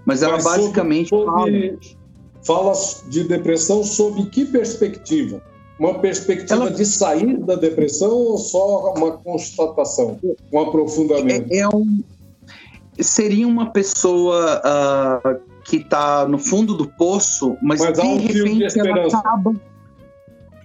Mas 0.05 0.23
ela 0.23 0.33
Mas 0.33 0.43
basicamente 0.43 1.09
sobre, 1.09 1.77
fala... 2.43 2.73
fala 2.73 2.73
de 3.07 3.23
depressão 3.25 3.83
sob 3.83 4.25
que 4.27 4.45
perspectiva? 4.45 5.41
uma 5.81 5.97
perspectiva 5.97 6.61
Ela- 6.61 6.71
de 6.71 6.85
sair 6.85 7.37
da 7.37 7.55
depressão 7.55 8.11
ou 8.11 8.37
só 8.37 8.93
uma 8.93 9.13
constatação, 9.13 10.19
um 10.53 10.59
aprofundamento? 10.59 11.51
É, 11.51 11.57
é 11.57 11.67
um, 11.67 12.03
seria 12.99 13.47
uma 13.47 13.71
pessoa 13.71 14.61
ah, 14.63 15.35
que 15.65 15.77
está 15.77 16.27
no 16.27 16.37
fundo 16.37 16.75
do 16.75 16.87
poço, 16.87 17.57
mas, 17.61 17.79
Mas 17.81 17.97
de 17.97 18.01
um 18.05 18.19
fio 18.19 18.43
de 18.43 18.63
repente 18.63 18.79
ela 18.79 19.07
acaba, 19.19 19.55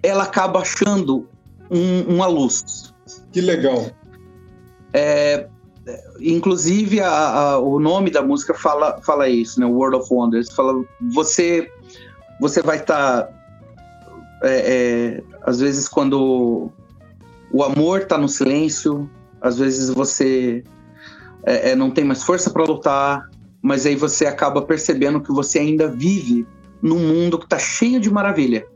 ela 0.03 0.23
acaba 0.25 0.61
achando 0.61 1.29
um- 1.71 2.15
uma 2.15 2.27
luz. 2.27 2.95
Que 3.33 3.41
legal. 3.41 3.91
Inclusive, 6.21 7.01
a- 7.01 7.09
a- 7.11 7.59
o 7.59 7.79
nome 7.79 8.11
da 8.11 8.23
música 8.23 8.53
fala, 8.55 9.01
fala 9.03 9.29
isso, 9.29 9.61
né? 9.61 9.67
World 9.67 9.97
of 9.99 10.13
Wonders. 10.13 10.51
Fala, 10.53 10.85
você, 11.15 11.71
você 12.41 12.63
vai 12.63 12.79
estar. 12.79 13.29
às 15.45 15.61
vezes, 15.61 15.89
quando 15.89 16.71
o 17.53 17.63
amor 17.65 18.03
está 18.03 18.19
no 18.19 18.29
silêncio, 18.29 19.09
às 19.41 19.59
vezes 19.59 19.91
você 19.91 20.63
é, 21.47 21.71
é, 21.71 21.77
não 21.77 21.91
tem 21.91 22.05
mais 22.05 22.25
força 22.25 22.51
para 22.51 22.65
lutar, 22.65 23.31
mas 23.63 23.87
aí 23.87 23.95
você 23.95 24.27
acaba 24.27 24.61
percebendo 24.63 25.21
que 25.21 25.33
você 25.33 25.61
ainda 25.61 25.89
vive 25.89 26.47
num 26.83 26.99
mundo 26.99 27.39
que 27.39 27.45
está 27.45 27.59
cheio 27.59 28.01
de 28.01 28.11
maravilha. 28.11 28.67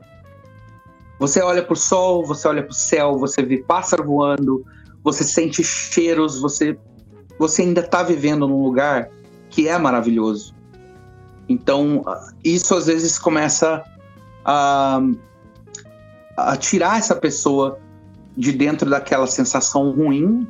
Você 1.18 1.42
olha 1.42 1.62
para 1.62 1.74
o 1.74 1.76
sol, 1.76 2.24
você 2.24 2.48
olha 2.48 2.62
para 2.62 2.70
o 2.70 2.74
céu, 2.74 3.18
você 3.18 3.42
vê 3.42 3.58
pássaro 3.58 4.04
voando, 4.04 4.64
você 5.02 5.24
sente 5.24 5.62
cheiros, 5.62 6.40
você 6.40 6.78
você 7.38 7.62
ainda 7.62 7.80
está 7.80 8.02
vivendo 8.02 8.46
num 8.46 8.62
lugar 8.62 9.10
que 9.48 9.66
é 9.66 9.76
maravilhoso. 9.78 10.54
Então, 11.48 12.04
isso 12.44 12.74
às 12.74 12.86
vezes 12.86 13.18
começa 13.18 13.82
a, 14.44 15.00
a 16.36 16.56
tirar 16.56 16.98
essa 16.98 17.16
pessoa 17.16 17.78
de 18.36 18.52
dentro 18.52 18.88
daquela 18.88 19.26
sensação 19.26 19.90
ruim, 19.90 20.46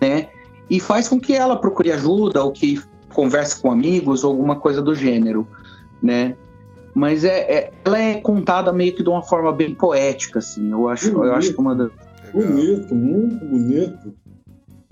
né? 0.00 0.28
E 0.70 0.78
faz 0.80 1.08
com 1.08 1.18
que 1.18 1.32
ela 1.34 1.56
procure 1.56 1.90
ajuda 1.92 2.42
ou 2.44 2.52
que 2.52 2.80
converse 3.14 3.60
com 3.60 3.70
amigos 3.70 4.22
ou 4.24 4.30
alguma 4.32 4.56
coisa 4.56 4.82
do 4.82 4.94
gênero, 4.94 5.46
né? 6.02 6.36
Mas 6.94 7.24
é, 7.24 7.38
é- 7.52 7.72
ela 7.84 7.98
é 7.98 8.14
contada 8.20 8.72
meio 8.72 8.94
que 8.94 9.02
de 9.02 9.08
uma 9.08 9.22
forma 9.22 9.52
bem 9.52 9.74
poética, 9.74 10.40
assim. 10.40 10.70
Eu 10.70 10.88
acho, 10.88 11.08
eu 11.10 11.32
acho 11.34 11.52
que 11.54 11.60
uma 11.60 11.74
das. 11.74 11.90
Bonito, 12.32 12.94
muito 12.94 13.44
bonito. 13.46 14.14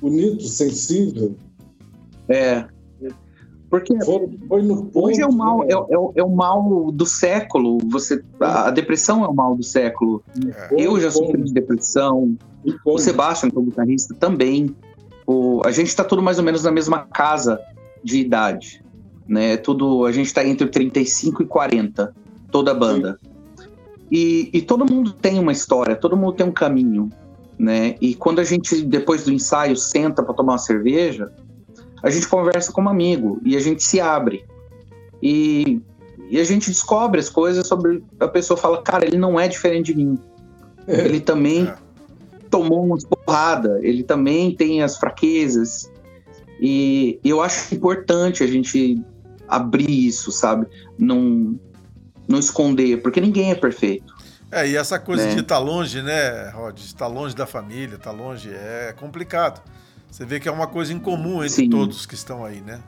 Bonito, 0.00 0.42
sensível. 0.44 1.36
é, 2.28 2.64
porque 3.68 3.92
Foi, 4.04 4.38
foi 4.48 4.62
no 4.62 4.84
ponto. 4.86 5.06
Hoje 5.06 5.20
é 5.20 5.26
o 5.26 5.32
mal, 5.32 5.58
né? 5.60 5.66
é, 5.70 5.72
é 5.72 5.98
o- 5.98 6.12
é 6.14 6.22
o 6.22 6.28
mal 6.30 6.92
do 6.92 7.04
século. 7.04 7.78
Você, 7.90 8.22
a, 8.40 8.68
a 8.68 8.70
depressão 8.70 9.24
é 9.24 9.28
o 9.28 9.34
mal 9.34 9.56
do 9.56 9.62
século. 9.64 10.22
Foi 10.68 10.80
Eu 10.80 11.00
já 11.00 11.10
sofri 11.10 11.42
de 11.42 11.52
depressão. 11.52 12.36
O 12.64 12.72
ponto. 12.84 13.00
Sebastian, 13.00 13.50
que 13.50 13.56
é 13.56 13.60
o 13.60 13.64
guitarrista, 13.64 14.14
também. 14.14 14.74
O, 15.26 15.60
a 15.64 15.70
gente 15.70 15.88
está 15.88 16.04
tudo 16.04 16.22
mais 16.22 16.38
ou 16.38 16.44
menos 16.44 16.62
na 16.62 16.70
mesma 16.70 17.00
casa 17.00 17.60
de 18.02 18.18
idade. 18.18 18.84
Né? 19.28 19.56
Tudo, 19.56 20.06
a 20.06 20.12
gente 20.12 20.26
está 20.26 20.46
entre 20.46 20.68
35 20.68 21.42
e 21.42 21.46
40, 21.46 22.14
toda 22.50 22.70
a 22.70 22.74
banda. 22.74 23.18
E, 24.10 24.50
e 24.52 24.62
todo 24.62 24.90
mundo 24.90 25.12
tem 25.12 25.38
uma 25.38 25.50
história, 25.50 25.96
todo 25.96 26.16
mundo 26.16 26.34
tem 26.34 26.46
um 26.46 26.52
caminho. 26.52 27.10
Né? 27.58 27.96
E 28.00 28.14
quando 28.14 28.38
a 28.38 28.44
gente, 28.44 28.82
depois 28.82 29.24
do 29.24 29.32
ensaio, 29.32 29.76
senta 29.76 30.22
para 30.22 30.34
tomar 30.34 30.52
uma 30.52 30.58
cerveja, 30.58 31.32
a 32.02 32.10
gente 32.10 32.28
conversa 32.28 32.72
como 32.72 32.88
amigo 32.88 33.40
e 33.44 33.56
a 33.56 33.60
gente 33.60 33.82
se 33.82 34.00
abre. 34.00 34.44
E, 35.20 35.80
e 36.30 36.38
a 36.38 36.44
gente 36.44 36.70
descobre 36.70 37.18
as 37.18 37.28
coisas 37.28 37.66
sobre. 37.66 38.04
A 38.20 38.28
pessoa 38.28 38.56
fala, 38.56 38.82
cara, 38.82 39.06
ele 39.06 39.18
não 39.18 39.40
é 39.40 39.48
diferente 39.48 39.92
de 39.92 39.96
mim. 39.96 40.18
Ele 40.86 41.18
também 41.18 41.66
É. 41.66 41.85
tomou 42.58 42.84
umas 42.84 43.04
porrada, 43.04 43.78
ele 43.82 44.02
também 44.02 44.54
tem 44.54 44.82
as 44.82 44.96
fraquezas. 44.96 45.90
E 46.60 47.18
eu 47.24 47.40
acho 47.42 47.74
importante 47.74 48.42
a 48.42 48.46
gente 48.46 49.00
abrir 49.46 49.90
isso, 49.90 50.32
sabe? 50.32 50.66
Não, 50.98 51.58
não 52.26 52.38
esconder, 52.38 53.02
porque 53.02 53.20
ninguém 53.20 53.50
é 53.50 53.54
perfeito. 53.54 54.14
É, 54.50 54.66
e 54.68 54.76
essa 54.76 54.98
coisa 54.98 55.26
Né? 55.26 55.34
de 55.34 55.40
estar 55.40 55.58
longe, 55.58 56.00
né, 56.02 56.48
Rod? 56.50 56.78
Estar 56.78 57.06
longe 57.08 57.34
da 57.34 57.46
família, 57.46 57.96
estar 57.96 58.12
longe 58.12 58.48
é 58.50 58.94
complicado. 58.96 59.60
Você 60.10 60.24
vê 60.24 60.40
que 60.40 60.48
é 60.48 60.52
uma 60.52 60.66
coisa 60.66 60.92
em 60.92 60.98
comum 60.98 61.42
entre 61.42 61.56
Sim. 61.64 61.68
todos 61.70 62.06
que 62.06 62.14
estão 62.14 62.44
aí, 62.44 62.60
né? 62.60 62.80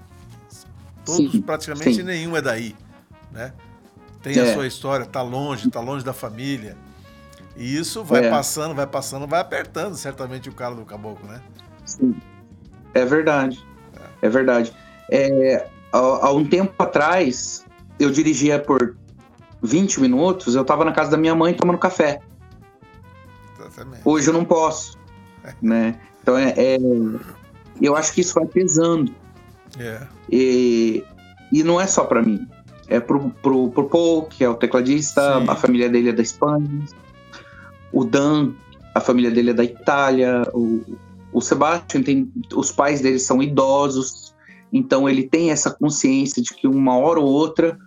Todos, 1.04 1.32
Sim, 1.32 1.40
praticamente 1.42 1.96
sim. 1.96 2.02
nenhum 2.02 2.36
é 2.36 2.40
daí, 2.42 2.74
né? 3.32 3.52
Tem 4.22 4.38
a 4.38 4.44
É. 4.46 4.54
sua 4.54 4.66
história, 4.66 5.04
tá 5.04 5.20
longe, 5.20 5.68
tá 5.70 5.80
longe 5.80 6.04
da 6.04 6.12
família. 6.12 6.76
E 7.58 7.76
isso 7.76 8.02
vai 8.04 8.24
É. 8.26 8.30
passando, 8.30 8.74
vai 8.74 8.86
passando, 8.86 9.26
vai 9.26 9.40
apertando 9.40 9.94
certamente 9.96 10.48
o 10.48 10.52
cara 10.54 10.74
do 10.74 10.84
caboclo, 10.84 11.26
né? 11.28 11.42
Sim. 11.84 12.14
É 12.94 13.04
verdade. 13.04 13.62
É 14.22 14.28
verdade. 14.28 14.72
É, 15.10 15.68
há, 15.92 15.98
há 15.98 16.32
um 16.32 16.44
tempo 16.46 16.72
atrás, 16.82 17.64
eu 17.98 18.10
dirigia 18.10 18.58
por 18.60 18.96
20 19.60 20.00
minutos, 20.00 20.54
eu 20.54 20.64
tava 20.64 20.84
na 20.84 20.92
casa 20.92 21.10
da 21.10 21.16
minha 21.16 21.34
mãe 21.34 21.52
tomando 21.52 21.78
café. 21.78 22.20
Exatamente. 23.58 24.02
Hoje 24.04 24.28
eu 24.28 24.32
não 24.34 24.44
posso, 24.44 24.96
né? 25.60 25.98
Então 26.22 26.36
é, 26.38 26.54
é- 26.56 26.78
eu 27.80 27.96
acho 27.96 28.12
que 28.12 28.20
isso 28.20 28.34
vai 28.34 28.46
pesando. 28.46 29.12
É. 29.78 30.00
E, 30.30 31.04
e 31.52 31.62
não 31.62 31.80
é 31.80 31.86
só 31.86 32.04
pra 32.04 32.22
mim. 32.22 32.46
É 32.88 32.98
pro, 33.00 33.30
pro, 33.30 33.70
pro 33.70 33.88
Paul, 33.88 34.22
que 34.26 34.42
é 34.42 34.48
o 34.48 34.54
tecladista, 34.54 35.40
Sim. 35.40 35.46
a 35.48 35.54
família 35.54 35.88
dele 35.88 36.08
é 36.10 36.12
da 36.12 36.22
Espanha. 36.22 36.84
O 37.92 38.04
Dan, 38.04 38.52
a 38.94 39.00
família 39.00 39.30
dele 39.30 39.50
é 39.50 39.54
da 39.54 39.64
Itália. 39.64 40.42
O, 40.52 40.82
o 41.32 41.40
Sebastian 41.40 42.02
tem. 42.02 42.32
Os 42.54 42.72
pais 42.72 43.00
dele 43.00 43.18
são 43.18 43.42
idosos. 43.42 44.34
Então 44.72 45.08
ele 45.08 45.22
tem 45.22 45.50
essa 45.50 45.70
consciência 45.70 46.42
de 46.42 46.52
que 46.54 46.66
uma 46.66 46.96
hora 46.96 47.18
ou 47.18 47.26
outra 47.26 47.78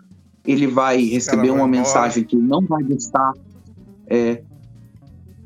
ele 0.45 0.65
vai 0.65 1.03
receber 1.03 1.37
vai 1.37 1.49
uma 1.49 1.55
embora. 1.57 1.67
mensagem 1.69 2.23
que 2.23 2.35
não 2.35 2.61
vai 2.61 2.83
gostar. 2.83 3.33
É, 4.07 4.41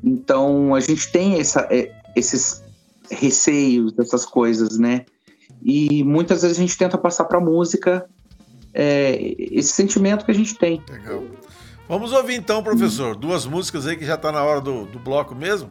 então 0.02 0.74
a 0.74 0.80
gente 0.80 1.10
tem 1.12 1.38
essa, 1.38 1.68
é, 1.70 1.92
esses 2.14 2.64
receios, 3.10 3.92
essas 3.98 4.24
coisas, 4.24 4.78
né? 4.78 5.04
E 5.62 6.02
muitas 6.04 6.42
vezes 6.42 6.58
a 6.58 6.60
gente 6.60 6.76
tenta 6.76 6.96
passar 6.96 7.24
para 7.24 7.40
música 7.40 8.08
é, 8.72 9.34
esse 9.38 9.72
sentimento 9.72 10.24
que 10.24 10.30
a 10.30 10.34
gente 10.34 10.54
tem. 10.56 10.82
Legal. 10.90 11.24
Vamos 11.88 12.12
ouvir 12.12 12.34
então, 12.34 12.62
professor, 12.62 13.14
duas 13.14 13.46
músicas 13.46 13.86
aí 13.86 13.96
que 13.96 14.04
já 14.04 14.16
tá 14.16 14.32
na 14.32 14.42
hora 14.42 14.60
do, 14.60 14.86
do 14.86 14.98
bloco 14.98 15.34
mesmo. 15.34 15.70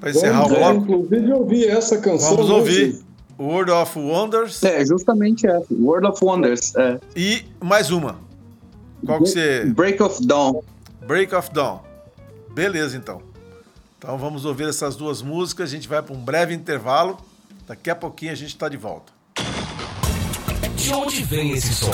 Para 0.00 0.10
encerrar 0.10 0.46
o 0.46 0.48
Vamos, 0.48 0.56
é, 0.56 0.60
bloco. 0.60 0.80
Inclusive, 0.82 1.30
eu 1.30 1.36
ouvi 1.38 1.64
essa 1.66 1.98
canção. 1.98 2.30
Vamos 2.30 2.50
hoje. 2.50 2.58
ouvir. 2.92 3.08
World 3.40 3.70
of 3.70 3.96
Wonders 3.96 4.62
É, 4.64 4.84
justamente 4.84 5.46
essa. 5.46 5.66
World 5.70 6.08
of 6.08 6.24
Wonders. 6.24 6.74
É. 6.74 6.98
e 7.14 7.44
mais 7.60 7.90
uma. 7.90 8.18
Qual 9.04 9.18
que 9.22 9.28
você. 9.28 9.64
Break 9.66 10.02
of 10.02 10.26
Dawn. 10.26 10.60
Break 11.06 11.34
of 11.34 11.52
Dawn. 11.52 11.80
Beleza, 12.52 12.96
então. 12.96 13.22
Então 13.98 14.16
vamos 14.18 14.44
ouvir 14.44 14.68
essas 14.68 14.96
duas 14.96 15.22
músicas. 15.22 15.68
A 15.70 15.72
gente 15.72 15.88
vai 15.88 16.02
para 16.02 16.14
um 16.14 16.18
breve 16.18 16.54
intervalo. 16.54 17.18
Daqui 17.66 17.90
a 17.90 17.94
pouquinho 17.94 18.32
a 18.32 18.34
gente 18.34 18.50
está 18.50 18.68
de 18.68 18.76
volta. 18.76 19.12
De 20.76 20.92
onde 20.92 21.22
vem 21.22 21.52
esse 21.52 21.74
som? 21.74 21.90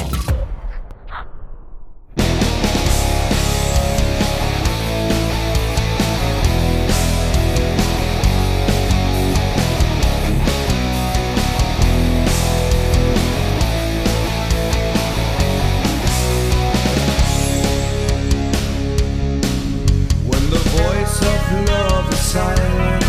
Silent, 22.34 23.04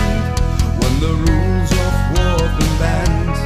when 0.79 0.93
the 0.99 1.13
rules 1.25 1.71
of 1.85 1.93
war 2.13 2.37
have 2.45 2.55
been 2.59 2.75
banned, 2.77 3.37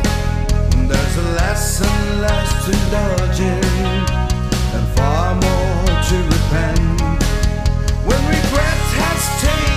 there's 0.90 1.18
less 1.40 1.80
and 1.80 2.22
less 2.22 2.50
to 2.66 2.72
indulge 2.80 3.40
in, 3.40 3.64
and 4.76 4.86
far 4.98 5.36
more 5.36 5.86
to 6.10 6.18
repent. 6.36 7.00
When 8.04 8.22
regret 8.28 8.82
has 9.00 9.22
taken 9.42 9.69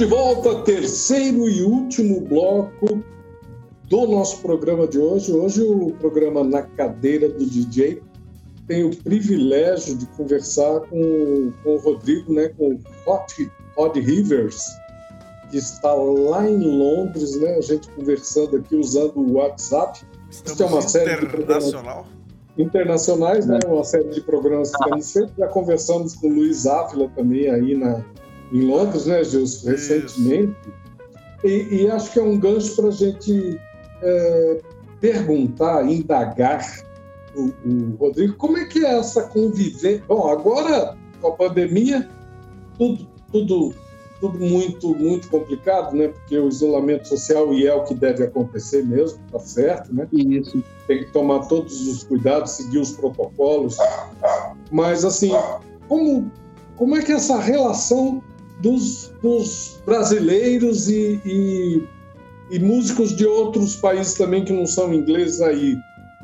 de 0.00 0.06
volta, 0.06 0.62
terceiro 0.62 1.46
e 1.46 1.62
último 1.62 2.22
bloco 2.22 3.04
do 3.84 4.06
nosso 4.06 4.40
programa 4.40 4.86
de 4.86 4.98
hoje. 4.98 5.30
Hoje 5.30 5.62
o 5.62 5.90
programa 6.00 6.42
Na 6.42 6.62
Cadeira 6.62 7.28
do 7.28 7.44
DJ 7.44 8.02
tem 8.66 8.82
o 8.82 8.96
privilégio 8.96 9.94
de 9.94 10.06
conversar 10.16 10.80
com, 10.88 11.52
com 11.62 11.74
o 11.74 11.78
Rodrigo, 11.80 12.32
né, 12.32 12.48
com 12.48 12.70
o 12.70 12.80
Hot, 13.06 13.52
Hot 13.76 14.00
Rivers, 14.00 14.64
que 15.50 15.58
está 15.58 15.92
lá 15.92 16.48
em 16.48 16.78
Londres, 16.78 17.38
né, 17.38 17.56
a 17.56 17.60
gente 17.60 17.86
conversando 17.90 18.56
aqui 18.56 18.76
usando 18.76 19.18
o 19.18 19.34
WhatsApp. 19.34 20.00
Isso 20.30 20.44
é 20.62 20.64
uma 20.64 20.78
Estamos 20.78 20.84
série 20.92 21.20
de 21.20 21.26
programas 21.26 21.66
internacional. 21.66 22.06
internacionais, 22.56 23.46
né? 23.46 23.58
Uma 23.66 23.84
série 23.84 24.08
de 24.08 24.22
programas 24.22 24.74
que 24.74 24.82
temos 24.82 25.12
feito. 25.12 25.32
Já 25.36 25.48
conversamos 25.48 26.14
com 26.14 26.28
o 26.28 26.32
Luiz 26.32 26.64
Ávila 26.66 27.10
também 27.14 27.50
aí 27.50 27.76
na, 27.76 28.02
em 28.52 28.62
Londres, 28.62 29.06
né, 29.06 29.22
Gilson, 29.24 29.70
recentemente. 29.70 30.56
E, 31.44 31.82
e 31.82 31.90
acho 31.90 32.12
que 32.12 32.18
é 32.18 32.22
um 32.22 32.38
gancho 32.38 32.76
para 32.76 32.88
a 32.88 32.92
gente 32.92 33.58
é, 34.02 34.60
perguntar, 35.00 35.88
indagar 35.88 36.64
o, 37.34 37.52
o 37.64 37.96
Rodrigo, 37.98 38.34
como 38.36 38.58
é 38.58 38.64
que 38.66 38.84
é 38.84 38.98
essa 38.98 39.22
convivência? 39.22 40.02
Bom, 40.06 40.28
agora 40.28 40.96
com 41.20 41.28
a 41.28 41.32
pandemia, 41.32 42.08
tudo, 42.78 43.06
tudo, 43.30 43.74
tudo 44.20 44.38
muito, 44.38 44.94
muito 44.94 45.28
complicado, 45.28 45.94
né? 45.94 46.08
Porque 46.08 46.38
o 46.38 46.48
isolamento 46.48 47.08
social 47.08 47.52
e 47.52 47.66
é 47.66 47.74
o 47.74 47.84
que 47.84 47.94
deve 47.94 48.24
acontecer 48.24 48.84
mesmo, 48.84 49.18
tá 49.30 49.38
certo, 49.38 49.94
né? 49.94 50.08
Isso. 50.12 50.62
tem 50.86 51.04
que 51.04 51.12
tomar 51.12 51.40
todos 51.46 51.86
os 51.86 52.04
cuidados, 52.04 52.52
seguir 52.52 52.78
os 52.78 52.92
protocolos. 52.92 53.76
Mas, 54.70 55.04
assim, 55.04 55.30
como, 55.88 56.30
como 56.76 56.96
é 56.96 57.02
que 57.02 57.12
é 57.12 57.16
essa 57.16 57.38
relação 57.38 58.22
dos, 58.60 59.12
dos 59.22 59.80
brasileiros 59.84 60.88
e, 60.88 61.20
e, 61.24 61.82
e 62.50 62.58
músicos 62.58 63.14
de 63.16 63.26
outros 63.26 63.76
países 63.76 64.14
também 64.14 64.44
que 64.44 64.52
não 64.52 64.66
são 64.66 64.92
ingleses 64.92 65.40
aí? 65.40 65.76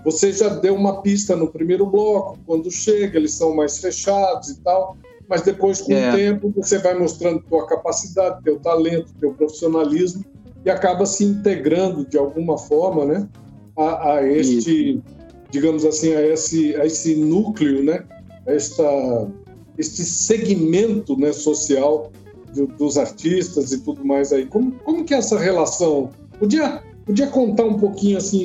Você 0.04 0.32
já 0.32 0.48
deu 0.48 0.74
uma 0.74 1.02
pista 1.02 1.34
no 1.34 1.48
primeiro 1.48 1.86
bloco, 1.86 2.38
quando 2.46 2.70
chega, 2.70 3.18
eles 3.18 3.32
são 3.32 3.54
mais 3.56 3.78
fechados 3.78 4.50
e 4.50 4.60
tal, 4.60 4.96
mas 5.28 5.42
depois, 5.42 5.80
com 5.80 5.92
É. 5.92 6.10
o 6.10 6.16
tempo, 6.16 6.52
você 6.54 6.78
vai 6.78 6.96
mostrando 6.96 7.42
tua 7.48 7.66
capacidade, 7.66 8.42
teu 8.44 8.60
talento, 8.60 9.12
teu 9.18 9.32
profissionalismo 9.32 10.24
e 10.64 10.70
acaba 10.70 11.04
se 11.06 11.24
integrando 11.24 12.04
de 12.06 12.16
alguma 12.16 12.56
forma, 12.56 13.04
né? 13.04 13.28
A, 13.76 14.14
a 14.14 14.26
este, 14.26 15.02
digamos 15.50 15.84
assim, 15.84 16.14
a 16.14 16.24
esse, 16.24 16.76
a 16.76 16.86
esse 16.86 17.16
núcleo, 17.16 17.82
né? 17.82 18.04
Esta, 18.46 19.28
este 19.76 20.04
segmento 20.04 21.16
né, 21.18 21.32
social 21.32 22.12
do- 22.56 22.66
dos 22.66 22.98
artistas 22.98 23.70
e 23.72 23.78
tudo 23.78 24.04
mais 24.04 24.32
aí. 24.32 24.46
Como, 24.46 24.72
como 24.72 25.04
que 25.04 25.14
é 25.14 25.18
essa 25.18 25.38
relação? 25.38 26.10
Podia, 26.38 26.82
podia 27.04 27.28
contar 27.28 27.64
um 27.64 27.78
pouquinho 27.78 28.18
assim, 28.18 28.44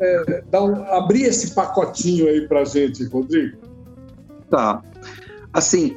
é, 0.00 0.42
dar 0.50 0.62
abrir 0.92 1.22
esse 1.22 1.54
pacotinho 1.54 2.28
aí 2.28 2.46
pra 2.46 2.64
gente, 2.64 3.04
Rodrigo? 3.04 3.56
Tá. 4.50 4.82
Assim, 5.52 5.96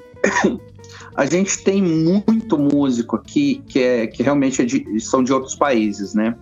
a 1.16 1.26
gente 1.26 1.64
tem 1.64 1.82
muito 1.82 2.58
músico 2.58 3.16
aqui 3.18 3.62
que, 3.68 3.80
é, 3.80 4.08
que 4.08 4.24
realmente 4.24 4.62
é 4.62 4.66
de- 4.66 5.00
são 5.02 5.24
de 5.24 5.34
outros 5.34 5.56
países, 5.56 6.14
né? 6.14 6.36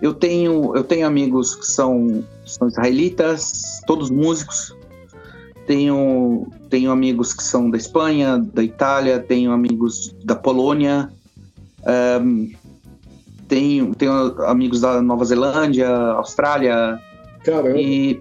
Eu 0.00 0.14
tenho, 0.14 0.76
eu 0.76 0.84
tenho 0.84 1.06
amigos 1.06 1.54
que 1.56 1.66
são, 1.66 2.24
são 2.44 2.68
israelitas, 2.68 3.80
todos 3.86 4.10
músicos. 4.10 4.76
Tenho, 5.66 6.46
tenho 6.68 6.90
amigos 6.90 7.32
que 7.32 7.42
são 7.42 7.70
da 7.70 7.76
Espanha, 7.76 8.38
da 8.38 8.62
Itália, 8.62 9.18
tenho 9.18 9.52
amigos 9.52 10.14
da 10.24 10.34
Polônia, 10.34 11.10
ahn, 11.86 12.50
tenho, 13.48 13.94
tenho 13.94 14.12
amigos 14.44 14.80
da 14.80 15.00
Nova 15.00 15.24
Zelândia, 15.24 15.88
Austrália, 15.88 16.98
Caramba. 17.44 17.78
e, 17.78 18.20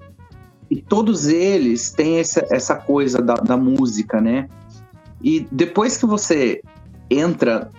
e 0.72 0.82
todos 0.82 1.28
eles 1.28 1.91
têm 1.91 2.20
essa, 2.20 2.45
essa 2.50 2.76
coisa 2.76 3.22
da, 3.22 3.36
da 3.36 3.58
música, 3.58 4.22
né? 4.22 4.48
E 5.22 5.45
depois 5.52 5.98
que 5.98 6.06
você 6.06 6.62
entra 7.10 7.70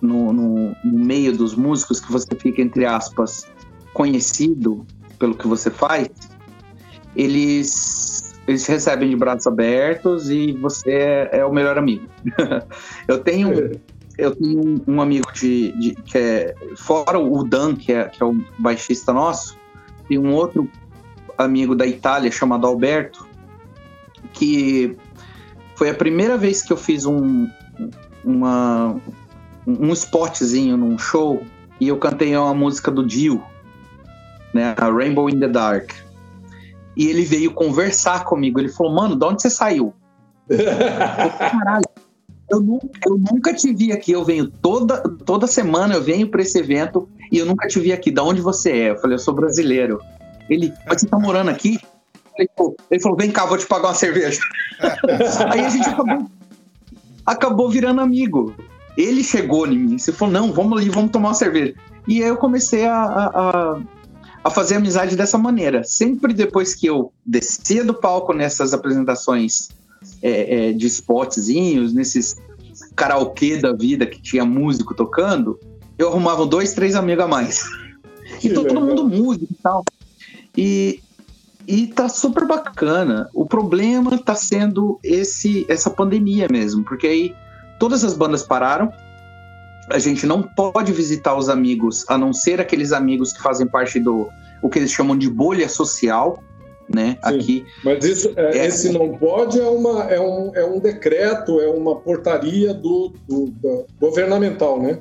no, 0.00 0.32
no, 0.32 0.76
no 0.84 0.98
meio 0.98 1.36
dos 1.36 1.54
músicos, 1.54 2.00
que 2.00 2.10
você 2.10 2.34
fica, 2.36 2.62
entre 2.62 2.84
aspas, 2.84 3.46
conhecido 3.92 4.86
pelo 5.18 5.34
que 5.34 5.46
você 5.46 5.70
faz, 5.70 6.08
eles, 7.14 8.17
eles 8.48 8.66
recebem 8.66 9.10
de 9.10 9.16
braços 9.16 9.46
abertos 9.46 10.30
e 10.30 10.52
você 10.52 10.90
é, 10.90 11.28
é 11.40 11.44
o 11.44 11.52
melhor 11.52 11.76
amigo. 11.76 12.08
eu 13.06 13.18
tenho 13.18 13.78
eu 14.16 14.34
tenho 14.34 14.60
um, 14.66 14.94
um 14.94 15.00
amigo 15.00 15.30
de, 15.32 15.70
de- 15.78 15.94
que 15.94 16.18
é 16.18 16.54
fora 16.76 17.18
o 17.18 17.44
Dan, 17.44 17.76
que 17.76 17.92
é, 17.92 18.04
que 18.04 18.20
é 18.20 18.26
o 18.26 18.34
baixista 18.58 19.12
nosso, 19.12 19.56
e 20.10 20.18
um 20.18 20.32
outro 20.32 20.68
amigo 21.36 21.76
da 21.76 21.86
Itália 21.86 22.30
chamado 22.32 22.66
Alberto, 22.66 23.28
que 24.32 24.96
foi 25.76 25.90
a 25.90 25.94
primeira 25.94 26.36
vez 26.36 26.62
que 26.62 26.72
eu 26.72 26.76
fiz 26.76 27.04
um 27.04 27.48
uma 28.24 28.96
um 29.64 29.92
spotzinho 29.92 30.76
num 30.76 30.98
show 30.98 31.42
e 31.78 31.86
eu 31.88 31.96
cantei 31.98 32.36
uma 32.36 32.54
música 32.54 32.90
do 32.90 33.06
Dio, 33.06 33.42
né, 34.52 34.74
a 34.76 34.90
Rainbow 34.90 35.28
in 35.28 35.38
the 35.38 35.48
Dark. 35.48 35.92
E 36.98 37.06
ele 37.08 37.24
veio 37.24 37.52
conversar 37.54 38.24
comigo. 38.24 38.58
Ele 38.60 38.68
falou: 38.68 38.92
"Mano, 38.92 39.16
de 39.16 39.24
onde 39.24 39.40
você 39.40 39.48
saiu?" 39.48 39.94
Caralho. 40.48 41.84
Eu 42.50 42.60
nunca, 42.60 42.88
eu 43.06 43.18
nunca 43.18 43.52
te 43.54 43.72
vi 43.74 43.92
aqui. 43.92 44.12
Eu 44.12 44.24
venho 44.24 44.48
toda, 44.50 44.98
toda 45.24 45.46
semana, 45.46 45.94
eu 45.94 46.02
venho 46.02 46.28
para 46.28 46.40
esse 46.40 46.58
evento 46.58 47.06
e 47.30 47.38
eu 47.38 47.44
nunca 47.46 47.68
te 47.68 47.78
vi 47.78 47.92
aqui. 47.92 48.10
Da 48.10 48.22
onde 48.22 48.40
você 48.40 48.72
é? 48.72 48.90
Eu 48.90 48.96
falei, 48.96 49.14
eu 49.16 49.18
sou 49.18 49.34
brasileiro. 49.34 50.00
Ele, 50.48 50.72
mas 50.86 51.00
você 51.02 51.06
tá 51.06 51.18
morando 51.18 51.50
aqui? 51.50 51.78
Ele 52.38 52.48
falou, 52.56 52.76
ele 52.90 53.00
falou, 53.02 53.18
vem 53.18 53.30
cá, 53.30 53.44
vou 53.44 53.58
te 53.58 53.66
pagar 53.66 53.88
uma 53.88 53.94
cerveja. 53.94 54.40
Aí 55.52 55.60
a 55.60 55.68
gente 55.68 55.88
acabou, 55.90 56.26
acabou 57.26 57.68
virando 57.68 58.00
amigo. 58.00 58.54
Ele 58.96 59.22
chegou 59.22 59.66
em 59.66 59.78
mim, 59.78 59.98
você 59.98 60.10
falou, 60.10 60.32
não, 60.32 60.52
vamos 60.52 60.78
ali, 60.80 60.88
vamos 60.88 61.10
tomar 61.10 61.28
uma 61.28 61.34
cerveja. 61.34 61.74
E 62.08 62.22
aí 62.22 62.28
eu 62.28 62.36
comecei 62.38 62.86
a, 62.86 62.94
a, 62.96 63.26
a- 63.50 63.80
a 64.42 64.50
fazer 64.50 64.76
amizade 64.76 65.16
dessa 65.16 65.36
maneira. 65.38 65.84
Sempre 65.84 66.32
depois 66.32 66.74
que 66.74 66.86
eu 66.86 67.12
descia 67.24 67.84
do 67.84 67.94
palco 67.94 68.32
nessas 68.32 68.72
apresentações 68.72 69.68
é, 70.22 70.68
é, 70.68 70.72
de 70.72 70.86
spotzinhos, 70.86 71.92
nesses 71.92 72.36
karaokê 72.94 73.56
da 73.56 73.72
vida 73.72 74.06
que 74.06 74.20
tinha 74.20 74.44
músico 74.44 74.94
tocando, 74.94 75.58
eu 75.96 76.08
arrumava 76.08 76.46
dois, 76.46 76.74
três 76.74 76.94
amigos 76.94 77.24
a 77.24 77.28
mais. 77.28 77.64
Que 78.40 78.48
E 78.48 78.54
todo 78.54 78.68
legal. 78.68 78.82
mundo 78.82 79.08
músico 79.08 79.52
e 79.52 79.62
tal. 79.62 79.84
E, 80.56 81.00
e 81.66 81.86
tá 81.88 82.08
super 82.08 82.46
bacana. 82.46 83.28
O 83.34 83.46
problema 83.46 84.16
tá 84.18 84.34
sendo 84.34 84.98
esse 85.02 85.66
essa 85.68 85.90
pandemia 85.90 86.46
mesmo, 86.50 86.84
porque 86.84 87.06
aí 87.06 87.34
todas 87.78 88.04
as 88.04 88.14
bandas 88.14 88.42
pararam. 88.42 88.92
A 89.90 89.98
gente 89.98 90.26
não 90.26 90.42
pode 90.42 90.92
visitar 90.92 91.34
os 91.36 91.48
amigos, 91.48 92.04
a 92.08 92.18
não 92.18 92.32
ser 92.32 92.60
aqueles 92.60 92.92
amigos 92.92 93.32
que 93.32 93.42
fazem 93.42 93.66
parte 93.66 93.98
do 93.98 94.28
o 94.62 94.68
que 94.68 94.78
eles 94.78 94.90
chamam 94.90 95.16
de 95.16 95.30
bolha 95.30 95.68
social, 95.68 96.42
né? 96.92 97.16
Sim. 97.22 97.34
Aqui 97.36 97.66
Mas 97.84 98.04
isso, 98.04 98.32
é, 98.36 98.58
É. 98.58 98.66
esse 98.66 98.90
não 98.92 99.16
pode 99.16 99.60
é, 99.60 99.68
uma, 99.68 100.04
é, 100.04 100.18
um, 100.20 100.50
é 100.54 100.64
um 100.64 100.80
decreto, 100.80 101.60
é 101.60 101.68
uma 101.68 101.96
portaria 101.96 102.74
do, 102.74 103.12
do- 103.28 103.50
da- 103.62 103.84
governamental, 104.00 104.82
né? 104.82 104.98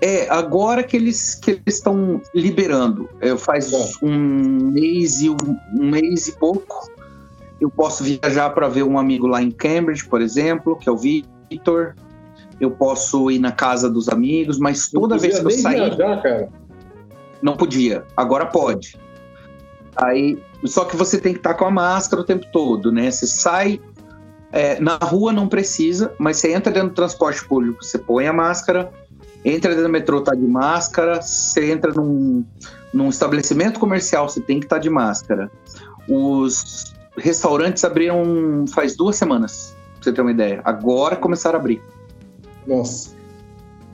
É, 0.00 0.28
agora 0.28 0.82
que 0.82 0.96
eles 0.96 1.34
que 1.34 1.52
eles 1.52 1.62
estão 1.76 2.20
liberando, 2.34 3.08
eu 3.20 3.38
faz 3.38 3.70
Tá. 3.70 3.78
um 4.02 4.70
mês 4.72 5.20
e 5.22 5.30
um, 5.30 5.36
um 5.78 5.90
mês 5.90 6.26
e 6.28 6.32
pouco, 6.32 6.90
eu 7.60 7.70
posso 7.70 8.02
viajar 8.04 8.50
para 8.50 8.68
ver 8.68 8.82
um 8.82 8.98
amigo 8.98 9.26
lá 9.26 9.42
em 9.42 9.50
Cambridge, 9.50 10.04
por 10.06 10.20
exemplo, 10.20 10.76
que 10.76 10.88
é 10.88 10.92
o 10.92 10.96
Victor. 10.96 11.94
Eu 12.64 12.70
posso 12.70 13.30
ir 13.30 13.38
na 13.38 13.52
casa 13.52 13.90
dos 13.90 14.08
amigos, 14.08 14.58
mas 14.58 14.88
toda 14.88 15.18
vez 15.18 15.38
que 15.38 15.46
eu 15.46 15.50
sair, 15.50 15.74
viajar, 15.74 16.22
cara. 16.22 16.48
não 17.42 17.56
podia. 17.56 18.04
Agora 18.16 18.46
pode. 18.46 18.98
Aí, 19.96 20.38
só 20.64 20.84
que 20.84 20.96
você 20.96 21.18
tem 21.18 21.32
que 21.32 21.38
estar 21.38 21.54
com 21.54 21.64
a 21.64 21.70
máscara 21.70 22.22
o 22.22 22.24
tempo 22.24 22.46
todo, 22.52 22.90
né? 22.90 23.10
Você 23.10 23.26
sai 23.26 23.80
é, 24.54 24.78
na 24.80 24.94
rua 24.94 25.32
não 25.32 25.48
precisa, 25.48 26.14
mas 26.16 26.36
você 26.36 26.52
entra 26.52 26.72
dentro 26.72 26.90
do 26.90 26.94
transporte 26.94 27.44
público, 27.44 27.84
você 27.84 27.98
põe 27.98 28.28
a 28.28 28.32
máscara, 28.32 28.88
entra 29.44 29.70
dentro 29.70 29.88
do 29.88 29.90
metrô, 29.90 30.20
tá 30.20 30.32
de 30.32 30.46
máscara, 30.46 31.20
você 31.20 31.72
entra 31.72 31.92
num, 31.92 32.44
num 32.92 33.08
estabelecimento 33.08 33.80
comercial, 33.80 34.28
você 34.28 34.40
tem 34.40 34.60
que 34.60 34.66
estar 34.66 34.78
de 34.78 34.88
máscara. 34.88 35.50
Os 36.08 36.94
restaurantes 37.16 37.84
abriram 37.84 38.64
faz 38.72 38.94
duas 38.94 39.16
semanas, 39.16 39.76
pra 39.94 40.04
você 40.04 40.12
ter 40.12 40.20
uma 40.20 40.30
ideia. 40.30 40.60
Agora 40.64 41.16
começaram 41.16 41.58
a 41.58 41.60
abrir. 41.60 41.82
Nossa. 42.66 43.10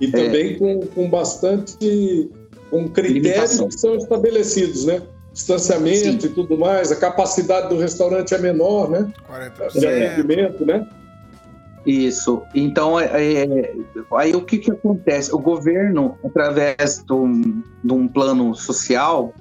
E 0.01 0.07
É. 0.07 0.11
também 0.11 0.59
com, 0.59 0.81
com 0.87 1.11
bastante. 1.11 2.31
com 2.71 2.89
critérios 2.89 3.25
Limitação. 3.25 3.69
que 3.69 3.79
são 3.79 3.97
estabelecidos, 3.97 4.85
né? 4.85 5.03
Distanciamento 5.33 6.23
Sim. 6.23 6.27
e 6.27 6.29
tudo 6.29 6.57
mais, 6.57 6.93
a 6.93 6.97
capacidade 6.97 7.69
do 7.69 7.77
restaurante 7.77 8.33
é 8.35 8.39
menor, 8.39 8.89
né? 8.89 9.13
40%. 9.29 9.79
De 9.81 9.87
atendimento, 9.87 10.65
né? 10.65 10.87
Isso. 11.85 12.43
Então, 12.55 12.99
é, 13.01 13.07
é, 13.07 13.75
aí 14.15 14.37
o 14.37 14.43
que, 14.43 14.59
que 14.59 14.71
acontece? 14.71 15.35
O 15.35 15.39
governo, 15.39 16.17
através 16.25 17.03
de 17.05 17.13
um, 17.13 17.63
de 17.83 17.93
um 17.93 18.07
plano 18.07 18.55
social, 18.55 19.35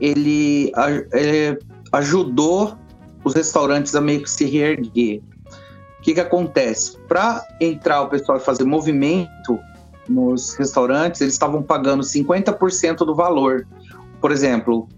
ele, 0.00 0.72
ele 1.12 1.58
ajudou 1.92 2.76
os 3.24 3.34
restaurantes 3.34 3.94
a 3.94 4.00
meio 4.00 4.22
que 4.22 4.30
se 4.30 4.44
reerguer. 4.44 5.22
O 6.06 6.08
que, 6.08 6.14
que 6.14 6.20
acontece? 6.20 6.96
Para 7.08 7.44
entrar 7.60 8.02
o 8.02 8.08
pessoal 8.08 8.38
e 8.38 8.40
fazer 8.40 8.62
movimento 8.62 9.58
nos 10.08 10.54
restaurantes, 10.54 11.20
eles 11.20 11.34
estavam 11.34 11.64
pagando 11.64 12.04
50% 12.04 12.98
do 12.98 13.12
valor. 13.12 13.66
Por 14.20 14.30
exemplo, 14.30 14.88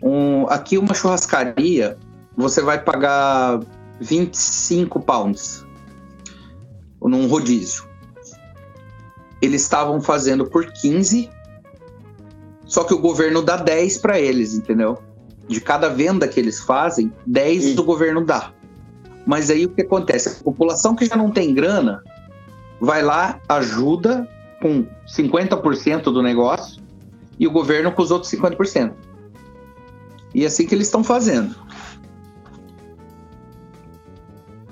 um- 0.00 0.46
aqui 0.48 0.78
uma 0.78 0.94
churrascaria, 0.94 1.98
você 2.36 2.62
vai 2.62 2.80
pagar 2.80 3.58
25 4.00 5.00
pounds 5.00 5.66
num 7.02 7.26
rodízio. 7.26 7.82
Eles 9.40 9.62
estavam 9.62 10.00
fazendo 10.00 10.46
por 10.46 10.66
15, 10.66 11.28
só 12.66 12.84
que 12.84 12.94
o 12.94 12.98
governo 13.00 13.42
dá 13.42 13.56
10 13.56 13.98
para 13.98 14.20
eles, 14.20 14.54
entendeu? 14.54 14.96
De 15.48 15.60
cada 15.60 15.88
venda 15.88 16.28
que 16.28 16.38
eles 16.38 16.60
fazem, 16.60 17.12
10 17.26 17.64
Sim. 17.64 17.74
do 17.74 17.82
governo 17.82 18.24
dá. 18.24 18.52
Mas 19.26 19.50
aí 19.50 19.64
o 19.64 19.68
que 19.68 19.82
acontece? 19.82 20.28
A 20.40 20.44
população 20.44 20.94
que 20.94 21.06
já 21.06 21.16
não 21.16 21.30
tem 21.30 21.54
grana 21.54 22.02
vai 22.80 23.02
lá, 23.02 23.40
ajuda 23.48 24.28
com 24.60 24.84
50% 25.06 26.04
do 26.04 26.22
negócio 26.22 26.82
e 27.38 27.46
o 27.46 27.50
governo 27.50 27.92
com 27.92 28.02
os 28.02 28.10
outros 28.10 28.32
50%. 28.32 28.92
E 30.34 30.44
é 30.44 30.46
assim 30.46 30.66
que 30.66 30.74
eles 30.74 30.86
estão 30.86 31.04
fazendo. 31.04 31.54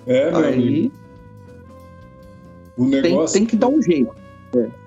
É, 0.06 0.30
meu 0.30 0.38
amigo. 0.38 0.62
Aí 0.62 0.92
O 2.76 2.90
tem, 2.90 3.02
negócio, 3.02 3.38
tem 3.38 3.46
que 3.46 3.56
dar 3.56 3.68
um 3.68 3.82
jeito. 3.82 4.12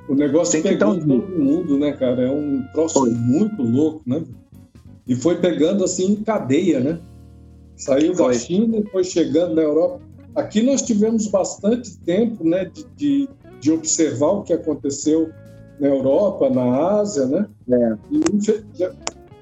o 0.08 0.16
negócio 0.16 0.62
tem 0.62 0.72
que 0.72 0.78
dar 0.78 0.90
um 0.90 1.00
todo 1.00 1.40
mundo, 1.40 1.78
né, 1.78 1.92
cara? 1.94 2.24
É 2.24 2.30
um 2.30 2.66
troço 2.74 3.00
Foi. 3.00 3.12
muito 3.12 3.62
louco, 3.62 4.02
né? 4.06 4.24
E 5.08 5.16
foi 5.16 5.36
pegando 5.38 5.84
assim 5.84 6.12
em 6.12 6.16
cadeia, 6.24 6.80
né? 6.80 7.00
Saiu 7.76 8.16
Foi. 8.16 8.34
da 8.34 8.40
China 8.40 8.78
e 8.78 8.90
foi 8.90 9.04
chegando 9.04 9.56
na 9.56 9.62
Europa. 9.62 10.02
Aqui 10.36 10.62
nós 10.62 10.82
tivemos 10.82 11.28
bastante 11.28 11.98
tempo, 12.00 12.44
né, 12.44 12.66
de, 12.66 12.86
de, 12.96 13.30
de 13.60 13.72
observar 13.72 14.32
o 14.32 14.44
que 14.44 14.54
aconteceu 14.54 15.30
na 15.80 15.88
Europa, 15.88 16.50
na 16.50 17.00
Ásia, 17.00 17.26
né? 17.26 17.48
É. 17.70 17.98
E 18.10 18.20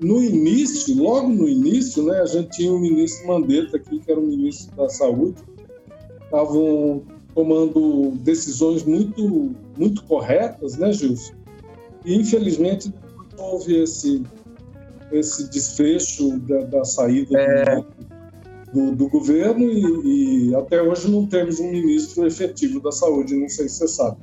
no 0.04 0.22
início, 0.22 0.96
logo 0.98 1.30
no 1.30 1.48
início, 1.48 2.04
né, 2.04 2.20
a 2.20 2.26
gente 2.26 2.50
tinha 2.58 2.74
o 2.74 2.80
ministro 2.80 3.28
Mandetta 3.28 3.78
aqui, 3.78 4.00
que 4.00 4.12
era 4.12 4.20
o 4.20 4.24
ministro 4.24 4.76
da 4.76 4.90
Saúde, 4.90 5.36
estavam 6.24 7.04
tomando 7.36 8.12
decisões 8.24 8.84
muito, 8.84 9.56
muito 9.78 10.04
corretas, 10.06 10.78
né, 10.78 10.92
Gilson? 10.92 11.34
E 12.04 12.16
infelizmente 12.16 12.92
houve 13.38 13.84
esse, 13.84 14.24
esse 15.12 15.50
desfecho 15.50 16.40
da, 16.40 16.62
da 16.66 16.84
saída 16.84 17.38
do 17.38 17.78
ministro. 17.78 18.11
Do, 18.74 18.96
do 18.96 19.10
governo 19.10 19.64
e, 19.70 20.50
e 20.50 20.56
até 20.56 20.82
hoje 20.82 21.10
não 21.10 21.26
temos 21.28 21.60
um 21.60 21.72
ministro 21.72 22.26
efetivo 22.26 22.80
da 22.80 22.92
saúde, 22.92 23.36
não 23.36 23.50
sei 23.50 23.68
se 23.68 23.76
você 23.80 23.88
sabe. 23.88 24.18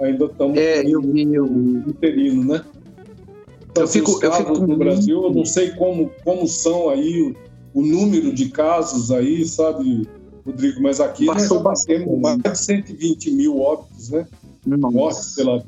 Ainda 0.00 0.24
estamos 0.26 0.58
É, 0.58 0.82
eu 0.84 1.00
eu 1.14 1.46
interino, 1.86 2.44
né? 2.44 2.64
Então, 3.70 3.84
Eu 3.84 3.88
fico- 3.88 4.18
eu 4.22 4.32
fico 4.32 4.66
no 4.66 4.76
Brasil, 4.76 5.22
eu 5.22 5.32
não 5.32 5.44
sei 5.44 5.70
como, 5.70 6.10
como 6.24 6.46
são 6.46 6.90
aí 6.90 7.22
o, 7.74 7.80
o 7.80 7.82
número 7.82 8.32
de 8.34 8.48
casos 8.50 9.10
aí, 9.10 9.44
sabe, 9.46 10.06
Rodrigo? 10.44 10.82
Mas 10.82 11.00
aqui 11.00 11.24
nós 11.26 11.42
Passou 11.42 11.58
já 11.58 11.62
batemos 11.64 12.20
mais 12.20 12.38
de 12.42 12.58
120 12.58 13.30
mil 13.30 13.60
óbitos, 13.60 14.10
né? 14.10 14.26
Mortes 14.66 15.34
pela. 15.34 15.64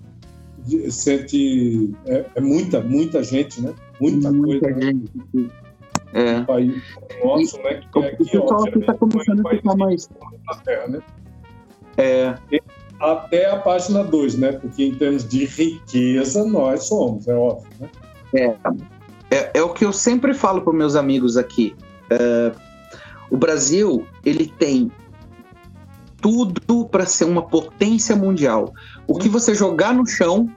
Cente, 0.91 1.91
é, 2.07 2.25
é 2.37 2.41
muita, 2.41 2.81
muita 2.81 3.23
gente, 3.23 3.61
né? 3.61 3.75
Muita, 4.01 4.33
muita 4.33 4.73
coisa 4.73 4.93
né? 4.93 5.51
É. 6.15 6.39
no 6.39 6.47
país 6.47 6.83
nosso, 7.23 7.59
né? 7.63 7.75
Que 7.93 7.99
O, 7.99 8.03
é 8.03 8.07
o 8.07 8.09
aqui, 8.09 8.25
pessoal 8.25 8.65
aqui 8.65 8.79
está 8.79 8.93
obviamente, 8.93 8.99
começando 8.99 9.47
é 9.47 9.49
a 9.49 9.57
ficar 9.57 9.77
mais. 9.77 10.09
Terra, 10.65 10.89
né? 10.89 11.03
É, 11.97 12.35
Até 13.01 13.51
a 13.51 13.57
página 13.57 14.05
2, 14.05 14.39
né? 14.39 14.53
Porque 14.53 14.85
em 14.85 14.95
termos 14.95 15.29
de 15.29 15.45
riqueza, 15.45 16.45
nós 16.45 16.87
somos, 16.87 17.27
é 17.29 17.35
óbvio, 17.35 17.69
né? 17.81 17.89
é, 18.35 18.57
é, 19.31 19.51
é 19.55 19.63
o 19.63 19.71
que 19.71 19.85
eu 19.85 19.93
sempre 19.93 20.33
falo 20.33 20.63
para 20.63 20.73
meus 20.73 20.97
amigos 20.97 21.37
aqui. 21.37 21.75
É, 22.11 22.53
o 23.31 23.37
Brasil 23.37 24.07
ele 24.25 24.47
tem 24.47 24.91
tudo 26.21 26.87
para 26.87 27.05
ser 27.05 27.25
uma 27.25 27.43
potência 27.43 28.17
mundial. 28.17 28.73
O 29.07 29.19
que 29.19 29.29
você 29.29 29.55
jogar 29.55 29.93
no 29.93 30.07
chão 30.07 30.49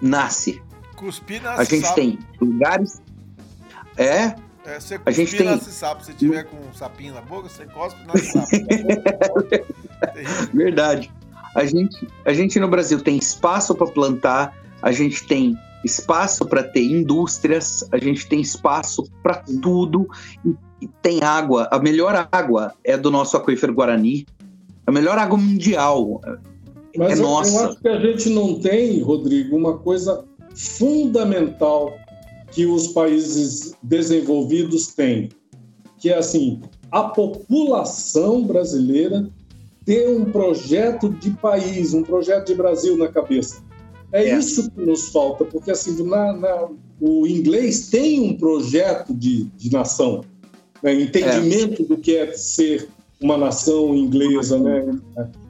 nasce. 0.00 0.62
Cuspir 0.96 1.42
na 1.42 1.54
A 1.54 1.64
gente 1.64 1.92
tem 1.94 2.18
lugares. 2.40 3.00
É, 3.96 4.34
É, 4.64 4.78
você 4.78 5.00
a 5.06 5.10
gente 5.10 5.36
tem- 5.36 5.46
nasce 5.46 5.72
sapo. 5.72 6.04
Se 6.04 6.12
tiver 6.12 6.44
com 6.44 6.56
um 6.56 6.72
sapinho 6.74 7.14
na 7.14 7.22
boca, 7.22 7.48
você 7.48 7.64
cospe 7.66 7.98
nasce 8.06 8.32
sapo. 8.32 8.48
Verdade. 10.54 11.10
A 11.54 11.64
gente, 11.64 12.06
a 12.24 12.32
gente 12.32 12.60
no 12.60 12.68
Brasil 12.68 13.00
tem 13.00 13.16
espaço 13.16 13.74
para 13.74 13.86
plantar, 13.86 14.54
a 14.82 14.92
gente 14.92 15.26
tem 15.26 15.56
espaço 15.84 16.44
para 16.46 16.62
ter 16.62 16.84
indústrias, 16.84 17.88
a 17.90 17.98
gente 17.98 18.28
tem 18.28 18.40
espaço 18.40 19.04
para 19.22 19.42
tudo 19.62 20.06
e, 20.44 20.54
e 20.82 20.86
tem 21.02 21.22
água. 21.24 21.68
A 21.72 21.78
melhor 21.78 22.28
água 22.30 22.74
é 22.84 22.96
do 22.96 23.10
nosso 23.10 23.36
aquífero 23.36 23.74
Guarani. 23.74 24.26
A 24.86 24.92
melhor 24.92 25.18
água 25.18 25.38
mundial. 25.38 26.20
Mas 26.96 27.12
É 27.12 27.14
eu, 27.14 27.16
eu 27.16 27.22
nossa. 27.22 27.68
acho 27.70 27.80
que 27.80 27.88
a 27.88 27.98
gente 27.98 28.28
não 28.30 28.60
tem, 28.60 29.00
Rodrigo, 29.02 29.56
uma 29.56 29.78
coisa 29.78 30.24
fundamental 30.54 31.94
que 32.52 32.66
os 32.66 32.88
países 32.88 33.74
desenvolvidos 33.82 34.88
têm, 34.88 35.28
que 35.98 36.10
é 36.10 36.18
assim, 36.18 36.60
a 36.90 37.04
população 37.04 38.42
brasileira 38.44 39.28
ter 39.84 40.08
um 40.08 40.24
projeto 40.26 41.08
de 41.08 41.30
país, 41.30 41.94
um 41.94 42.02
projeto 42.02 42.48
de 42.48 42.54
Brasil 42.54 42.96
na 42.96 43.08
cabeça. 43.08 43.62
É, 44.12 44.28
É. 44.28 44.38
isso 44.38 44.70
que 44.70 44.80
nos 44.80 45.08
falta, 45.08 45.44
porque 45.44 45.70
assim, 45.70 46.02
na- 46.02 46.32
na- 46.32 46.68
o 47.00 47.26
inglês 47.26 47.88
tem 47.88 48.20
um 48.20 48.36
projeto 48.36 49.14
de, 49.14 49.44
de 49.56 49.72
nação, 49.72 50.22
né? 50.82 50.94
entendimento 51.00 51.84
do 51.84 51.96
que 51.96 52.16
é 52.16 52.32
ser 52.32 52.88
uma 53.20 53.36
nação 53.38 53.94
inglesa, 53.94 54.58
né? 54.58 54.98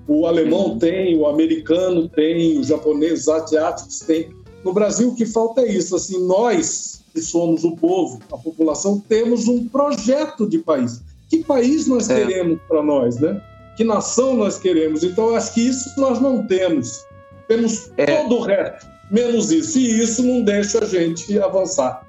O 0.06 0.26
alemão 0.26 0.76
tem, 0.78 1.16
o 1.16 1.26
americano 1.26 2.08
tem, 2.08 2.58
o 2.58 2.64
japonês, 2.64 3.20
os 3.22 3.28
asiáticos 3.28 4.00
têm. 4.00 4.28
No 4.64 4.72
Brasil, 4.72 5.08
o 5.08 5.14
que 5.14 5.24
falta 5.26 5.62
é 5.62 5.72
isso. 5.72 5.96
Assim, 5.96 6.24
nós, 6.26 7.02
que 7.12 7.20
somos 7.20 7.64
o 7.64 7.74
povo, 7.76 8.20
a 8.32 8.36
população, 8.36 9.00
temos 9.08 9.48
um 9.48 9.66
projeto 9.68 10.46
de 10.48 10.58
país. 10.58 11.00
Que 11.28 11.42
país 11.44 11.86
nós 11.86 12.10
É. 12.10 12.26
queremos 12.26 12.58
para 12.68 12.82
nós, 12.82 13.18
né? 13.18 13.40
Que 13.76 13.84
nação 13.84 14.34
nós 14.34 14.58
queremos? 14.58 15.02
Então, 15.04 15.34
acho 15.34 15.54
que 15.54 15.60
isso 15.60 15.88
nós 15.98 16.20
não 16.20 16.46
temos. 16.46 17.04
Temos 17.48 17.90
É. 17.96 18.22
todo 18.22 18.36
o 18.36 18.40
resto, 18.42 18.86
menos 19.10 19.50
isso. 19.50 19.78
E 19.78 20.00
isso 20.00 20.22
não 20.22 20.42
deixa 20.42 20.84
a 20.84 20.86
gente 20.86 21.38
avançar. 21.40 22.06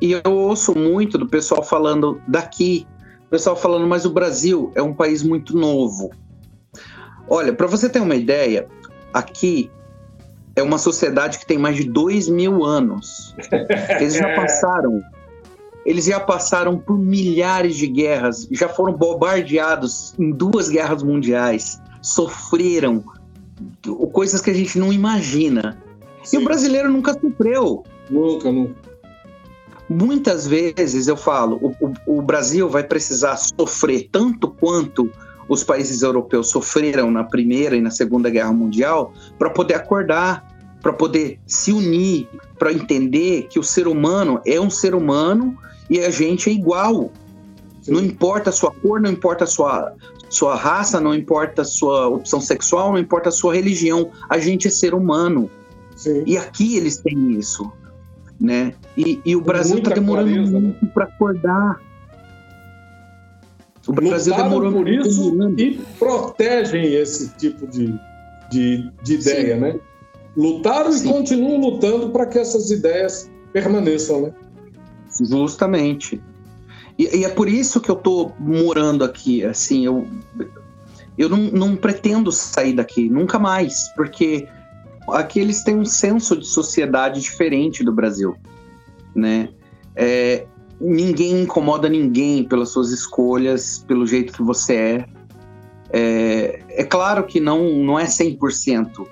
E 0.00 0.12
eu 0.12 0.32
ouço 0.32 0.76
muito 0.76 1.18
do 1.18 1.26
pessoal 1.26 1.62
falando 1.62 2.20
daqui, 2.26 2.86
o 3.26 3.30
pessoal 3.30 3.54
falando, 3.54 3.86
mas 3.86 4.06
o 4.06 4.10
Brasil 4.10 4.72
é 4.74 4.82
um 4.82 4.94
país 4.94 5.22
muito 5.22 5.54
novo. 5.56 6.10
Olha, 7.28 7.52
para 7.52 7.66
você 7.66 7.88
ter 7.88 8.00
uma 8.00 8.16
ideia, 8.16 8.66
aqui 9.12 9.70
é 10.56 10.62
uma 10.62 10.78
sociedade 10.78 11.38
que 11.38 11.46
tem 11.46 11.58
mais 11.58 11.76
de 11.76 11.84
dois 11.84 12.28
mil 12.28 12.64
anos. 12.64 13.34
Eles 14.00 14.14
já 14.14 14.32
passaram, 14.36 15.02
eles 15.86 16.04
já 16.04 16.20
passaram 16.20 16.78
por 16.78 16.98
milhares 16.98 17.76
de 17.76 17.86
guerras, 17.86 18.46
já 18.50 18.68
foram 18.68 18.92
bombardeados 18.92 20.14
em 20.18 20.30
duas 20.32 20.68
guerras 20.68 21.02
mundiais, 21.02 21.80
sofreram 22.02 23.02
coisas 24.12 24.40
que 24.40 24.50
a 24.50 24.54
gente 24.54 24.78
não 24.78 24.92
imagina. 24.92 25.78
E 26.22 26.28
Sim. 26.28 26.38
o 26.38 26.44
brasileiro 26.44 26.90
nunca 26.90 27.12
sofreu. 27.18 27.84
Nunca, 28.10 28.50
nunca. 28.52 28.74
Muitas 29.88 30.46
vezes 30.46 31.08
eu 31.08 31.16
falo, 31.16 31.56
o, 31.80 31.86
o- 31.86 32.18
o 32.18 32.22
Brasil 32.22 32.68
vai 32.68 32.84
precisar 32.84 33.36
sofrer 33.36 34.08
tanto 34.12 34.48
quanto 34.48 35.10
os 35.50 35.64
países 35.64 36.00
europeus 36.00 36.48
sofreram 36.48 37.10
na 37.10 37.24
Primeira 37.24 37.74
e 37.74 37.80
na 37.80 37.90
Segunda 37.90 38.30
Guerra 38.30 38.52
Mundial 38.52 39.12
para 39.36 39.50
poder 39.50 39.74
acordar, 39.74 40.46
para 40.80 40.92
poder 40.92 41.40
se 41.44 41.72
unir, 41.72 42.28
para 42.56 42.72
entender 42.72 43.48
que 43.50 43.58
o 43.58 43.62
ser 43.64 43.88
humano 43.88 44.40
é 44.46 44.60
um 44.60 44.70
ser 44.70 44.94
humano 44.94 45.58
e 45.90 45.98
a 45.98 46.08
gente 46.08 46.48
é 46.48 46.52
igual. 46.52 47.10
Sim. 47.82 47.92
Não 47.92 48.00
importa 48.00 48.50
a 48.50 48.52
sua 48.52 48.70
cor, 48.70 49.00
não 49.00 49.10
importa 49.10 49.42
a 49.42 49.46
sua, 49.46 49.92
sua 50.28 50.54
raça, 50.54 51.00
não 51.00 51.12
importa 51.12 51.62
a 51.62 51.64
sua 51.64 52.06
opção 52.06 52.40
sexual, 52.40 52.92
não 52.92 52.98
importa 53.00 53.30
a 53.30 53.32
sua 53.32 53.52
religião. 53.52 54.08
A 54.28 54.38
gente 54.38 54.68
é 54.68 54.70
ser 54.70 54.94
humano. 54.94 55.50
Sim. 55.96 56.22
E 56.26 56.38
aqui 56.38 56.76
eles 56.76 56.98
têm 56.98 57.32
isso, 57.32 57.68
né? 58.40 58.72
E, 58.96 59.20
e 59.24 59.34
o 59.34 59.40
Brasil 59.40 59.78
está 59.78 59.90
demorando 59.90 60.30
clareza, 60.30 60.52
né? 60.52 60.60
muito 60.60 60.86
para 60.94 61.06
acordar. 61.06 61.89
O 63.90 63.92
Brasil 63.92 64.32
Lutaram 64.32 64.50
demorou 64.50 64.72
por 64.72 64.88
isso 64.88 65.36
e 65.58 65.80
protegem 65.98 66.94
esse 66.94 67.28
tipo 67.30 67.66
de, 67.66 67.92
de, 68.48 68.88
de 69.02 69.14
ideia, 69.14 69.54
Sim. 69.56 69.60
né? 69.60 69.80
Lutaram 70.36 70.92
Sim. 70.92 71.08
e 71.08 71.12
continuam 71.12 71.60
lutando 71.60 72.10
para 72.10 72.24
que 72.26 72.38
essas 72.38 72.70
ideias 72.70 73.28
permaneçam, 73.52 74.22
né? 74.22 74.32
Justamente. 75.20 76.22
E, 76.96 77.16
e 77.16 77.24
é 77.24 77.28
por 77.28 77.48
isso 77.48 77.80
que 77.80 77.90
eu 77.90 77.96
tô 77.96 78.30
morando 78.38 79.02
aqui, 79.02 79.42
assim, 79.44 79.84
eu, 79.84 80.06
eu 81.18 81.28
não, 81.28 81.38
não 81.50 81.76
pretendo 81.76 82.30
sair 82.30 82.74
daqui, 82.74 83.10
nunca 83.10 83.40
mais, 83.40 83.88
porque 83.96 84.46
aqui 85.08 85.40
eles 85.40 85.64
têm 85.64 85.74
um 85.74 85.84
senso 85.84 86.36
de 86.36 86.46
sociedade 86.46 87.20
diferente 87.20 87.82
do 87.82 87.92
Brasil, 87.92 88.36
né? 89.16 89.48
É, 89.96 90.46
ninguém 90.80 91.42
incomoda 91.42 91.88
ninguém 91.88 92.44
pelas 92.44 92.70
suas 92.70 92.90
escolhas, 92.90 93.84
pelo 93.86 94.06
jeito 94.06 94.32
que 94.32 94.42
você 94.42 94.74
é. 94.74 95.06
É, 95.92 96.62
é 96.68 96.84
claro 96.84 97.24
que 97.24 97.40
não, 97.40 97.70
não 97.84 97.98
é 97.98 98.04
100%, 98.04 99.06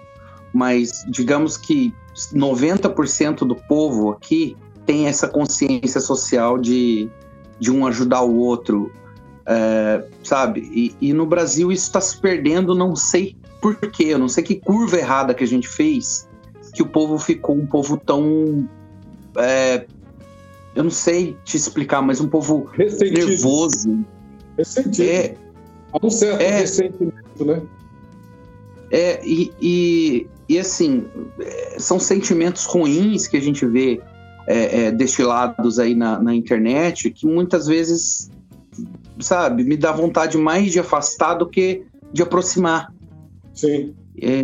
mas 0.53 1.05
digamos 1.09 1.57
que 1.57 1.93
90% 2.33 3.39
do 3.39 3.55
povo 3.55 4.11
aqui 4.11 4.57
tem 4.87 5.07
essa 5.07 5.29
consciência 5.29 6.01
social 6.01 6.57
de, 6.57 7.11
de 7.59 7.71
um 7.71 7.87
ajudar 7.87 8.23
o 8.23 8.37
outro, 8.37 8.91
é, 9.45 10.05
sabe? 10.23 10.61
E, 10.73 11.09
e 11.09 11.13
no 11.13 11.27
Brasil 11.27 11.71
isso 11.71 11.87
está 11.87 12.01
se 12.01 12.19
perdendo, 12.19 12.75
não 12.75 12.97
sei 12.97 13.37
por 13.61 13.77
quê, 13.77 14.05
eu 14.05 14.19
não 14.19 14.29
sei 14.29 14.45
que 14.45 14.55
curva 14.55 14.97
errada 14.97 15.35
que 15.35 15.45
a 15.45 15.47
gente 15.47 15.69
fez, 15.69 16.29
que 16.73 16.83
o 16.83 16.87
povo 16.87 17.19
ficou 17.19 17.57
um 17.57 17.67
povo 17.67 17.97
tão. 17.97 18.69
é, 19.37 19.85
eu 20.79 20.85
não 20.85 20.93
sei 20.93 21.37
te 21.45 21.57
explicar, 21.57 22.01
mas 22.01 22.21
um 22.21 22.29
povo 22.29 22.63
Ressentido. 22.73 23.27
nervoso. 23.27 24.05
Ressentido. 24.57 25.09
É, 25.11 25.35
um 26.01 26.09
certo 26.09 26.41
é. 26.41 26.61
ressentimento, 26.61 27.45
né? 27.45 27.63
É, 28.89 29.21
e, 29.27 29.53
e, 29.61 30.27
e, 30.49 30.57
assim, 30.57 31.05
são 31.79 31.99
sentimentos 31.99 32.65
ruins 32.65 33.27
que 33.27 33.37
a 33.37 33.41
gente 33.41 33.67
vê 33.67 34.01
é, 34.47 34.85
é, 34.85 34.93
destilados 34.93 35.81
aí 35.81 35.97
na, 35.97 36.23
na 36.23 36.33
internet, 36.33 37.11
que 37.11 37.27
muitas 37.27 37.67
vezes, 37.67 38.31
sabe, 39.19 39.65
me 39.65 39.77
dá 39.77 39.91
vontade 39.91 40.39
mais 40.39 40.71
de 40.71 40.79
afastar 40.79 41.35
do 41.35 41.49
que 41.49 41.83
de 42.13 42.23
aproximar. 42.23 42.95
Sim. 43.53 43.97
É, 44.23 44.43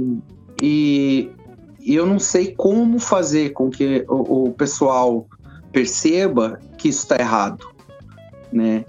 e, 0.60 1.30
e 1.78 1.94
eu 1.94 2.04
não 2.04 2.18
sei 2.18 2.52
como 2.52 2.98
fazer 2.98 3.50
com 3.50 3.70
que 3.70 4.04
o, 4.08 4.48
o 4.48 4.52
pessoal 4.52 5.28
perceba 5.74 6.60
que 6.78 6.88
isso 6.88 7.00
está 7.00 7.16
errado, 7.18 7.66
né? 8.52 8.84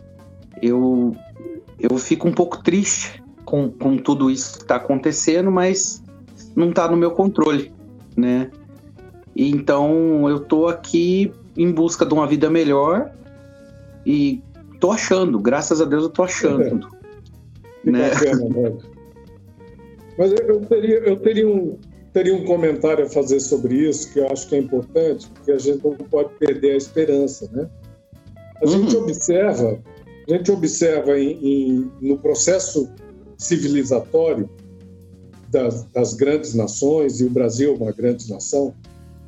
Eu, 0.62 1.16
eu 1.80 1.98
fico 1.98 2.28
um 2.28 2.32
pouco 2.32 2.64
triste 2.64 3.24
com, 3.44 3.70
com 3.72 3.98
tudo 3.98 4.30
isso 4.30 4.60
que 4.60 4.64
está 4.64 4.76
acontecendo, 4.76 5.52
mas 5.52 6.04
não 6.56 6.70
está 6.70 6.88
no 6.88 6.96
meu 6.96 7.12
controle, 7.12 7.74
né? 8.16 8.52
Então 9.36 10.30
eu 10.30 10.40
tô 10.40 10.68
aqui 10.68 11.34
em 11.58 11.72
busca 11.72 12.06
de 12.06 12.14
uma 12.14 12.28
vida 12.28 12.50
melhor 12.50 13.12
e 14.06 14.42
tô 14.80 14.92
achando, 14.92 15.40
graças 15.40 15.82
a 15.82 15.86
Deus 15.86 16.04
eu 16.04 16.10
tô 16.10 16.24
achando. 16.24 16.88
Que 17.84 17.92
Né? 17.92 18.10
bacana, 18.10 18.50
velho. 18.50 18.78
Mas 20.18 20.32
eu, 20.32 20.48
eu 20.48 20.62
teria, 20.62 20.98
eu 21.08 21.18
teria 21.18 21.48
um, 21.48 21.78
teria 22.16 22.34
um 22.34 22.46
comentário 22.46 23.06
a 23.06 23.10
fazer 23.10 23.42
sobre 23.42 23.76
isso, 23.76 24.14
que 24.14 24.20
eu 24.20 24.30
acho 24.30 24.48
que 24.48 24.56
é 24.56 24.58
importante, 24.60 25.28
porque 25.34 25.52
a 25.52 25.58
gente 25.58 25.84
não 25.84 25.96
pode 25.98 26.30
perder 26.40 26.72
a 26.72 26.78
esperança, 26.78 27.50
né? 27.52 27.70
A 28.64 28.66
gente 28.66 28.96
Uhum. 28.96 29.04
observa, 29.04 29.84
a 30.26 30.32
gente 30.34 30.50
observa 30.50 31.20
em- 31.20 31.38
em- 31.44 31.92
no 32.00 32.18
processo 32.18 32.90
civilizatório 33.38 34.50
das, 35.52 35.84
das 35.92 36.14
grandes 36.14 36.54
nações, 36.54 37.20
e 37.20 37.26
o 37.26 37.30
Brasil 37.30 37.74
é 37.74 37.84
uma 37.84 37.92
grande 37.92 38.30
nação, 38.30 38.74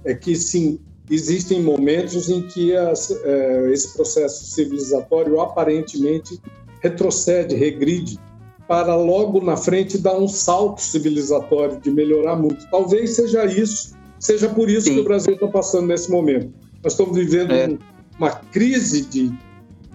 é 0.05 0.13
que 0.15 0.33
sim, 0.37 0.79
existem 1.11 1.61
momentos 1.61 2.29
em 2.29 2.41
que 2.43 2.73
as, 2.73 3.11
eh, 3.11 3.69
esse 3.73 3.93
processo 3.93 4.45
civilizatório 4.45 5.41
aparentemente 5.41 6.39
retrocede, 6.81 7.53
regride, 7.53 8.17
para 8.67 8.95
logo 8.95 9.39
na 9.43 9.55
frente 9.55 9.97
dar 9.97 10.17
um 10.17 10.27
salto 10.27 10.81
civilizatório 10.81 11.79
de 11.79 11.89
melhorar 11.89 12.35
muito. 12.35 12.67
Talvez 12.69 13.15
seja 13.15 13.45
isso, 13.45 13.95
seja 14.19 14.49
por 14.49 14.69
isso 14.69 14.87
Sim. 14.87 14.95
que 14.95 14.99
o 14.99 15.03
Brasil 15.03 15.33
está 15.35 15.47
passando 15.47 15.87
nesse 15.87 16.11
momento. 16.11 16.51
Nós 16.83 16.93
estamos 16.93 17.15
vivendo 17.15 17.53
É. 17.53 17.67
um- 17.67 17.77
uma 18.19 18.31
crise 18.31 19.03
de, 19.03 19.31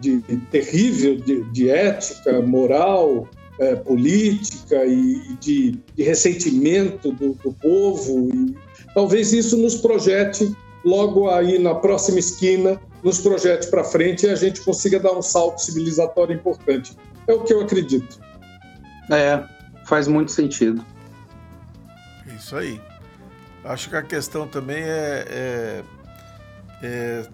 de- 0.01 0.19
de 0.23 0.37
terrível 0.51 1.17
de, 1.17 1.43
de 1.51 1.69
ética, 1.69 2.41
moral, 2.41 3.29
eh, 3.59 3.75
política 3.77 4.85
e 4.87 5.37
de, 5.41 5.79
de 5.95 6.03
ressentimento 6.03 7.13
do, 7.13 7.35
do 7.35 7.53
povo. 7.53 8.31
E 8.35 8.55
talvez 8.95 9.33
isso 9.33 9.57
nos 9.57 9.75
projete 9.77 10.51
logo 10.85 11.29
aí 11.29 11.59
na 11.59 11.75
próxima 11.75 12.19
esquina, 12.19 12.81
nos 13.05 13.19
projete 13.21 13.67
para 13.69 13.85
frente 13.85 14.25
e 14.27 14.31
a 14.31 14.35
gente 14.35 14.61
consiga 14.63 14.99
dar 14.99 15.13
um 15.13 15.23
salto 15.23 15.59
civilizatório 15.61 16.35
importante. 16.35 16.97
É 17.27 17.33
o 17.35 17.41
que 17.45 17.53
eu 17.53 17.61
acredito. 17.61 18.19
É, 19.11 19.43
faz 19.87 20.07
muito 20.09 20.31
sentido. 20.33 20.85
Isso 22.37 22.57
aí. 22.57 22.81
Acho 23.65 23.89
que 23.91 23.97
a 23.97 24.03
questão 24.03 24.47
também 24.49 24.83
é, 24.83 25.25
é- 25.29 25.85
é 26.83 27.27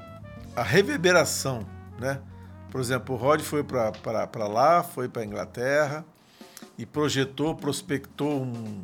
a 0.57 0.63
reverberação, 0.63 1.65
né? 1.99 2.21
Por 2.71 2.81
exemplo, 2.81 3.15
o 3.15 3.19
Rod 3.19 3.41
foi 3.41 3.63
para 3.65 4.47
lá, 4.47 4.83
foi 4.83 5.09
para 5.09 5.23
a 5.23 5.25
Inglaterra 5.25 6.05
e 6.77 6.85
projetou, 6.85 7.55
prospectou 7.55 8.43
um- 8.43 8.83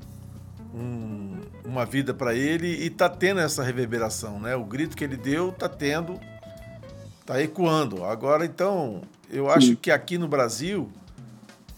um- 0.74 1.40
uma 1.64 1.84
vida 1.84 2.14
para 2.14 2.34
ele 2.34 2.66
e 2.66 2.86
está 2.86 3.08
tendo 3.10 3.40
essa 3.40 3.62
reverberação, 3.62 4.40
né? 4.40 4.56
O 4.56 4.64
grito 4.64 4.96
que 4.96 5.04
ele 5.04 5.16
deu 5.18 5.50
está 5.50 5.68
tendo, 5.68 6.18
está 7.20 7.40
ecoando. 7.42 8.04
Agora, 8.04 8.44
então, 8.46 9.02
eu 9.30 9.50
acho 9.50 9.76
que 9.76 9.90
aqui 9.90 10.16
no 10.16 10.26
Brasil, 10.28 10.90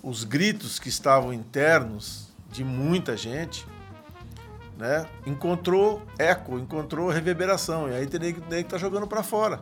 os 0.06 0.22
gritos 0.22 0.78
que 0.78 0.88
estavam 0.88 1.32
internos 1.32 2.28
de 2.52 2.62
muita 2.62 3.16
gente, 3.16 3.66
né, 4.78 5.04
encontrou 5.26 6.00
eco, 6.16 6.60
encontrou 6.60 7.10
reverberação. 7.10 7.90
E 7.90 7.92
aí 7.92 8.06
tem 8.06 8.20
nego 8.20 8.40
que 8.40 8.62
tá 8.62 8.78
jogando 8.78 9.08
para 9.08 9.24
fora. 9.24 9.60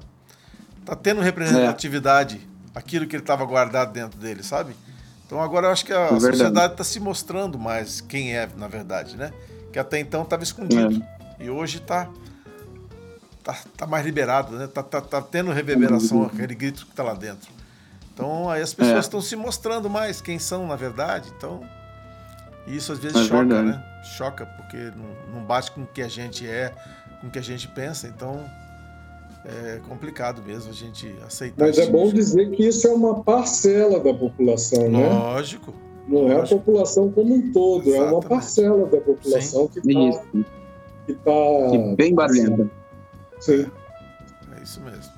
Tá 0.84 0.94
tendo 0.94 1.22
representatividade, 1.22 2.46
aquilo 2.74 3.06
que 3.06 3.16
ele 3.16 3.22
estava 3.22 3.42
guardado 3.46 3.90
dentro 3.90 4.20
dele, 4.20 4.42
sabe? 4.42 4.76
Então 5.24 5.40
agora 5.40 5.68
eu 5.68 5.72
acho 5.72 5.86
que 5.86 5.94
a 5.94 6.08
verdade. 6.10 6.36
sociedade 6.36 6.72
está 6.74 6.84
se 6.84 7.00
mostrando 7.00 7.58
mais 7.58 8.02
quem 8.02 8.36
é, 8.36 8.46
na 8.54 8.68
verdade, 8.68 9.16
né? 9.16 9.32
Que 9.72 9.78
até 9.78 9.98
então 9.98 10.24
estava 10.24 10.42
escondido. 10.42 11.02
E 11.40 11.48
hoje 11.48 11.78
está 11.78 12.10
tá, 13.42 13.56
tá 13.78 13.86
mais 13.86 14.04
liberado, 14.04 14.58
né? 14.58 14.66
Tá, 14.66 14.82
tá, 14.82 15.00
tá 15.00 15.22
tendo 15.22 15.52
reverberação, 15.52 16.24
aquele 16.24 16.54
grito 16.54 16.84
que 16.84 16.92
está 16.92 17.02
lá 17.02 17.14
dentro. 17.14 17.48
Então 18.14 18.48
aí 18.48 18.62
as 18.62 18.72
pessoas 18.72 18.96
É. 18.96 19.00
estão 19.00 19.20
se 19.20 19.34
mostrando 19.36 19.90
mais 19.90 20.20
quem 20.20 20.38
são, 20.38 20.66
na 20.66 20.76
verdade. 20.76 21.30
Então, 21.36 21.60
isso 22.66 22.92
às 22.92 22.98
vezes 23.00 23.18
É 23.18 23.24
choca, 23.24 23.44
verdade. 23.44 23.66
né? 23.68 23.84
Choca, 24.16 24.46
porque 24.46 24.76
não, 24.96 25.34
não 25.40 25.44
bate 25.44 25.72
com 25.72 25.82
o 25.82 25.86
que 25.86 26.00
a 26.00 26.08
gente 26.08 26.48
é, 26.48 26.72
com 27.20 27.26
o 27.26 27.30
que 27.30 27.38
a 27.38 27.42
gente 27.42 27.66
pensa. 27.68 28.06
Então, 28.06 28.44
é 29.44 29.80
complicado 29.88 30.42
mesmo 30.42 30.70
a 30.70 30.74
gente 30.74 31.14
aceitar 31.26 31.66
Mas 31.66 31.76
é 31.76 31.86
bom 31.90 32.10
dizer 32.12 32.50
que 32.52 32.66
isso 32.66 32.86
é 32.86 32.92
uma 32.92 33.22
parcela 33.22 33.98
da 34.00 34.14
população, 34.14 34.88
né? 34.88 35.06
Lógico. 35.08 35.74
Não 36.06 36.28
é 36.30 36.34
a 36.34 36.38
lógico. 36.38 36.60
população 36.60 37.10
como 37.10 37.34
um 37.34 37.52
todo, 37.52 37.82
é 37.88 37.96
uma 37.96 38.02
Exatamente. 38.04 38.28
parcela 38.28 38.86
da 38.86 39.00
população 39.00 39.68
que 39.68 39.78
está 39.80 39.90
Isso. 40.00 40.44
que 41.06 41.14
tá, 41.14 41.70
Que 41.70 41.96
bem 41.96 42.14
barulhenta. 42.14 42.70
sim, 43.40 43.66
É 44.58 44.62
isso 44.62 44.80
mesmo. 44.82 45.13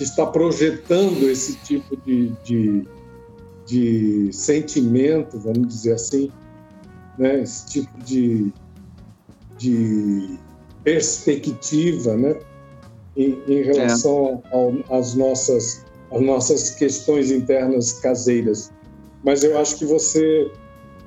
Que 0.00 0.04
está 0.04 0.24
projetando 0.24 1.28
esse 1.28 1.56
tipo 1.56 1.94
de, 1.94 2.32
de, 2.42 2.88
de 3.66 4.32
sentimento, 4.32 5.38
vamos 5.38 5.68
dizer 5.68 5.92
assim, 5.92 6.32
né? 7.18 7.42
esse 7.42 7.66
tipo 7.66 8.00
de, 8.02 8.50
de 9.58 10.38
perspectiva 10.82 12.16
né? 12.16 12.34
em, 13.14 13.42
em 13.46 13.62
relação 13.62 14.42
ao- 14.50 14.72
às, 14.98 15.12
nossas, 15.12 15.84
às 16.10 16.22
nossas 16.22 16.70
questões 16.70 17.30
internas 17.30 17.92
caseiras. 18.00 18.72
Mas 19.22 19.44
eu 19.44 19.58
acho 19.58 19.76
que 19.76 19.84
você 19.84 20.50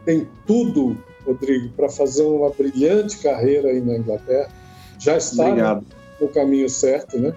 tem 0.05 0.27
tudo, 0.45 0.95
Rodrigo, 1.25 1.73
para 1.75 1.89
fazer 1.89 2.21
uma 2.21 2.51
brilhante 2.51 3.17
carreira 3.23 3.69
aí 3.69 3.81
na 3.81 3.97
Inglaterra. 3.97 4.51
Já 4.99 5.17
está 5.17 5.45
no, 5.45 5.49
Obrigado. 5.49 5.85
no 6.21 6.27
caminho 6.27 6.69
certo, 6.69 7.17
né? 7.17 7.33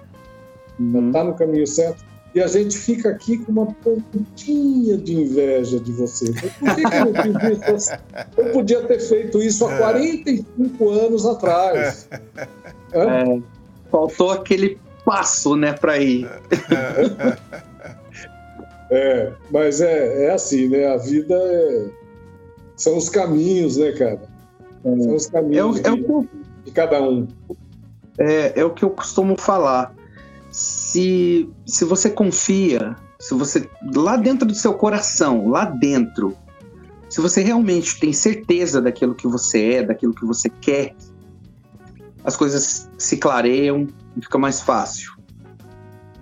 Uhum. 0.79 1.07
está 1.07 1.23
no 1.23 1.33
caminho 1.35 1.65
certo. 1.67 2.05
E 2.35 2.41
a 2.41 2.45
gente 2.47 2.77
fica 2.77 3.09
aqui 3.09 3.37
com 3.39 3.51
uma 3.51 3.65
pontinha 3.65 4.97
de 4.97 5.15
inveja 5.15 5.79
de 5.79 5.91
você. 5.91 6.25
Por 6.59 6.75
que, 6.75 6.83
que 6.83 6.95
eu 6.95 7.05
não 7.13 7.13
fiz 7.23 7.83
isso? 7.85 7.91
Eu 8.37 8.51
podia 8.51 8.81
ter 8.83 8.99
feito 8.99 9.41
isso 9.41 9.65
há 9.65 9.75
45 9.77 10.89
anos 10.89 11.25
atrás. 11.25 12.07
Hã? 12.93 13.05
É, 13.09 13.41
faltou 13.89 14.29
aquele 14.31 14.77
passo, 15.03 15.55
né, 15.55 15.73
para 15.73 15.97
ir. 15.97 16.29
É, 18.89 19.31
mas 19.51 19.81
é, 19.81 20.25
é 20.25 20.33
assim, 20.33 20.67
né? 20.69 20.87
A 20.87 20.97
vida 20.97 21.33
é- 21.35 21.89
são 22.75 22.97
os 22.97 23.09
caminhos, 23.09 23.77
né, 23.77 23.91
cara? 23.93 24.21
São 24.83 25.15
os 25.15 25.27
É, 25.27 25.31
caminhos 25.31 25.79
o- 25.79 25.87
é 25.87 25.91
o 25.91 25.95
de, 25.95 26.03
que 26.03 26.11
eu 26.11 26.27
de 26.65 26.71
cada 26.71 27.01
um. 27.01 27.27
é, 28.17 28.59
é 28.59 28.63
o 28.65 28.69
que 28.69 28.83
eu 28.85 28.89
costumo 28.89 29.35
falar. 29.39 29.93
Se, 30.57 31.47
se 31.67 31.85
você 31.85 32.09
confia, 32.09 32.95
se 33.19 33.35
você. 33.35 33.69
Lá 33.95 34.17
dentro 34.17 34.47
do 34.47 34.55
seu 34.55 34.73
coração, 34.73 35.47
lá 35.49 35.65
dentro, 35.65 36.35
se 37.07 37.21
você 37.21 37.43
realmente 37.43 37.99
tem 37.99 38.11
certeza 38.11 38.81
daquilo 38.81 39.13
que 39.13 39.27
você 39.27 39.73
é, 39.73 39.83
daquilo 39.83 40.15
que 40.15 40.25
você 40.25 40.49
quer, 40.49 40.95
as 42.23 42.35
coisas 42.35 42.89
se 42.97 43.17
clareiam 43.17 43.85
e 44.17 44.21
fica 44.23 44.39
mais 44.39 44.59
fácil 44.59 45.15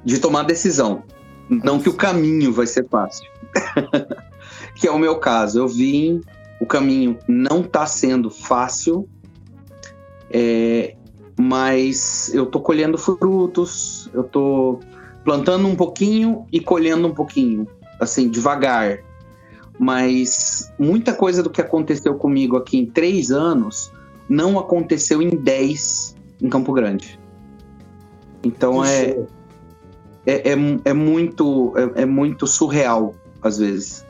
de 0.03 0.19
tomar 0.19 0.43
decisão. 0.43 1.03
Não 1.49 1.79
que 1.79 1.87
o 1.87 1.93
caminho 1.93 2.51
vai 2.51 2.67
ser 2.67 2.89
fácil. 2.89 3.31
que 4.75 4.85
é 4.85 4.91
o 4.91 4.99
meu 4.99 5.17
caso. 5.17 5.59
Eu 5.59 5.67
vim, 5.69 6.19
o 6.59 6.65
caminho 6.65 7.17
não 7.25 7.61
está 7.61 7.85
sendo 7.85 8.29
fácil. 8.29 9.07
É, 10.29 10.97
mas 11.37 12.33
eu 12.33 12.45
tô 12.45 12.59
colhendo 12.59 12.97
frutos, 12.97 14.09
eu 14.13 14.23
tô 14.23 14.79
plantando 15.23 15.67
um 15.67 15.75
pouquinho 15.75 16.45
e 16.51 16.59
colhendo 16.59 17.07
um 17.07 17.13
pouquinho, 17.13 17.67
assim, 17.99 18.29
devagar. 18.29 18.99
Mas 19.77 20.71
muita 20.79 21.13
coisa 21.13 21.43
do 21.43 21.49
que 21.49 21.59
aconteceu 21.59 22.15
comigo 22.15 22.55
aqui 22.55 22.77
em 22.77 22.85
três 22.85 23.31
anos 23.31 23.91
não 24.29 24.57
aconteceu 24.57 25.21
em 25.21 25.29
dez 25.29 26.15
em 26.41 26.47
Campo 26.47 26.71
Grande. 26.71 27.19
Então 28.43 28.85
é, 28.85 29.17
é, 30.25 30.51
é, 30.51 30.55
é 30.85 30.93
muito 30.93 31.73
é, 31.75 32.03
é 32.03 32.05
muito 32.05 32.47
surreal 32.47 33.13
às 33.41 33.57
vezes, 33.57 34.05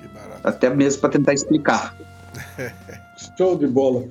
Que 0.00 0.08
barato. 0.08 0.40
até 0.44 0.70
mesmo 0.70 1.00
para 1.00 1.10
tentar 1.10 1.34
explicar. 1.34 1.96
Show 3.36 3.56
de 3.56 3.66
bola. 3.66 4.04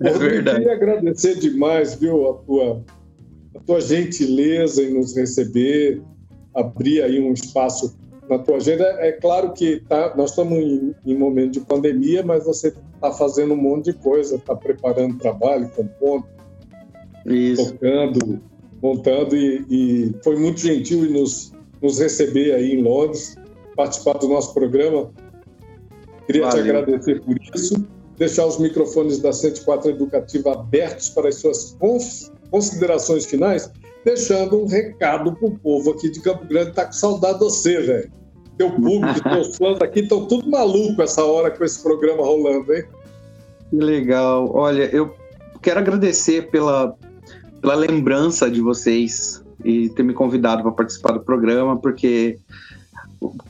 É 0.00 0.10
Rodrigo, 0.10 0.34
verdade. 0.34 0.58
queria 0.58 0.72
agradecer 0.74 1.38
demais, 1.38 1.94
viu, 1.94 2.30
a 2.30 2.34
tua, 2.34 2.84
a 3.54 3.60
tua 3.60 3.80
gentileza 3.80 4.82
em 4.82 4.94
nos 4.94 5.16
receber, 5.16 6.02
abrir 6.54 7.02
aí 7.02 7.20
um 7.20 7.32
espaço 7.32 7.96
na 8.28 8.38
tua 8.38 8.56
agenda. 8.56 8.84
É 9.00 9.12
claro 9.12 9.52
que 9.52 9.80
tá, 9.88 10.14
nós 10.16 10.30
estamos 10.30 10.58
em, 10.58 10.94
em 11.04 11.16
momento 11.16 11.52
de 11.52 11.60
pandemia, 11.60 12.22
mas 12.22 12.44
você 12.44 12.72
está 12.94 13.12
fazendo 13.12 13.54
um 13.54 13.56
monte 13.56 13.86
de 13.86 13.94
coisa, 13.94 14.36
está 14.36 14.54
preparando 14.54 15.18
trabalho, 15.18 15.70
compondo, 15.70 16.24
Isso. 17.26 17.72
tocando, 17.72 18.40
montando 18.82 19.36
e, 19.36 19.64
e 19.68 20.14
foi 20.22 20.36
muito 20.36 20.60
gentil 20.60 21.04
em 21.04 21.12
nos, 21.12 21.52
nos 21.80 21.98
receber 21.98 22.54
aí 22.54 22.72
em 22.72 22.82
Londres, 22.82 23.36
participar 23.76 24.18
do 24.18 24.28
nosso 24.28 24.54
programa. 24.54 25.10
Queria 26.26 26.48
te 26.48 26.56
Valeu. 26.56 26.78
agradecer 26.78 27.20
por 27.22 27.36
isso, 27.54 27.84
deixar 28.16 28.46
os 28.46 28.58
microfones 28.58 29.18
da 29.18 29.32
104 29.32 29.90
Educativa 29.90 30.52
abertos 30.52 31.08
para 31.08 31.28
as 31.28 31.36
suas 31.36 31.76
cons- 31.78 32.30
considerações 32.50 33.26
finais 33.26 33.70
deixando 34.04 34.60
um 34.60 34.66
recado 34.66 35.32
pro 35.36 35.50
povo 35.58 35.92
aqui 35.92 36.10
de 36.10 36.20
Campo 36.20 36.46
Grande, 36.46 36.72
tá 36.72 36.86
com 36.86 36.92
saudade 36.92 37.34
de 37.38 37.44
você, 37.44 37.80
velho. 37.80 38.10
Teu 38.58 38.70
público, 38.70 39.22
teus 39.28 39.56
fãs 39.56 39.80
aqui 39.80 40.00
estão 40.00 40.26
tudo 40.26 40.48
maluco 40.50 41.00
essa 41.02 41.24
hora 41.24 41.50
com 41.50 41.64
esse 41.64 41.82
programa 41.82 42.22
rolando, 42.22 42.72
hein? 42.74 42.84
Que 43.70 43.76
legal. 43.76 44.50
Olha, 44.54 44.84
eu 44.94 45.14
quero 45.60 45.80
agradecer 45.80 46.50
pela, 46.50 46.96
pela 47.60 47.74
lembrança 47.74 48.50
de 48.50 48.60
vocês 48.60 49.42
e 49.64 49.88
ter 49.90 50.02
me 50.02 50.12
convidado 50.12 50.62
para 50.62 50.72
participar 50.72 51.12
do 51.12 51.20
programa, 51.20 51.76
porque 51.76 52.38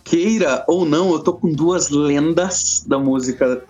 queira 0.04 0.64
ou 0.66 0.84
não, 0.84 1.12
eu 1.12 1.18
tô 1.20 1.32
com 1.32 1.52
duas 1.52 1.90
lendas 1.90 2.84
da 2.86 2.98
música 2.98 3.62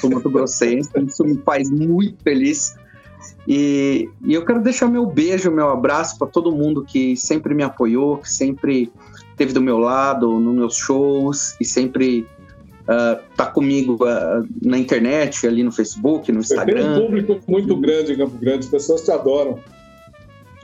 do 0.00 0.10
Mato 0.10 0.30
Grossense. 0.30 0.90
Isso 1.06 1.24
me 1.24 1.36
faz 1.38 1.70
muito 1.70 2.22
feliz. 2.22 2.76
E, 3.46 4.08
e 4.24 4.34
eu 4.34 4.44
quero 4.44 4.60
deixar 4.62 4.88
meu 4.88 5.06
beijo, 5.06 5.50
meu 5.50 5.68
abraço 5.68 6.18
para 6.18 6.26
todo 6.26 6.52
mundo 6.52 6.84
que 6.84 7.16
sempre 7.16 7.54
me 7.54 7.62
apoiou, 7.62 8.18
que 8.18 8.30
sempre 8.30 8.90
esteve 9.30 9.52
do 9.52 9.60
meu 9.60 9.78
lado 9.78 10.38
nos 10.40 10.54
meus 10.54 10.76
shows 10.76 11.56
e 11.60 11.64
sempre 11.64 12.26
uh, 12.82 13.20
tá 13.36 13.46
comigo 13.46 13.98
uh, 14.04 14.46
na 14.62 14.78
internet, 14.78 15.46
ali 15.46 15.62
no 15.62 15.72
Facebook, 15.72 16.30
no 16.32 16.42
Você 16.42 16.54
tem 16.54 16.64
um 16.64 16.78
Instagram. 16.78 17.00
público 17.00 17.40
muito 17.48 17.76
grande 17.76 18.12
em 18.12 18.16
Campo 18.16 18.38
Grande, 18.38 18.60
as 18.60 18.70
pessoas 18.70 19.02
te 19.02 19.10
adoram. 19.10 19.58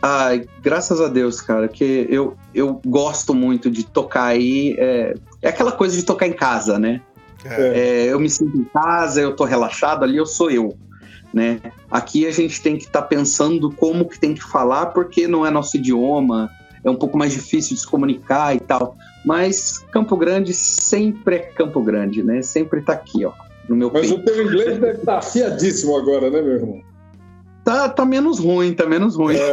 Ai, 0.03 0.47
graças 0.63 1.01
a 1.01 1.09
Deus, 1.09 1.41
cara, 1.41 1.69
que 1.69 2.07
eu, 2.09 2.35
eu 2.55 2.81
gosto 2.87 3.35
muito 3.35 3.71
de 3.71 3.85
tocar 3.85 4.25
aí. 4.25 4.75
É, 4.79 5.15
é 5.43 5.49
aquela 5.49 5.73
coisa 5.73 5.97
de 5.97 6.03
tocar 6.03 6.27
em 6.27 6.33
casa, 6.33 6.79
né? 6.79 7.03
É. 7.45 7.79
É, 7.79 8.13
eu 8.13 8.19
me 8.19 8.29
sinto 8.29 8.57
em 8.57 8.65
casa, 8.65 9.21
eu 9.21 9.35
tô 9.35 9.45
relaxado, 9.45 10.03
ali 10.03 10.17
eu 10.17 10.27
sou 10.27 10.51
eu, 10.51 10.75
né? 11.33 11.61
Aqui 11.91 12.27
a 12.27 12.31
gente 12.31 12.61
tem 12.63 12.77
que 12.77 12.85
estar 12.85 13.03
pensando 13.03 13.71
como 13.71 14.09
que 14.09 14.19
tem 14.19 14.35
que 14.35 14.43
falar, 14.43 14.87
porque 14.87 15.29
não 15.29 15.45
é 15.45 15.51
nosso 15.51 15.77
idioma, 15.77 16.51
é 16.83 16.91
um 16.91 16.97
pouco 16.97 17.19
mais 17.19 17.33
difícil 17.33 17.75
de 17.75 17.83
se 17.83 17.87
comunicar 17.87 18.55
e 18.55 18.61
tal. 18.61 18.97
Mas 19.25 19.85
Campo 19.91 20.17
Grande 20.17 20.55
sempre 20.55 21.37
é 21.37 21.39
Campo 21.39 21.83
Grande, 21.83 22.23
né? 22.23 22.41
Sempre 22.41 22.81
tá 22.81 22.95
aqui, 22.95 23.25
ó, 23.25 23.33
no 23.69 23.77
meu 23.77 23.91
Mas 23.93 24.09
peito. 24.09 24.21
o 24.21 24.25
teu 24.25 24.43
inglês 24.43 24.79
deve 24.79 24.99
estar 24.99 25.19
afiadíssimo 25.19 25.97
agora, 25.97 26.31
né, 26.31 26.41
meu 26.41 26.55
irmão? 26.55 26.90
Tá, 27.65 27.89
tá 27.89 28.05
menos 28.05 28.39
ruim, 28.39 28.73
tá 28.75 28.87
menos 28.87 29.17
ruim. 29.17 29.37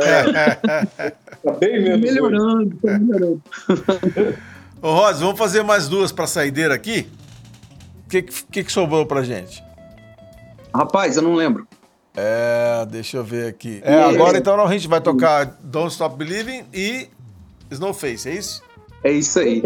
Tá 1.43 1.51
bem 1.53 1.71
Tá 1.71 1.79
menos. 1.81 2.01
melhorando, 2.01 2.75
tá 2.77 2.97
melhorando. 2.99 3.41
Ô, 4.81 4.91
Rods, 4.93 5.21
vamos 5.21 5.37
fazer 5.37 5.63
mais 5.63 5.87
duas 5.87 6.11
pra 6.11 6.25
saideira 6.27 6.73
aqui? 6.73 7.07
O 8.05 8.09
que, 8.09 8.21
que, 8.23 8.63
que 8.63 8.71
sobrou 8.71 9.05
pra 9.05 9.21
gente? 9.23 9.63
Rapaz, 10.75 11.15
eu 11.15 11.21
não 11.23 11.35
lembro. 11.35 11.67
É, 12.15 12.85
deixa 12.89 13.17
eu 13.17 13.23
ver 13.23 13.47
aqui. 13.47 13.79
É, 13.83 14.01
agora 14.03 14.37
então 14.37 14.59
a 14.59 14.71
gente 14.71 14.87
vai 14.87 14.99
tocar 14.99 15.45
Don't 15.61 15.91
Stop 15.91 16.15
Believing 16.17 16.63
e 16.73 17.07
Snowface, 17.69 18.27
é 18.29 18.33
isso? 18.33 18.63
É 19.03 19.11
isso 19.11 19.39
aí. 19.39 19.61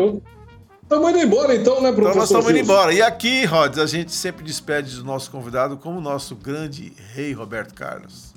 Estamos 0.91 1.09
indo 1.11 1.19
embora 1.19 1.55
então, 1.55 1.81
né, 1.81 1.89
professor? 1.93 2.09
Então 2.09 2.15
nós 2.19 2.29
estamos 2.29 2.49
indo 2.49 2.59
embora. 2.59 2.93
E 2.93 3.01
aqui, 3.01 3.45
Rods, 3.45 3.79
a 3.79 3.85
gente 3.85 4.11
sempre 4.11 4.43
despede 4.43 4.93
do 4.97 5.05
nosso 5.05 5.31
convidado 5.31 5.77
como 5.77 5.99
o 5.99 6.01
nosso 6.01 6.35
grande 6.35 6.91
rei 7.13 7.31
Roberto 7.31 7.73
Carlos. 7.73 8.33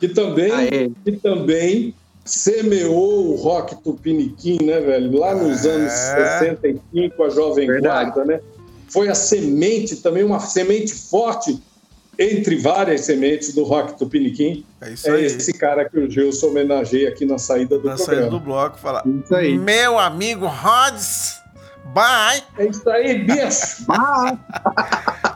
Que 0.00 0.08
também, 0.08 0.50
Aê. 0.50 0.90
que 1.04 1.12
também 1.12 1.94
semeou 2.24 3.28
o 3.30 3.36
rock 3.36 3.76
tupiniquim, 3.80 4.58
né, 4.64 4.80
velho? 4.80 5.16
Lá 5.16 5.36
nos 5.36 5.64
É. 5.64 5.70
anos 5.70 5.92
65, 5.92 7.22
a 7.22 7.30
Jovem 7.30 7.68
Verdade. 7.68 8.10
Guarda, 8.10 8.24
né? 8.24 8.40
Foi 8.88 9.08
a 9.08 9.14
semente, 9.14 9.94
também 9.96 10.24
uma 10.24 10.40
semente 10.40 10.92
forte 10.92 11.62
entre 12.18 12.56
várias 12.56 13.02
sementes 13.02 13.54
do 13.54 13.62
rock 13.62 13.96
tupiniquim. 13.96 14.64
É 14.80 14.90
isso 14.90 15.08
É 15.08 15.12
aí. 15.14 15.26
esse 15.26 15.52
cara 15.52 15.88
que 15.88 15.96
o 15.96 16.10
Gilson 16.10 16.48
homenageia 16.48 17.08
aqui 17.08 17.24
na 17.24 17.38
saída 17.38 17.78
do 17.78 17.86
Na 17.86 17.96
saída 17.96 18.22
programa. 18.22 18.30
do 18.30 18.40
bloco, 18.40 18.78
falar. 18.80 19.04
Isso 19.06 19.32
aí. 19.34 19.56
Meu 19.56 19.96
amigo 19.96 20.46
Rods, 20.46 21.40
bye, 21.92 22.42
É 22.58 22.66
isso 22.66 22.88
aí, 22.90 23.18
bicho! 23.18 23.84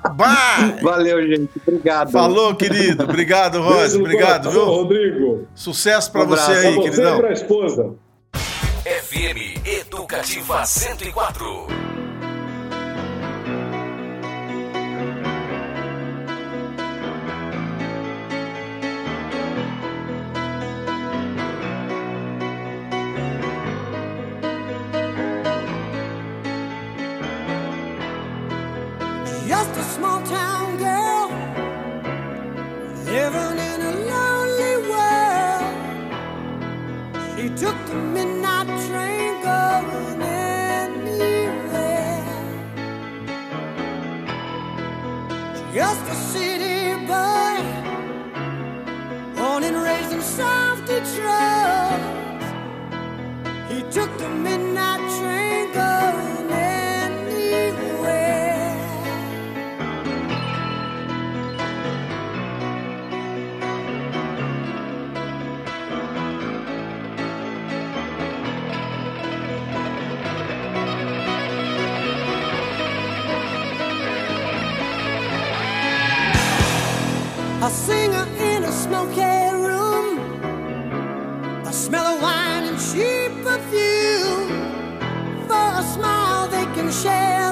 Ah, 0.01 0.11
bye. 0.15 0.81
valeu, 0.83 1.27
gente. 1.27 1.51
Obrigado. 1.67 2.11
Falou, 2.11 2.55
querido. 2.55 3.05
Obrigado, 3.05 3.59
no 3.95 4.01
Obrigado, 4.01 4.51
viu? 4.51 4.65
Rodrigo. 4.65 5.47
Sucesso 5.55 6.11
pra 6.11 6.23
Um 6.25 6.27
você 6.27 6.51
aí, 6.53 6.75
você 6.75 6.81
e 6.81 6.83
queridão. 6.83 7.19
pra 7.19 7.33
esposa. 7.33 7.95
FM 8.85 9.67
Educativa 9.67 10.65
104. 10.65 11.67
himself 50.19 50.85
to 50.85 50.99
trust. 51.15 52.45
He 53.71 53.79
took 53.83 54.11
the 54.19 54.29
midnight 54.29 55.01
train 55.17 55.73
going 55.73 56.51
anywhere. 56.51 57.69
I 77.63 77.69
sing 77.71 78.13
her 78.13 78.27
in 78.51 78.65
a 78.65 78.73
smoky 78.73 79.28
share 86.91 87.48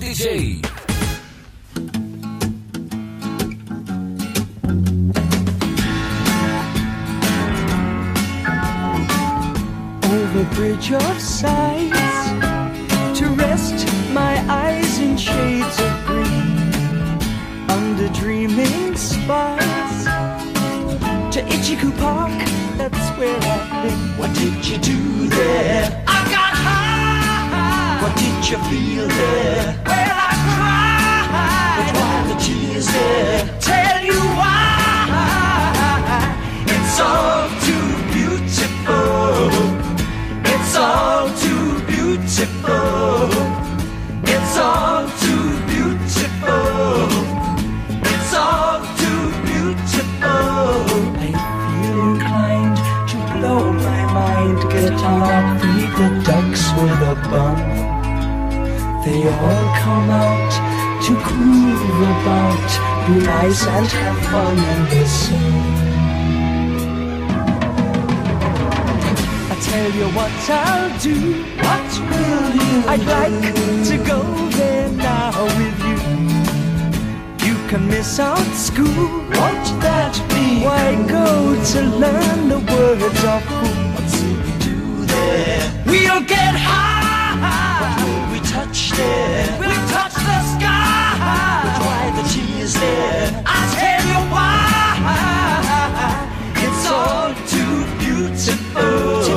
DJ. 0.00 0.64
over 10.04 10.44
bridge 10.54 10.92
of 10.92 11.20
sights 11.20 12.28
to 13.18 13.26
rest 13.36 13.86
my 14.12 14.38
eyes 14.48 14.98
in 14.98 15.16
shades 15.16 15.78
of 15.80 16.06
green. 16.06 17.70
Under 17.70 18.08
dreaming 18.14 18.96
spires 18.96 20.04
to 21.34 21.42
Ichiku 21.42 21.96
Park 21.98 22.50
that's 22.80 23.18
where 23.18 23.36
I've 23.36 23.82
been. 23.82 24.18
What 24.18 24.34
did 24.34 24.66
you 24.66 24.78
do 24.78 25.28
there? 25.28 26.04
I 26.06 26.09
got 26.09 26.09
high 26.09 26.09
what 28.00 28.14
did 28.16 28.48
you 28.50 28.58
feel 28.70 29.06
there 29.08 29.66
well 29.86 30.18
I 30.28 30.34
cried 30.46 31.32
but 31.76 31.88
why 32.00 32.16
the 32.30 32.36
tears 32.44 32.86
there 32.96 33.40
tell 33.60 33.98
you 34.04 34.20
why 34.40 34.60
it's 36.74 36.96
all 37.00 37.48
too 37.66 37.88
beautiful 38.14 39.80
it's 40.44 40.76
all 40.76 41.28
too 41.36 41.80
beautiful. 41.86 43.28
It's 44.22 44.56
all 44.56 45.08
too 45.18 45.46
beautiful. 45.66 47.08
It's 48.12 48.34
all 48.34 48.78
too 49.00 49.22
beautiful. 49.44 50.40
I 51.18 51.32
feel 51.66 52.00
inclined 52.12 52.78
to 53.10 53.16
blow 53.34 53.72
my 53.72 54.02
mind, 54.12 54.58
get 54.70 54.92
up, 54.92 55.60
feed 55.60 55.90
the 55.98 56.08
ducks 56.24 56.64
with 56.74 57.02
a 57.02 57.14
bun. 57.30 57.79
They 59.10 59.26
all 59.26 59.74
come 59.74 60.08
out 60.08 60.52
to 61.04 61.12
groove 61.26 62.00
about, 62.12 62.70
be 63.08 63.14
nice 63.26 63.66
and 63.66 63.86
have 63.88 64.18
fun 64.30 64.56
in 64.56 64.80
the 64.88 65.04
sun. 65.04 65.52
I 69.50 69.54
tell 69.68 69.90
you 69.98 70.06
what 70.14 70.30
I'll 70.48 70.92
do. 71.00 71.42
What 71.58 71.90
will 72.08 72.54
you? 72.62 72.76
I'd 72.86 73.04
like 73.16 73.42
to 73.90 73.96
go 74.06 74.20
there 74.50 74.88
now 74.90 75.44
with 75.58 75.78
you. 75.88 75.98
You 77.48 77.56
can 77.68 77.88
miss 77.88 78.20
out 78.20 78.54
school. 78.54 79.08
Won't 79.38 79.68
that 79.82 80.14
be? 80.30 80.62
Why 80.64 80.94
go 81.08 81.56
to 81.72 81.80
learn 81.98 82.48
the 82.48 82.60
words 82.72 83.24
of 83.24 83.42
who? 83.42 83.60
What's 83.94 84.22
it 84.22 84.60
do 84.62 85.04
there? 85.06 85.84
We'll 85.84 86.22
get 86.22 86.54
high. 86.54 86.99
What 88.92 89.60
will 89.60 89.68
we 89.68 89.74
touch 89.88 90.14
the 90.14 90.38
sky. 90.54 91.14
But 91.64 91.76
why 91.84 92.10
the 92.16 92.22
tears 92.28 92.74
there? 92.74 93.42
I'll 93.46 93.68
tell 93.74 94.02
you 94.10 94.20
why. 94.34 94.58
It's 96.56 96.84
all 96.90 97.30
too 97.46 97.76
beautiful. 97.98 99.30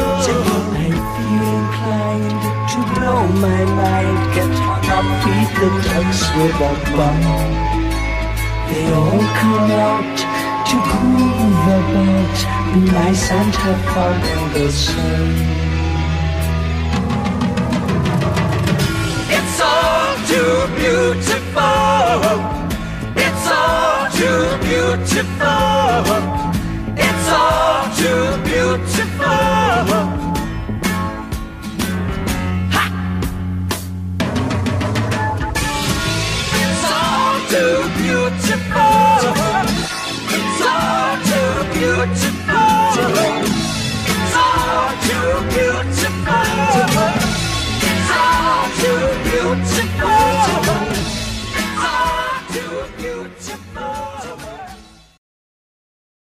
I 0.74 0.90
feel 1.14 1.48
inclined 1.60 2.42
to 2.72 2.80
blow 2.96 3.22
my 3.44 3.62
mind, 3.66 4.18
get 4.36 4.52
hung 4.64 4.88
up, 4.98 5.08
feed 5.24 5.50
the 5.60 5.70
ducks 5.84 6.22
with 6.36 6.56
a 6.56 6.72
bun 6.96 7.67
all 8.94 9.24
come 9.40 9.72
out 9.72 10.18
to 10.68 10.76
groove 10.90 11.68
about, 11.78 12.38
be 12.74 12.82
nice 12.92 13.32
and 13.32 13.54
have 13.56 13.82
fun 13.94 14.18
in 14.34 14.44
the 14.54 14.68
sun. 14.72 15.28
It's 19.38 19.60
all 19.62 20.16
too 20.32 20.56
beautiful. 20.82 22.32
It's 23.26 23.48
all 23.60 24.10
too 24.20 24.44
beautiful. 24.68 26.06
It's 27.08 27.30
all 27.30 27.84
too 27.96 28.24
beautiful. 28.44 28.98
to 37.50 37.90
beautiful. 38.30 39.64
It's 40.36 40.62
all 40.62 41.16
too 41.24 41.54
beautiful. 41.74 42.68
It's 44.12 44.36
all 44.36 44.90
too 45.08 45.32
beautiful. 45.54 46.44
It's 47.88 48.12
all 48.12 48.68
too 48.82 49.04
beautiful. 49.24 51.17